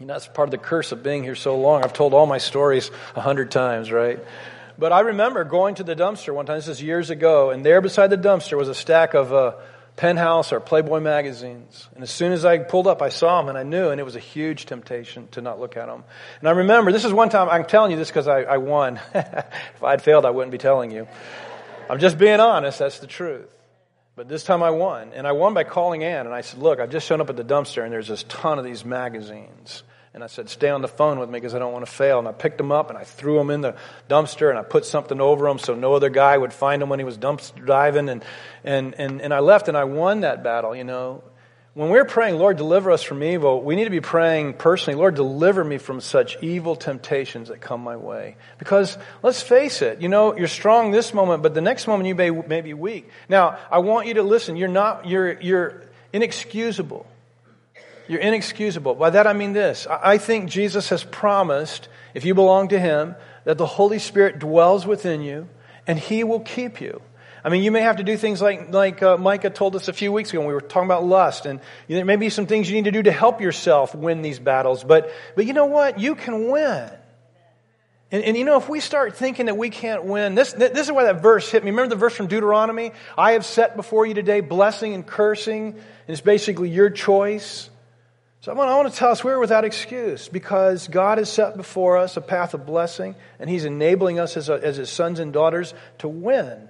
You 0.00 0.06
know, 0.06 0.14
that's 0.14 0.28
part 0.28 0.48
of 0.48 0.50
the 0.50 0.58
curse 0.58 0.92
of 0.92 1.02
being 1.02 1.22
here 1.24 1.34
so 1.34 1.58
long. 1.58 1.84
I've 1.84 1.92
told 1.92 2.14
all 2.14 2.26
my 2.26 2.38
stories 2.38 2.90
a 3.16 3.20
hundred 3.20 3.50
times, 3.50 3.90
right? 3.90 4.18
But 4.78 4.92
I 4.92 5.00
remember 5.00 5.42
going 5.44 5.76
to 5.76 5.84
the 5.84 5.96
dumpster 5.96 6.32
one 6.32 6.46
time, 6.46 6.58
this 6.58 6.68
is 6.68 6.80
years 6.80 7.10
ago, 7.10 7.50
and 7.50 7.66
there 7.66 7.80
beside 7.80 8.10
the 8.10 8.18
dumpster 8.18 8.56
was 8.56 8.68
a 8.68 8.74
stack 8.74 9.14
of 9.14 9.32
uh, 9.32 9.52
Penthouse 9.98 10.52
or 10.52 10.60
Playboy 10.60 11.00
magazines. 11.00 11.88
And 11.94 12.04
as 12.04 12.10
soon 12.10 12.30
as 12.30 12.44
I 12.44 12.58
pulled 12.58 12.86
up, 12.86 13.02
I 13.02 13.08
saw 13.08 13.40
them 13.40 13.48
and 13.48 13.58
I 13.58 13.64
knew, 13.64 13.90
and 13.90 14.00
it 14.00 14.04
was 14.04 14.14
a 14.14 14.20
huge 14.20 14.64
temptation 14.66 15.26
to 15.32 15.40
not 15.40 15.58
look 15.58 15.76
at 15.76 15.86
them. 15.86 16.04
And 16.38 16.48
I 16.48 16.52
remember, 16.52 16.92
this 16.92 17.04
is 17.04 17.12
one 17.12 17.30
time, 17.30 17.48
I'm 17.48 17.64
telling 17.64 17.90
you 17.90 17.96
this 17.96 18.08
because 18.08 18.28
I, 18.28 18.42
I 18.42 18.56
won. 18.58 19.00
if 19.14 19.82
I'd 19.82 20.00
failed, 20.00 20.24
I 20.24 20.30
wouldn't 20.30 20.52
be 20.52 20.58
telling 20.58 20.92
you. 20.92 21.08
I'm 21.90 21.98
just 21.98 22.16
being 22.16 22.38
honest, 22.38 22.78
that's 22.78 23.00
the 23.00 23.08
truth. 23.08 23.52
But 24.14 24.28
this 24.28 24.44
time 24.44 24.62
I 24.62 24.70
won. 24.70 25.10
And 25.14 25.26
I 25.26 25.32
won 25.32 25.52
by 25.52 25.64
calling 25.64 26.04
Ann, 26.04 26.26
and 26.26 26.34
I 26.34 26.42
said, 26.42 26.60
Look, 26.60 26.78
I've 26.78 26.90
just 26.90 27.06
shown 27.06 27.20
up 27.20 27.28
at 27.28 27.36
the 27.36 27.44
dumpster, 27.44 27.82
and 27.82 27.92
there's 27.92 28.08
this 28.08 28.22
ton 28.22 28.60
of 28.60 28.64
these 28.64 28.84
magazines. 28.84 29.82
And 30.14 30.24
I 30.24 30.26
said, 30.26 30.48
stay 30.48 30.70
on 30.70 30.82
the 30.82 30.88
phone 30.88 31.18
with 31.18 31.28
me 31.28 31.38
because 31.38 31.54
I 31.54 31.58
don't 31.58 31.72
want 31.72 31.84
to 31.84 31.90
fail. 31.90 32.18
And 32.18 32.26
I 32.26 32.32
picked 32.32 32.58
them 32.58 32.72
up 32.72 32.88
and 32.88 32.98
I 32.98 33.04
threw 33.04 33.36
them 33.36 33.50
in 33.50 33.60
the 33.60 33.76
dumpster 34.08 34.50
and 34.50 34.58
I 34.58 34.62
put 34.62 34.84
something 34.84 35.20
over 35.20 35.46
them 35.46 35.58
so 35.58 35.74
no 35.74 35.94
other 35.94 36.08
guy 36.10 36.36
would 36.36 36.52
find 36.52 36.80
them 36.80 36.88
when 36.88 36.98
he 36.98 37.04
was 37.04 37.18
dumpster 37.18 37.64
diving. 37.64 38.08
And, 38.08 38.24
and, 38.64 38.94
and, 38.94 39.20
and 39.20 39.34
I 39.34 39.40
left 39.40 39.68
and 39.68 39.76
I 39.76 39.84
won 39.84 40.20
that 40.20 40.42
battle, 40.42 40.74
you 40.74 40.84
know. 40.84 41.22
When 41.74 41.90
we're 41.90 42.06
praying, 42.06 42.38
Lord, 42.38 42.56
deliver 42.56 42.90
us 42.90 43.04
from 43.04 43.22
evil, 43.22 43.62
we 43.62 43.76
need 43.76 43.84
to 43.84 43.90
be 43.90 44.00
praying 44.00 44.54
personally, 44.54 44.98
Lord, 44.98 45.14
deliver 45.14 45.62
me 45.62 45.78
from 45.78 46.00
such 46.00 46.36
evil 46.42 46.74
temptations 46.74 47.50
that 47.50 47.60
come 47.60 47.82
my 47.82 47.96
way. 47.96 48.36
Because 48.58 48.98
let's 49.22 49.42
face 49.42 49.80
it, 49.80 50.00
you 50.00 50.08
know, 50.08 50.36
you're 50.36 50.48
strong 50.48 50.90
this 50.90 51.14
moment, 51.14 51.44
but 51.44 51.54
the 51.54 51.60
next 51.60 51.86
moment 51.86 52.08
you 52.08 52.16
may, 52.16 52.30
may 52.30 52.62
be 52.62 52.74
weak. 52.74 53.08
Now, 53.28 53.58
I 53.70 53.78
want 53.78 54.08
you 54.08 54.14
to 54.14 54.24
listen. 54.24 54.56
You're 54.56 54.66
not, 54.66 55.06
you're, 55.06 55.40
you're 55.40 55.82
inexcusable. 56.12 57.06
You're 58.08 58.20
inexcusable. 58.20 58.94
By 58.94 59.10
that 59.10 59.26
I 59.26 59.34
mean 59.34 59.52
this. 59.52 59.86
I 59.86 60.18
think 60.18 60.48
Jesus 60.50 60.88
has 60.88 61.04
promised, 61.04 61.88
if 62.14 62.24
you 62.24 62.34
belong 62.34 62.68
to 62.68 62.78
Him, 62.78 63.14
that 63.44 63.58
the 63.58 63.66
Holy 63.66 63.98
Spirit 63.98 64.38
dwells 64.38 64.86
within 64.86 65.20
you 65.20 65.48
and 65.86 65.98
He 65.98 66.24
will 66.24 66.40
keep 66.40 66.80
you. 66.80 67.02
I 67.44 67.50
mean, 67.50 67.62
you 67.62 67.70
may 67.70 67.82
have 67.82 67.96
to 67.96 68.02
do 68.02 68.16
things 68.16 68.42
like, 68.42 68.72
like 68.72 69.02
uh, 69.02 69.16
Micah 69.16 69.50
told 69.50 69.76
us 69.76 69.88
a 69.88 69.92
few 69.92 70.10
weeks 70.10 70.30
ago 70.30 70.40
when 70.40 70.48
we 70.48 70.54
were 70.54 70.60
talking 70.60 70.86
about 70.86 71.04
lust, 71.04 71.46
and 71.46 71.60
you 71.86 71.94
know, 71.94 71.98
there 72.00 72.04
may 72.04 72.16
be 72.16 72.30
some 72.30 72.46
things 72.46 72.68
you 72.68 72.76
need 72.76 72.86
to 72.86 72.90
do 72.90 73.02
to 73.04 73.12
help 73.12 73.40
yourself 73.40 73.94
win 73.94 74.22
these 74.22 74.38
battles. 74.38 74.82
But, 74.82 75.12
but 75.36 75.46
you 75.46 75.52
know 75.52 75.66
what? 75.66 76.00
You 76.00 76.14
can 76.14 76.50
win. 76.50 76.90
And, 78.10 78.24
and, 78.24 78.36
you 78.36 78.44
know, 78.44 78.56
if 78.56 78.68
we 78.68 78.80
start 78.80 79.16
thinking 79.16 79.46
that 79.46 79.56
we 79.56 79.70
can't 79.70 80.04
win, 80.04 80.34
this, 80.34 80.52
this 80.52 80.86
is 80.86 80.92
why 80.92 81.04
that 81.04 81.22
verse 81.22 81.48
hit 81.50 81.62
me. 81.62 81.70
Remember 81.70 81.90
the 81.90 82.00
verse 82.00 82.14
from 82.14 82.26
Deuteronomy? 82.26 82.92
I 83.16 83.32
have 83.32 83.44
set 83.44 83.76
before 83.76 84.06
you 84.06 84.14
today 84.14 84.40
blessing 84.40 84.94
and 84.94 85.06
cursing, 85.06 85.74
and 85.74 85.78
it's 86.08 86.22
basically 86.22 86.70
your 86.70 86.90
choice. 86.90 87.68
So 88.40 88.52
I 88.52 88.54
want, 88.54 88.92
to 88.92 88.96
tell 88.96 89.10
us 89.10 89.24
we're 89.24 89.40
without 89.40 89.64
excuse 89.64 90.28
because 90.28 90.86
God 90.86 91.18
has 91.18 91.30
set 91.30 91.56
before 91.56 91.96
us 91.96 92.16
a 92.16 92.20
path 92.20 92.54
of 92.54 92.66
blessing 92.66 93.16
and 93.40 93.50
He's 93.50 93.64
enabling 93.64 94.20
us 94.20 94.36
as, 94.36 94.48
a, 94.48 94.54
as 94.54 94.76
His 94.76 94.90
sons 94.90 95.18
and 95.18 95.32
daughters 95.32 95.74
to 95.98 96.08
win. 96.08 96.68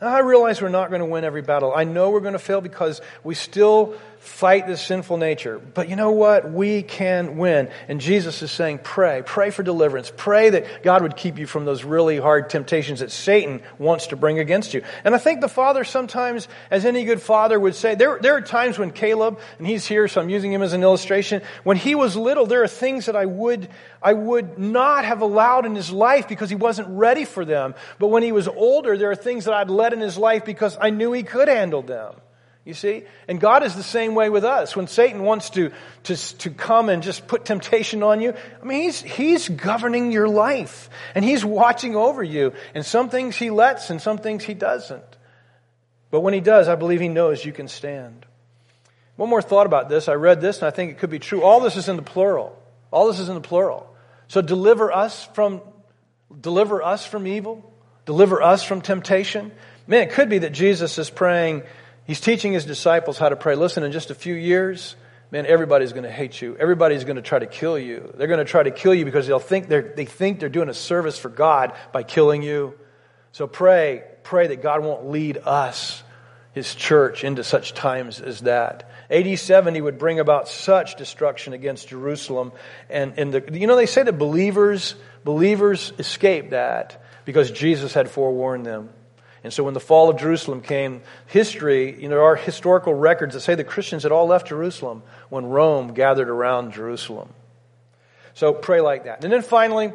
Now, 0.00 0.08
I 0.08 0.20
realize 0.20 0.62
we're 0.62 0.70
not 0.70 0.88
going 0.88 1.00
to 1.00 1.06
win 1.06 1.24
every 1.24 1.42
battle. 1.42 1.74
I 1.76 1.84
know 1.84 2.08
we're 2.08 2.20
going 2.20 2.32
to 2.32 2.38
fail 2.38 2.62
because 2.62 3.02
we 3.22 3.34
still 3.34 3.98
fight 4.20 4.66
this 4.66 4.82
sinful 4.82 5.16
nature. 5.16 5.58
But 5.58 5.88
you 5.88 5.96
know 5.96 6.10
what? 6.10 6.52
We 6.52 6.82
can 6.82 7.38
win. 7.38 7.70
And 7.88 8.02
Jesus 8.02 8.42
is 8.42 8.50
saying, 8.50 8.80
pray. 8.84 9.22
Pray 9.24 9.48
for 9.48 9.62
deliverance. 9.62 10.12
Pray 10.14 10.50
that 10.50 10.82
God 10.82 11.00
would 11.02 11.16
keep 11.16 11.38
you 11.38 11.46
from 11.46 11.64
those 11.64 11.84
really 11.84 12.18
hard 12.18 12.50
temptations 12.50 13.00
that 13.00 13.10
Satan 13.10 13.62
wants 13.78 14.08
to 14.08 14.16
bring 14.16 14.38
against 14.38 14.74
you. 14.74 14.82
And 15.04 15.14
I 15.14 15.18
think 15.18 15.40
the 15.40 15.48
Father 15.48 15.84
sometimes, 15.84 16.48
as 16.70 16.84
any 16.84 17.04
good 17.04 17.22
father 17.22 17.58
would 17.58 17.74
say, 17.74 17.94
there, 17.94 18.18
there 18.20 18.34
are 18.34 18.42
times 18.42 18.78
when 18.78 18.90
Caleb, 18.90 19.40
and 19.56 19.66
he's 19.66 19.86
here, 19.86 20.06
so 20.06 20.20
I'm 20.20 20.28
using 20.28 20.52
him 20.52 20.60
as 20.60 20.74
an 20.74 20.82
illustration, 20.82 21.40
when 21.64 21.78
he 21.78 21.94
was 21.94 22.14
little, 22.14 22.44
there 22.44 22.62
are 22.62 22.68
things 22.68 23.06
that 23.06 23.16
I 23.16 23.24
would, 23.24 23.70
I 24.02 24.12
would 24.12 24.58
not 24.58 25.06
have 25.06 25.22
allowed 25.22 25.64
in 25.64 25.74
his 25.74 25.90
life 25.90 26.28
because 26.28 26.50
he 26.50 26.56
wasn't 26.56 26.88
ready 26.88 27.24
for 27.24 27.46
them. 27.46 27.74
But 27.98 28.08
when 28.08 28.22
he 28.22 28.32
was 28.32 28.48
older, 28.48 28.98
there 28.98 29.10
are 29.10 29.16
things 29.16 29.46
that 29.46 29.54
I'd 29.54 29.70
let 29.70 29.94
in 29.94 30.00
his 30.00 30.18
life 30.18 30.44
because 30.44 30.76
I 30.78 30.90
knew 30.90 31.12
he 31.12 31.22
could 31.22 31.48
handle 31.48 31.80
them. 31.80 32.16
You 32.70 32.74
see? 32.74 33.02
And 33.26 33.40
God 33.40 33.64
is 33.64 33.74
the 33.74 33.82
same 33.82 34.14
way 34.14 34.30
with 34.30 34.44
us. 34.44 34.76
When 34.76 34.86
Satan 34.86 35.24
wants 35.24 35.50
to, 35.50 35.72
to, 36.04 36.16
to 36.38 36.50
come 36.50 36.88
and 36.88 37.02
just 37.02 37.26
put 37.26 37.44
temptation 37.44 38.04
on 38.04 38.20
you, 38.20 38.32
I 38.62 38.64
mean, 38.64 38.84
he's, 38.84 39.02
he's 39.02 39.48
governing 39.48 40.12
your 40.12 40.28
life. 40.28 40.88
And 41.16 41.24
he's 41.24 41.44
watching 41.44 41.96
over 41.96 42.22
you. 42.22 42.52
And 42.72 42.86
some 42.86 43.10
things 43.10 43.34
he 43.34 43.50
lets 43.50 43.90
and 43.90 44.00
some 44.00 44.18
things 44.18 44.44
he 44.44 44.54
doesn't. 44.54 45.02
But 46.12 46.20
when 46.20 46.32
he 46.32 46.38
does, 46.38 46.68
I 46.68 46.76
believe 46.76 47.00
he 47.00 47.08
knows 47.08 47.44
you 47.44 47.52
can 47.52 47.66
stand. 47.66 48.24
One 49.16 49.28
more 49.28 49.42
thought 49.42 49.66
about 49.66 49.88
this. 49.88 50.06
I 50.06 50.14
read 50.14 50.40
this 50.40 50.58
and 50.58 50.68
I 50.68 50.70
think 50.70 50.92
it 50.92 50.98
could 50.98 51.10
be 51.10 51.18
true. 51.18 51.42
All 51.42 51.58
this 51.58 51.74
is 51.74 51.88
in 51.88 51.96
the 51.96 52.02
plural. 52.02 52.56
All 52.92 53.08
this 53.08 53.18
is 53.18 53.28
in 53.28 53.34
the 53.34 53.40
plural. 53.40 53.92
So 54.28 54.42
deliver 54.42 54.92
us 54.92 55.24
from, 55.34 55.60
deliver 56.40 56.84
us 56.84 57.04
from 57.04 57.26
evil. 57.26 57.74
Deliver 58.06 58.40
us 58.40 58.62
from 58.62 58.80
temptation. 58.80 59.50
Man, 59.88 60.02
it 60.02 60.12
could 60.12 60.28
be 60.28 60.38
that 60.38 60.52
Jesus 60.52 60.98
is 60.98 61.10
praying, 61.10 61.64
He's 62.10 62.20
teaching 62.20 62.52
his 62.52 62.64
disciples 62.64 63.18
how 63.18 63.28
to 63.28 63.36
pray. 63.36 63.54
Listen, 63.54 63.84
in 63.84 63.92
just 63.92 64.10
a 64.10 64.16
few 64.16 64.34
years, 64.34 64.96
man, 65.30 65.46
everybody's 65.46 65.92
going 65.92 66.02
to 66.02 66.10
hate 66.10 66.42
you. 66.42 66.56
Everybody's 66.58 67.04
going 67.04 67.14
to 67.14 67.22
try 67.22 67.38
to 67.38 67.46
kill 67.46 67.78
you. 67.78 68.12
They're 68.16 68.26
going 68.26 68.44
to 68.44 68.44
try 68.44 68.64
to 68.64 68.72
kill 68.72 68.92
you 68.92 69.04
because 69.04 69.28
they'll 69.28 69.38
think 69.38 69.68
they're, 69.68 69.94
they 69.94 70.06
think 70.06 70.40
they're 70.40 70.48
doing 70.48 70.68
a 70.68 70.74
service 70.74 71.16
for 71.16 71.28
God 71.28 71.72
by 71.92 72.02
killing 72.02 72.42
you. 72.42 72.74
So 73.30 73.46
pray, 73.46 74.02
pray 74.24 74.48
that 74.48 74.60
God 74.60 74.82
won't 74.82 75.10
lead 75.10 75.38
us, 75.44 76.02
his 76.52 76.74
church, 76.74 77.22
into 77.22 77.44
such 77.44 77.74
times 77.74 78.20
as 78.20 78.40
that. 78.40 78.90
AD 79.08 79.38
70 79.38 79.80
would 79.80 79.96
bring 79.96 80.18
about 80.18 80.48
such 80.48 80.96
destruction 80.96 81.52
against 81.52 81.90
Jerusalem. 81.90 82.50
And, 82.88 83.20
and 83.20 83.34
the, 83.34 83.48
you 83.52 83.68
know, 83.68 83.76
they 83.76 83.86
say 83.86 84.02
that 84.02 84.18
believers, 84.18 84.96
believers 85.22 85.92
escaped 85.96 86.50
that 86.50 87.04
because 87.24 87.52
Jesus 87.52 87.94
had 87.94 88.10
forewarned 88.10 88.66
them. 88.66 88.88
And 89.42 89.52
so 89.52 89.64
when 89.64 89.74
the 89.74 89.80
fall 89.80 90.10
of 90.10 90.18
Jerusalem 90.18 90.60
came, 90.60 91.02
history, 91.26 91.94
you 92.00 92.08
know, 92.08 92.16
there 92.16 92.24
are 92.24 92.36
historical 92.36 92.94
records 92.94 93.34
that 93.34 93.40
say 93.40 93.54
the 93.54 93.64
Christians 93.64 94.02
had 94.02 94.12
all 94.12 94.26
left 94.26 94.48
Jerusalem 94.48 95.02
when 95.30 95.46
Rome 95.46 95.94
gathered 95.94 96.28
around 96.28 96.72
Jerusalem. 96.72 97.30
So 98.34 98.52
pray 98.52 98.80
like 98.80 99.04
that. 99.04 99.24
And 99.24 99.32
then 99.32 99.42
finally, 99.42 99.92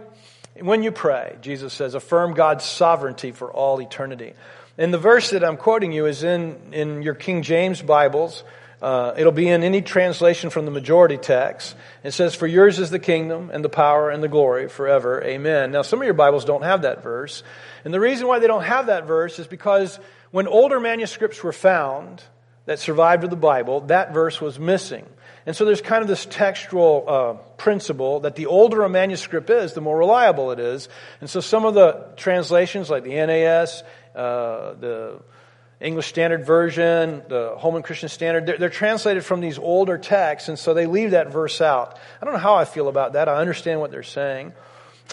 when 0.60 0.84
you 0.84 0.92
pray, 0.92 1.36
Jesus 1.42 1.74
says, 1.74 1.94
affirm 1.94 2.34
God's 2.34 2.64
sovereignty 2.64 3.32
for 3.32 3.52
all 3.52 3.82
eternity. 3.82 4.34
And 4.78 4.94
the 4.94 4.98
verse 4.98 5.30
that 5.30 5.44
I'm 5.44 5.58
quoting 5.58 5.92
you 5.92 6.06
is 6.06 6.24
in, 6.24 6.74
in 6.74 7.02
your 7.02 7.14
King 7.14 7.44
James 7.44 7.82
Bibles. 7.82 8.44
Uh, 8.86 9.16
it'll 9.18 9.32
be 9.32 9.50
in 9.50 9.64
any 9.64 9.82
translation 9.82 10.52
from 10.52 10.66
the 10.66 10.70
majority 10.70 11.18
text. 11.18 11.76
It 12.04 12.12
says, 12.12 12.36
For 12.36 12.46
yours 12.46 12.78
is 12.78 12.92
the 12.92 13.00
kingdom 13.00 13.50
and 13.52 13.66
the 13.66 13.70
power 13.70 14.12
and 14.12 14.22
the 14.22 14.28
glory 14.28 14.70
forever. 14.70 15.24
Amen. 15.24 15.72
Now, 15.72 15.82
some 15.82 16.00
of 16.02 16.06
your 16.06 16.14
Bibles 16.14 16.46
don't 16.46 16.62
have 16.62 16.84
that 16.84 17.02
verse. 17.02 17.42
And 17.84 17.92
the 17.92 18.00
reason 18.00 18.28
why 18.28 18.38
they 18.38 18.46
don't 18.46 18.62
have 18.62 18.86
that 18.86 19.08
verse 19.08 19.40
is 19.40 19.48
because 19.48 20.00
when 20.30 20.46
older 20.46 20.80
manuscripts 20.80 21.44
were 21.44 21.52
found 21.52 22.22
that 22.68 22.78
survived 22.78 23.24
of 23.24 23.32
the 23.32 23.36
Bible, 23.36 23.82
that 23.88 24.14
verse 24.14 24.40
was 24.40 24.60
missing. 24.60 25.08
And 25.48 25.56
so 25.56 25.66
there's 25.66 25.82
kind 25.82 26.04
of 26.04 26.08
this 26.08 26.28
textual 26.28 27.06
uh, 27.08 27.34
principle 27.58 28.20
that 28.20 28.36
the 28.36 28.46
older 28.46 28.84
a 28.84 28.90
manuscript 28.90 29.50
is, 29.50 29.74
the 29.74 29.82
more 29.82 29.98
reliable 29.98 30.52
it 30.52 30.60
is. 30.60 30.90
And 31.22 31.28
so 31.28 31.40
some 31.40 31.66
of 31.66 31.74
the 31.74 32.06
translations, 32.18 32.92
like 32.92 33.04
the 33.04 33.16
NAS, 33.16 33.82
uh, 34.14 34.74
the 34.74 35.22
English 35.82 36.08
Standard 36.08 36.46
Version, 36.46 37.22
the 37.28 37.56
Holman 37.58 37.84
Christian 37.84 38.08
Standard, 38.08 38.46
they're, 38.46 38.58
they're, 38.58 38.70
translated 38.70 39.26
from 39.26 39.42
these 39.42 39.60
older 39.60 39.98
texts, 39.98 40.48
and 40.48 40.58
so 40.58 40.74
they 40.74 40.86
leave 40.86 41.12
that 41.12 41.32
verse 41.32 41.60
out. 41.60 42.00
I 42.22 42.26
don't 42.26 42.34
know 42.34 42.40
how 42.40 42.56
I 42.56 42.66
feel 42.66 42.88
about 42.88 43.14
that. 43.14 43.28
I 43.28 43.36
understand 43.36 43.82
what 43.82 43.92
they're 43.92 44.04
saying. 44.04 44.54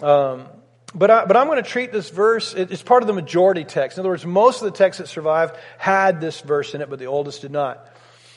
Um, 0.02 0.46
but, 0.94 1.10
I, 1.10 1.24
but 1.24 1.36
I'm 1.36 1.46
going 1.46 1.62
to 1.62 1.68
treat 1.68 1.90
this 1.90 2.10
verse, 2.10 2.54
it's 2.54 2.82
part 2.82 3.02
of 3.02 3.06
the 3.06 3.12
majority 3.12 3.64
text. 3.64 3.98
In 3.98 4.02
other 4.02 4.10
words, 4.10 4.24
most 4.24 4.62
of 4.62 4.66
the 4.70 4.76
texts 4.76 4.98
that 4.98 5.08
survived 5.08 5.56
had 5.78 6.20
this 6.20 6.40
verse 6.40 6.74
in 6.74 6.80
it, 6.80 6.90
but 6.90 6.98
the 6.98 7.06
oldest 7.06 7.40
did 7.40 7.50
not. 7.50 7.88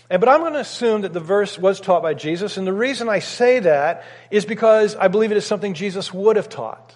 And, 0.10 0.20
but 0.20 0.30
I'm 0.30 0.40
going 0.40 0.54
to 0.54 0.60
assume 0.60 1.02
that 1.02 1.14
the 1.14 1.20
verse 1.20 1.60
was 1.60 1.82
taught 1.82 2.02
by 2.02 2.14
Jesus, 2.14 2.58
and 2.58 2.66
the 2.66 2.74
reason 2.74 3.10
I 3.10 3.20
say 3.20 3.60
that 3.60 4.04
is 4.32 4.46
because 4.46 4.96
I 4.96 5.10
believe 5.10 5.32
it 5.32 5.38
is 5.38 5.46
something 5.46 5.74
Jesus 5.74 6.14
would 6.14 6.38
have 6.38 6.50
taught. 6.50 6.96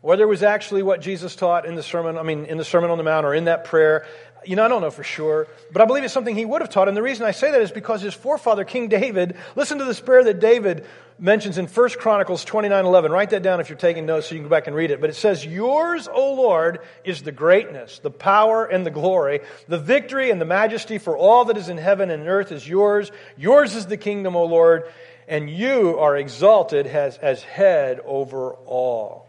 Whether 0.00 0.22
it 0.22 0.28
was 0.28 0.42
actually 0.44 0.82
what 0.82 1.00
Jesus 1.00 1.34
taught 1.34 1.66
in 1.66 1.74
the 1.74 1.82
sermon, 1.82 2.18
I 2.18 2.22
mean, 2.22 2.44
in 2.44 2.56
the 2.56 2.64
Sermon 2.64 2.90
on 2.90 2.98
the 2.98 3.04
Mount 3.04 3.26
or 3.26 3.34
in 3.34 3.44
that 3.44 3.64
prayer, 3.64 4.06
you 4.48 4.56
know, 4.56 4.64
I 4.64 4.68
don't 4.68 4.80
know 4.80 4.90
for 4.90 5.04
sure, 5.04 5.46
but 5.70 5.82
I 5.82 5.84
believe 5.84 6.04
it's 6.04 6.14
something 6.14 6.34
he 6.34 6.46
would 6.46 6.62
have 6.62 6.70
taught. 6.70 6.88
And 6.88 6.96
the 6.96 7.02
reason 7.02 7.26
I 7.26 7.32
say 7.32 7.50
that 7.50 7.60
is 7.60 7.70
because 7.70 8.00
his 8.00 8.14
forefather, 8.14 8.64
King 8.64 8.88
David, 8.88 9.36
listen 9.56 9.76
to 9.76 9.84
this 9.84 10.00
prayer 10.00 10.24
that 10.24 10.40
David 10.40 10.86
mentions 11.18 11.58
in 11.58 11.66
1 11.66 11.90
Chronicles 11.98 12.46
29 12.46 12.86
11. 12.86 13.12
Write 13.12 13.30
that 13.30 13.42
down 13.42 13.60
if 13.60 13.68
you're 13.68 13.76
taking 13.76 14.06
notes 14.06 14.26
so 14.26 14.34
you 14.34 14.40
can 14.40 14.48
go 14.48 14.56
back 14.56 14.66
and 14.66 14.74
read 14.74 14.90
it. 14.90 15.02
But 15.02 15.10
it 15.10 15.16
says, 15.16 15.44
Yours, 15.44 16.08
O 16.10 16.32
Lord, 16.32 16.80
is 17.04 17.20
the 17.20 17.30
greatness, 17.30 17.98
the 17.98 18.10
power, 18.10 18.64
and 18.64 18.86
the 18.86 18.90
glory. 18.90 19.40
The 19.68 19.78
victory 19.78 20.30
and 20.30 20.40
the 20.40 20.46
majesty 20.46 20.96
for 20.96 21.14
all 21.14 21.44
that 21.44 21.58
is 21.58 21.68
in 21.68 21.76
heaven 21.76 22.10
and 22.10 22.26
earth 22.26 22.50
is 22.50 22.66
yours. 22.66 23.12
Yours 23.36 23.74
is 23.74 23.84
the 23.84 23.98
kingdom, 23.98 24.34
O 24.34 24.44
Lord, 24.44 24.84
and 25.28 25.50
you 25.50 25.98
are 25.98 26.16
exalted 26.16 26.86
as, 26.86 27.18
as 27.18 27.42
head 27.42 28.00
over 28.06 28.52
all. 28.54 29.27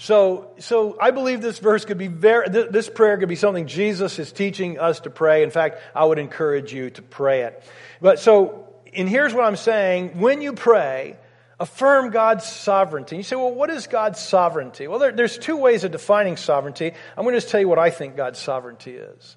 So, 0.00 0.52
so 0.58 0.96
I 0.98 1.10
believe 1.10 1.42
this 1.42 1.58
verse 1.58 1.84
could 1.84 1.98
be 1.98 2.06
very, 2.06 2.48
this 2.48 2.88
prayer 2.88 3.18
could 3.18 3.28
be 3.28 3.36
something 3.36 3.66
Jesus 3.66 4.18
is 4.18 4.32
teaching 4.32 4.78
us 4.78 5.00
to 5.00 5.10
pray. 5.10 5.42
In 5.42 5.50
fact, 5.50 5.78
I 5.94 6.06
would 6.06 6.18
encourage 6.18 6.72
you 6.72 6.88
to 6.88 7.02
pray 7.02 7.42
it. 7.42 7.62
But 8.00 8.18
so, 8.18 8.66
and 8.94 9.06
here's 9.06 9.34
what 9.34 9.44
I'm 9.44 9.56
saying. 9.56 10.18
When 10.18 10.40
you 10.40 10.54
pray, 10.54 11.18
affirm 11.58 12.08
God's 12.08 12.46
sovereignty. 12.46 13.18
You 13.18 13.22
say, 13.22 13.36
well, 13.36 13.52
what 13.52 13.68
is 13.68 13.88
God's 13.88 14.18
sovereignty? 14.18 14.88
Well, 14.88 15.00
there, 15.00 15.12
there's 15.12 15.36
two 15.36 15.58
ways 15.58 15.84
of 15.84 15.92
defining 15.92 16.38
sovereignty. 16.38 16.92
I'm 17.14 17.24
going 17.24 17.34
to 17.34 17.40
just 17.40 17.50
tell 17.50 17.60
you 17.60 17.68
what 17.68 17.78
I 17.78 17.90
think 17.90 18.16
God's 18.16 18.38
sovereignty 18.38 18.92
is. 18.92 19.36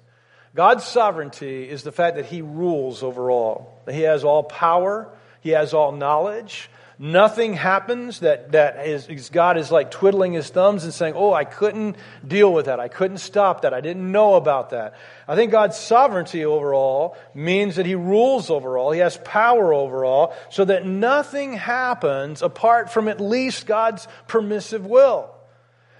God's 0.54 0.84
sovereignty 0.84 1.68
is 1.68 1.82
the 1.82 1.92
fact 1.92 2.16
that 2.16 2.24
He 2.24 2.40
rules 2.40 3.02
over 3.02 3.30
all, 3.30 3.82
that 3.84 3.94
He 3.94 4.02
has 4.02 4.24
all 4.24 4.42
power, 4.42 5.10
He 5.42 5.50
has 5.50 5.74
all 5.74 5.92
knowledge, 5.92 6.70
Nothing 6.96 7.54
happens 7.54 8.20
that, 8.20 8.52
that 8.52 8.86
is, 8.86 9.08
is 9.08 9.28
God 9.28 9.58
is 9.58 9.72
like 9.72 9.90
twiddling 9.90 10.32
his 10.32 10.48
thumbs 10.48 10.84
and 10.84 10.94
saying, 10.94 11.14
Oh, 11.16 11.32
I 11.32 11.44
couldn't 11.44 11.96
deal 12.26 12.52
with 12.52 12.66
that. 12.66 12.78
I 12.78 12.86
couldn't 12.86 13.18
stop 13.18 13.62
that. 13.62 13.74
I 13.74 13.80
didn't 13.80 14.12
know 14.12 14.34
about 14.34 14.70
that. 14.70 14.94
I 15.26 15.34
think 15.34 15.50
God's 15.50 15.76
sovereignty 15.76 16.44
overall 16.44 17.16
means 17.34 17.76
that 17.76 17.86
he 17.86 17.96
rules 17.96 18.48
over 18.48 18.78
all. 18.78 18.92
He 18.92 19.00
has 19.00 19.16
power 19.24 19.74
over 19.74 20.04
all 20.04 20.36
so 20.50 20.64
that 20.66 20.86
nothing 20.86 21.54
happens 21.54 22.42
apart 22.42 22.92
from 22.92 23.08
at 23.08 23.20
least 23.20 23.66
God's 23.66 24.06
permissive 24.28 24.86
will. 24.86 25.34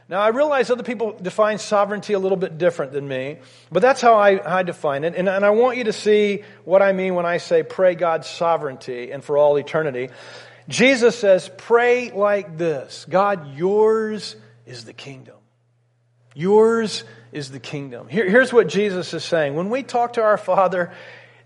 Now, 0.09 0.21
I 0.21 0.29
realize 0.29 0.71
other 0.71 0.83
people 0.83 1.17
define 1.21 1.59
sovereignty 1.59 2.13
a 2.13 2.19
little 2.19 2.37
bit 2.37 2.59
different 2.59 2.93
than 2.93 3.09
me, 3.09 3.39
but 3.73 3.81
that's 3.81 4.03
how 4.03 4.15
I, 4.15 4.59
I 4.59 4.63
define 4.63 5.03
it. 5.03 5.15
And, 5.17 5.29
and 5.29 5.45
I 5.45 5.51
want 5.51 5.79
you 5.79 5.85
to 5.85 5.95
see 5.95 6.45
what 6.65 6.83
I 6.83 6.93
mean 6.93 7.15
when 7.15 7.25
I 7.25 7.39
say 7.39 7.63
pray 7.63 7.95
God's 7.95 8.29
sovereignty 8.29 9.11
and 9.11 9.25
for 9.25 9.39
all 9.39 9.57
eternity. 9.57 10.11
Jesus 10.69 11.19
says, 11.19 11.51
pray 11.57 12.11
like 12.11 12.57
this 12.57 13.07
God, 13.09 13.55
yours 13.57 14.37
is 14.67 14.85
the 14.85 14.93
kingdom. 14.93 15.37
Yours 16.35 17.05
is 17.33 17.51
the 17.51 17.61
kingdom. 17.61 18.09
Here, 18.09 18.29
here's 18.29 18.53
what 18.53 18.69
Jesus 18.69 19.15
is 19.15 19.25
saying. 19.25 19.55
When 19.55 19.71
we 19.71 19.83
talk 19.83 20.15
to 20.15 20.23
our 20.23 20.39
Father, 20.39 20.93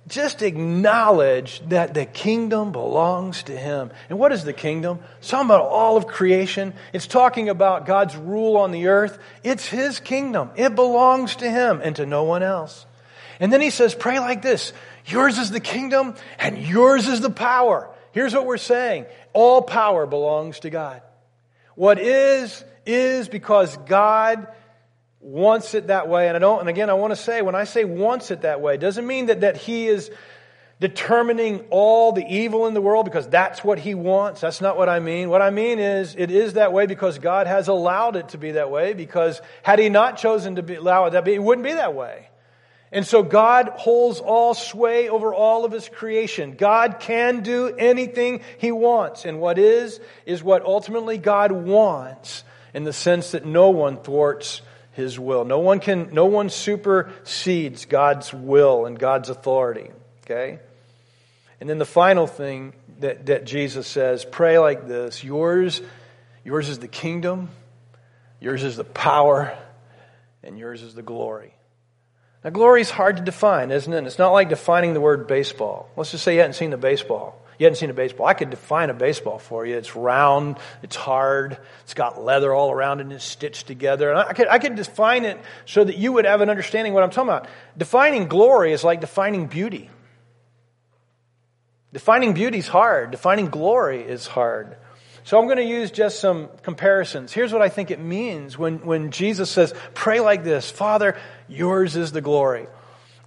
just 0.07 0.41
acknowledge 0.41 1.61
that 1.69 1.93
the 1.93 2.07
kingdom 2.07 2.73
belongs 2.73 3.43
to 3.45 3.57
him. 3.57 3.91
And 4.09 4.19
what 4.19 4.33
is 4.33 4.45
the 4.45 4.55
kingdom? 4.55 5.01
It's 5.19 5.29
talking 5.29 5.47
about 5.47 5.67
all 5.67 5.99
of 5.99 6.07
creation. 6.07 6.73
It's 6.95 7.07
talking 7.07 7.51
about 7.51 7.85
God's 7.85 8.17
rule 8.17 8.57
on 8.57 8.71
the 8.71 8.87
earth. 8.89 9.19
It's 9.43 9.67
his 9.67 10.01
kingdom. 10.01 10.51
It 10.57 10.75
belongs 10.75 11.37
to 11.37 11.51
him 11.51 11.81
and 11.83 11.95
to 11.97 12.07
no 12.07 12.25
one 12.25 12.43
else. 12.43 12.87
And 13.41 13.53
then 13.53 13.61
he 13.61 13.71
says, 13.71 13.95
pray 13.95 14.19
like 14.19 14.41
this. 14.41 14.73
Yours 15.07 15.39
is 15.39 15.51
the 15.51 15.61
kingdom 15.61 16.15
and 16.39 16.59
yours 16.59 17.07
is 17.07 17.21
the 17.21 17.31
power. 17.31 17.91
Here's 18.19 18.35
what 18.35 18.47
we're 18.47 18.57
saying 18.57 19.07
all 19.33 19.63
power 19.63 20.05
belongs 20.05 20.59
to 20.61 20.71
God. 20.71 21.03
What 21.77 22.01
is, 22.01 22.65
is 22.85 23.29
because 23.29 23.77
God 23.77 24.49
wants 25.21 25.75
it 25.75 25.87
that 25.87 26.09
way. 26.09 26.27
And 26.27 26.37
I 26.37 26.41
don't, 26.41 26.59
and 26.59 26.69
again, 26.69 26.91
I 26.91 26.95
want 26.95 27.13
to 27.13 27.17
say, 27.17 27.43
when 27.43 27.55
I 27.55 27.63
say 27.63 27.85
wants 27.85 28.33
it 28.33 28.41
that 28.41 28.61
way, 28.61 28.75
it 28.75 28.81
doesn't 28.81 29.07
mean 29.07 29.27
that, 29.27 29.43
that 29.43 29.57
He 29.57 29.87
is 29.87 30.11
determining 30.81 31.61
all 31.71 32.11
the 32.11 32.27
evil 32.29 32.67
in 32.67 32.75
the 32.75 32.81
world 32.81 33.05
because 33.05 33.29
that's 33.29 33.63
what 33.63 33.79
He 33.79 33.95
wants. 33.95 34.41
That's 34.41 34.61
not 34.61 34.77
what 34.77 34.89
I 34.89 34.99
mean. 34.99 35.29
What 35.29 35.41
I 35.41 35.51
mean 35.51 35.79
is, 35.79 36.17
it 36.19 36.33
is 36.33 36.55
that 36.55 36.73
way 36.73 36.87
because 36.87 37.21
God 37.21 37.47
has 37.47 37.69
allowed 37.69 38.17
it 38.17 38.31
to 38.31 38.39
be 38.39 38.51
that 38.51 38.69
way 38.69 38.95
because 38.95 39.41
had 39.63 39.79
He 39.79 39.91
not 39.91 40.17
chosen 40.17 40.57
to 40.57 40.65
be, 40.65 40.75
allow 40.75 41.05
it 41.05 41.11
that 41.11 41.25
be, 41.25 41.35
it 41.35 41.43
wouldn't 41.45 41.65
be 41.65 41.75
that 41.75 41.95
way. 41.95 42.28
And 42.91 43.07
so 43.07 43.23
God 43.23 43.71
holds 43.77 44.19
all 44.21 44.55
sway 44.55 45.09
over 45.09 45.35
all 45.35 45.65
of 45.65 45.73
his 45.73 45.89
creation. 45.89 46.53
God 46.53 47.01
can 47.01 47.43
do 47.43 47.75
anything 47.77 48.41
he 48.57 48.73
wants. 48.73 49.27
And 49.27 49.41
what 49.41 49.59
is, 49.59 50.01
is 50.25 50.43
what 50.43 50.65
ultimately 50.65 51.19
God 51.19 51.53
wants 51.53 52.45
in 52.73 52.85
the 52.85 52.93
sense 52.93 53.33
that 53.33 53.45
no 53.45 53.71
one 53.71 53.99
thwarts 53.99 54.63
his 54.93 55.19
will. 55.19 55.45
No 55.45 55.59
one 55.59 55.81
can, 55.81 56.15
no 56.15 56.27
one 56.27 56.49
supersedes 56.49 57.85
God's 57.85 58.33
will 58.33 58.87
and 58.87 58.99
God's 58.99 59.29
authority. 59.29 59.91
Okay? 60.25 60.59
And 61.61 61.69
then 61.69 61.79
the 61.79 61.87
final 61.87 62.27
thing 62.27 62.73
that, 63.01 63.27
that 63.27 63.45
Jesus 63.45 63.87
says, 63.87 64.25
pray 64.25 64.59
like 64.59 64.89
this. 64.89 65.23
Yours, 65.23 65.83
yours 66.43 66.69
is 66.69 66.79
the 66.79 66.89
kingdom, 66.89 67.51
yours 68.41 68.65
is 68.65 68.77
the 68.77 68.85
power, 68.85 69.57
and 70.43 70.59
yours 70.59 70.83
is 70.83 70.95
the 70.95 71.03
glory. 71.03 71.55
Now, 72.49 72.53
glory 72.53 72.81
is 72.81 72.89
hard 72.89 73.19
to 73.19 73.23
define, 73.23 73.71
isn't 73.71 73.93
it? 73.93 74.07
It's 74.07 74.19
not 74.19 74.33
like 74.33 74.49
defining 74.49 74.95
the 74.95 75.03
word 75.03 75.27
baseball. 75.27 75.91
Let's 75.97 76.13
just 76.13 76.25
say 76.25 76.33
you 76.33 76.41
hadn't 76.41 76.55
seen 76.55 76.71
the 76.71 76.79
baseball. 76.79 77.39
You 77.59 77.67
hadn't 77.67 77.77
seen 77.77 77.91
a 77.91 77.93
baseball. 77.93 78.27
I 78.27 78.33
could 78.33 78.49
define 78.49 78.89
a 78.89 78.95
baseball 78.95 79.39
for 79.39 79.67
you. 79.67 79.77
It's 79.77 79.95
round, 79.95 80.57
it's 80.83 80.97
hard, 80.97 81.59
it's 81.83 81.93
got 81.93 82.25
leather 82.25 82.55
all 82.55 82.73
around 82.73 83.01
it, 83.01 83.03
and 83.03 83.13
it's 83.13 83.25
stitched 83.27 83.67
together. 83.67 84.09
And 84.09 84.19
I 84.19 84.33
could, 84.33 84.49
I 84.49 84.59
could 84.61 84.77
define 84.77 85.27
it 85.27 85.39
so 85.67 85.85
that 85.85 85.99
you 85.99 86.15
would 86.15 86.25
have 86.25 86.41
an 86.41 86.49
understanding 86.49 86.95
what 86.95 87.03
I'm 87.03 87.11
talking 87.11 87.29
about. 87.29 87.49
Defining 87.77 88.29
glory 88.29 88.73
is 88.73 88.83
like 88.83 89.03
defining 89.03 89.47
beauty. 89.49 89.91
Defining 91.93 92.33
beauty 92.33 92.57
is 92.57 92.69
hard. 92.69 93.11
Defining 93.11 93.51
glory 93.51 94.01
is 94.01 94.27
hard. 94.27 94.75
So 95.29 95.39
I'm 95.39 95.45
going 95.45 95.59
to 95.59 95.63
use 95.63 95.91
just 95.91 96.21
some 96.21 96.49
comparisons. 96.63 97.35
Here's 97.35 97.53
what 97.53 97.61
I 97.61 97.69
think 97.69 97.91
it 97.91 98.01
means 98.01 98.57
when, 98.57 98.79
when 98.79 99.11
Jesus 99.11 99.51
says, 99.51 99.75
pray 99.93 100.21
like 100.21 100.43
this 100.43 100.71
Father, 100.71 101.19
yours 101.49 101.97
is 101.97 102.13
the 102.13 102.23
glory. 102.23 102.67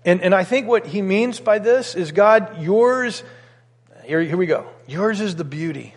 And, 0.04 0.20
and 0.24 0.34
I 0.34 0.43
think 0.43 0.68
what 0.68 0.88
he 0.88 1.04
means 1.04 1.39
by 1.39 1.60
this 1.60 1.93
is 1.93 2.12
God, 2.12 2.60
yours, 2.60 3.22
here, 4.04 4.20
here 4.20 4.36
we 4.36 4.47
go. 4.47 4.66
Yours 4.88 5.22
is 5.22 5.36
the 5.36 5.43
beauty. 5.43 5.93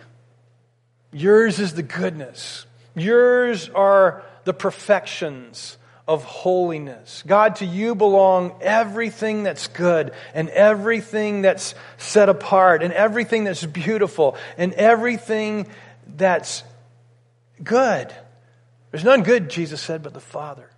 Yours 1.11 1.59
is 1.59 1.73
the 1.73 1.81
goodness. 1.81 2.67
Yours 2.93 3.67
are 3.69 4.21
the 4.43 4.53
perfections 4.53 5.75
of 6.07 6.23
holiness. 6.23 7.23
God, 7.25 7.55
to 7.55 7.65
you 7.65 7.95
belong 7.95 8.53
everything 8.61 9.41
that's 9.41 9.69
good 9.69 10.11
and 10.35 10.49
everything 10.49 11.41
that's 11.41 11.73
set 11.97 12.29
apart 12.29 12.83
and 12.83 12.93
everything 12.93 13.43
that's 13.43 13.65
beautiful 13.65 14.37
and 14.55 14.71
everything 14.73 15.65
that's 16.15 16.63
good. 17.63 18.13
There's 18.91 19.03
none 19.03 19.23
good, 19.23 19.49
Jesus 19.49 19.81
said, 19.81 20.03
but 20.03 20.13
the 20.13 20.19
Father. 20.19 20.69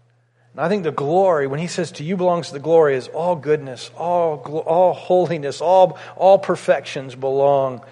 And 0.53 0.61
I 0.61 0.69
think 0.69 0.83
the 0.83 0.91
glory, 0.91 1.45
when 1.45 1.59
he 1.59 1.67
says 1.67 1.91
to 1.93 2.03
you 2.03 2.17
belongs 2.17 2.47
to 2.47 2.53
the 2.53 2.59
glory, 2.59 2.95
is 2.95 3.07
all 3.09 3.35
goodness, 3.35 3.91
all, 3.95 4.37
all 4.65 4.93
holiness, 4.93 5.61
all, 5.61 5.99
all 6.15 6.39
perfections 6.39 7.13
belong 7.13 7.83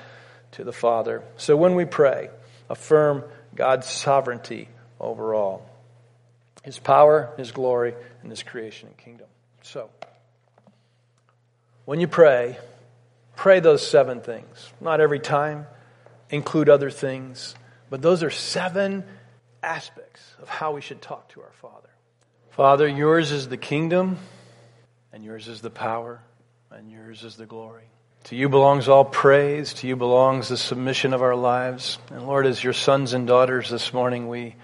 to 0.54 0.64
the 0.64 0.74
Father. 0.74 1.24
So 1.38 1.56
when 1.56 1.76
we 1.76 1.86
pray, 1.86 2.30
affirm 2.70 3.24
God's 3.54 3.88
sovereignty 3.88 4.68
over 5.00 5.36
all 5.36 5.70
His 6.64 6.80
power, 6.80 7.32
His 7.38 7.52
glory, 7.52 7.94
and 8.22 8.32
His 8.32 8.44
creation 8.44 8.88
and 8.88 8.98
kingdom. 8.98 9.28
So, 9.62 9.90
when 11.86 12.00
you 12.00 12.08
pray, 12.08 12.58
pray 13.36 13.60
those 13.60 13.86
seven 13.86 14.22
things. 14.22 14.74
Not 14.82 15.02
every 15.02 15.20
time, 15.20 15.68
include 16.30 16.70
other 16.70 16.90
things. 16.90 17.56
But 17.90 18.02
those 18.02 18.24
are 18.24 18.30
seven 18.30 19.04
aspects 19.62 20.22
of 20.42 20.50
how 20.50 20.74
we 20.74 20.82
should 20.82 21.02
talk 21.02 21.30
to 21.30 21.42
our 21.42 21.52
Father. 21.62 21.90
Father, 22.52 22.88
yours 22.88 23.32
is 23.32 23.50
the 23.50 23.58
kingdom, 23.58 24.18
and 25.12 25.24
yours 25.24 25.48
is 25.48 25.62
the 25.62 25.70
power, 25.70 26.22
and 26.72 26.90
yours 26.90 27.24
is 27.24 27.36
the 27.36 27.46
glory. 27.46 27.90
To 28.26 28.36
you 28.36 28.50
belongs 28.50 28.88
all 28.88 29.06
praise. 29.06 29.74
To 29.76 29.88
you 29.88 29.96
belongs 29.96 30.48
the 30.48 30.58
submission 30.58 31.14
of 31.14 31.22
our 31.22 31.36
lives. 31.36 32.00
And 32.10 32.26
Lord, 32.26 32.48
as 32.48 32.64
your 32.64 32.74
sons 32.74 33.14
and 33.14 33.28
daughters 33.28 33.70
this 33.70 33.94
morning, 33.94 34.28
we, 34.28 34.56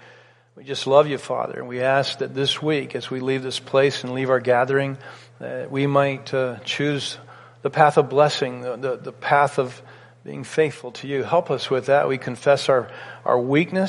we 0.56 0.64
just 0.64 0.88
love 0.88 1.06
you, 1.06 1.16
Father. 1.16 1.60
And 1.60 1.68
we 1.68 1.80
ask 1.80 2.18
that 2.18 2.34
this 2.34 2.60
week, 2.60 2.96
as 2.96 3.08
we 3.08 3.20
leave 3.20 3.44
this 3.44 3.60
place 3.60 4.02
and 4.02 4.14
leave 4.14 4.30
our 4.30 4.40
gathering, 4.40 4.98
that 5.38 5.70
we 5.70 5.86
might 5.86 6.34
uh, 6.34 6.58
choose 6.64 7.18
the 7.62 7.70
path 7.70 7.98
of 7.98 8.08
blessing, 8.08 8.62
the, 8.62 8.76
the, 8.76 8.96
the 8.96 9.12
path 9.12 9.60
of 9.60 9.80
being 10.24 10.44
faithful 10.44 10.92
to 10.92 11.08
you. 11.08 11.24
Help 11.24 11.50
us 11.50 11.68
with 11.68 11.86
that. 11.86 12.08
We 12.08 12.16
confess 12.16 12.68
our, 12.68 12.90
our 13.24 13.38
weakness. 13.38 13.80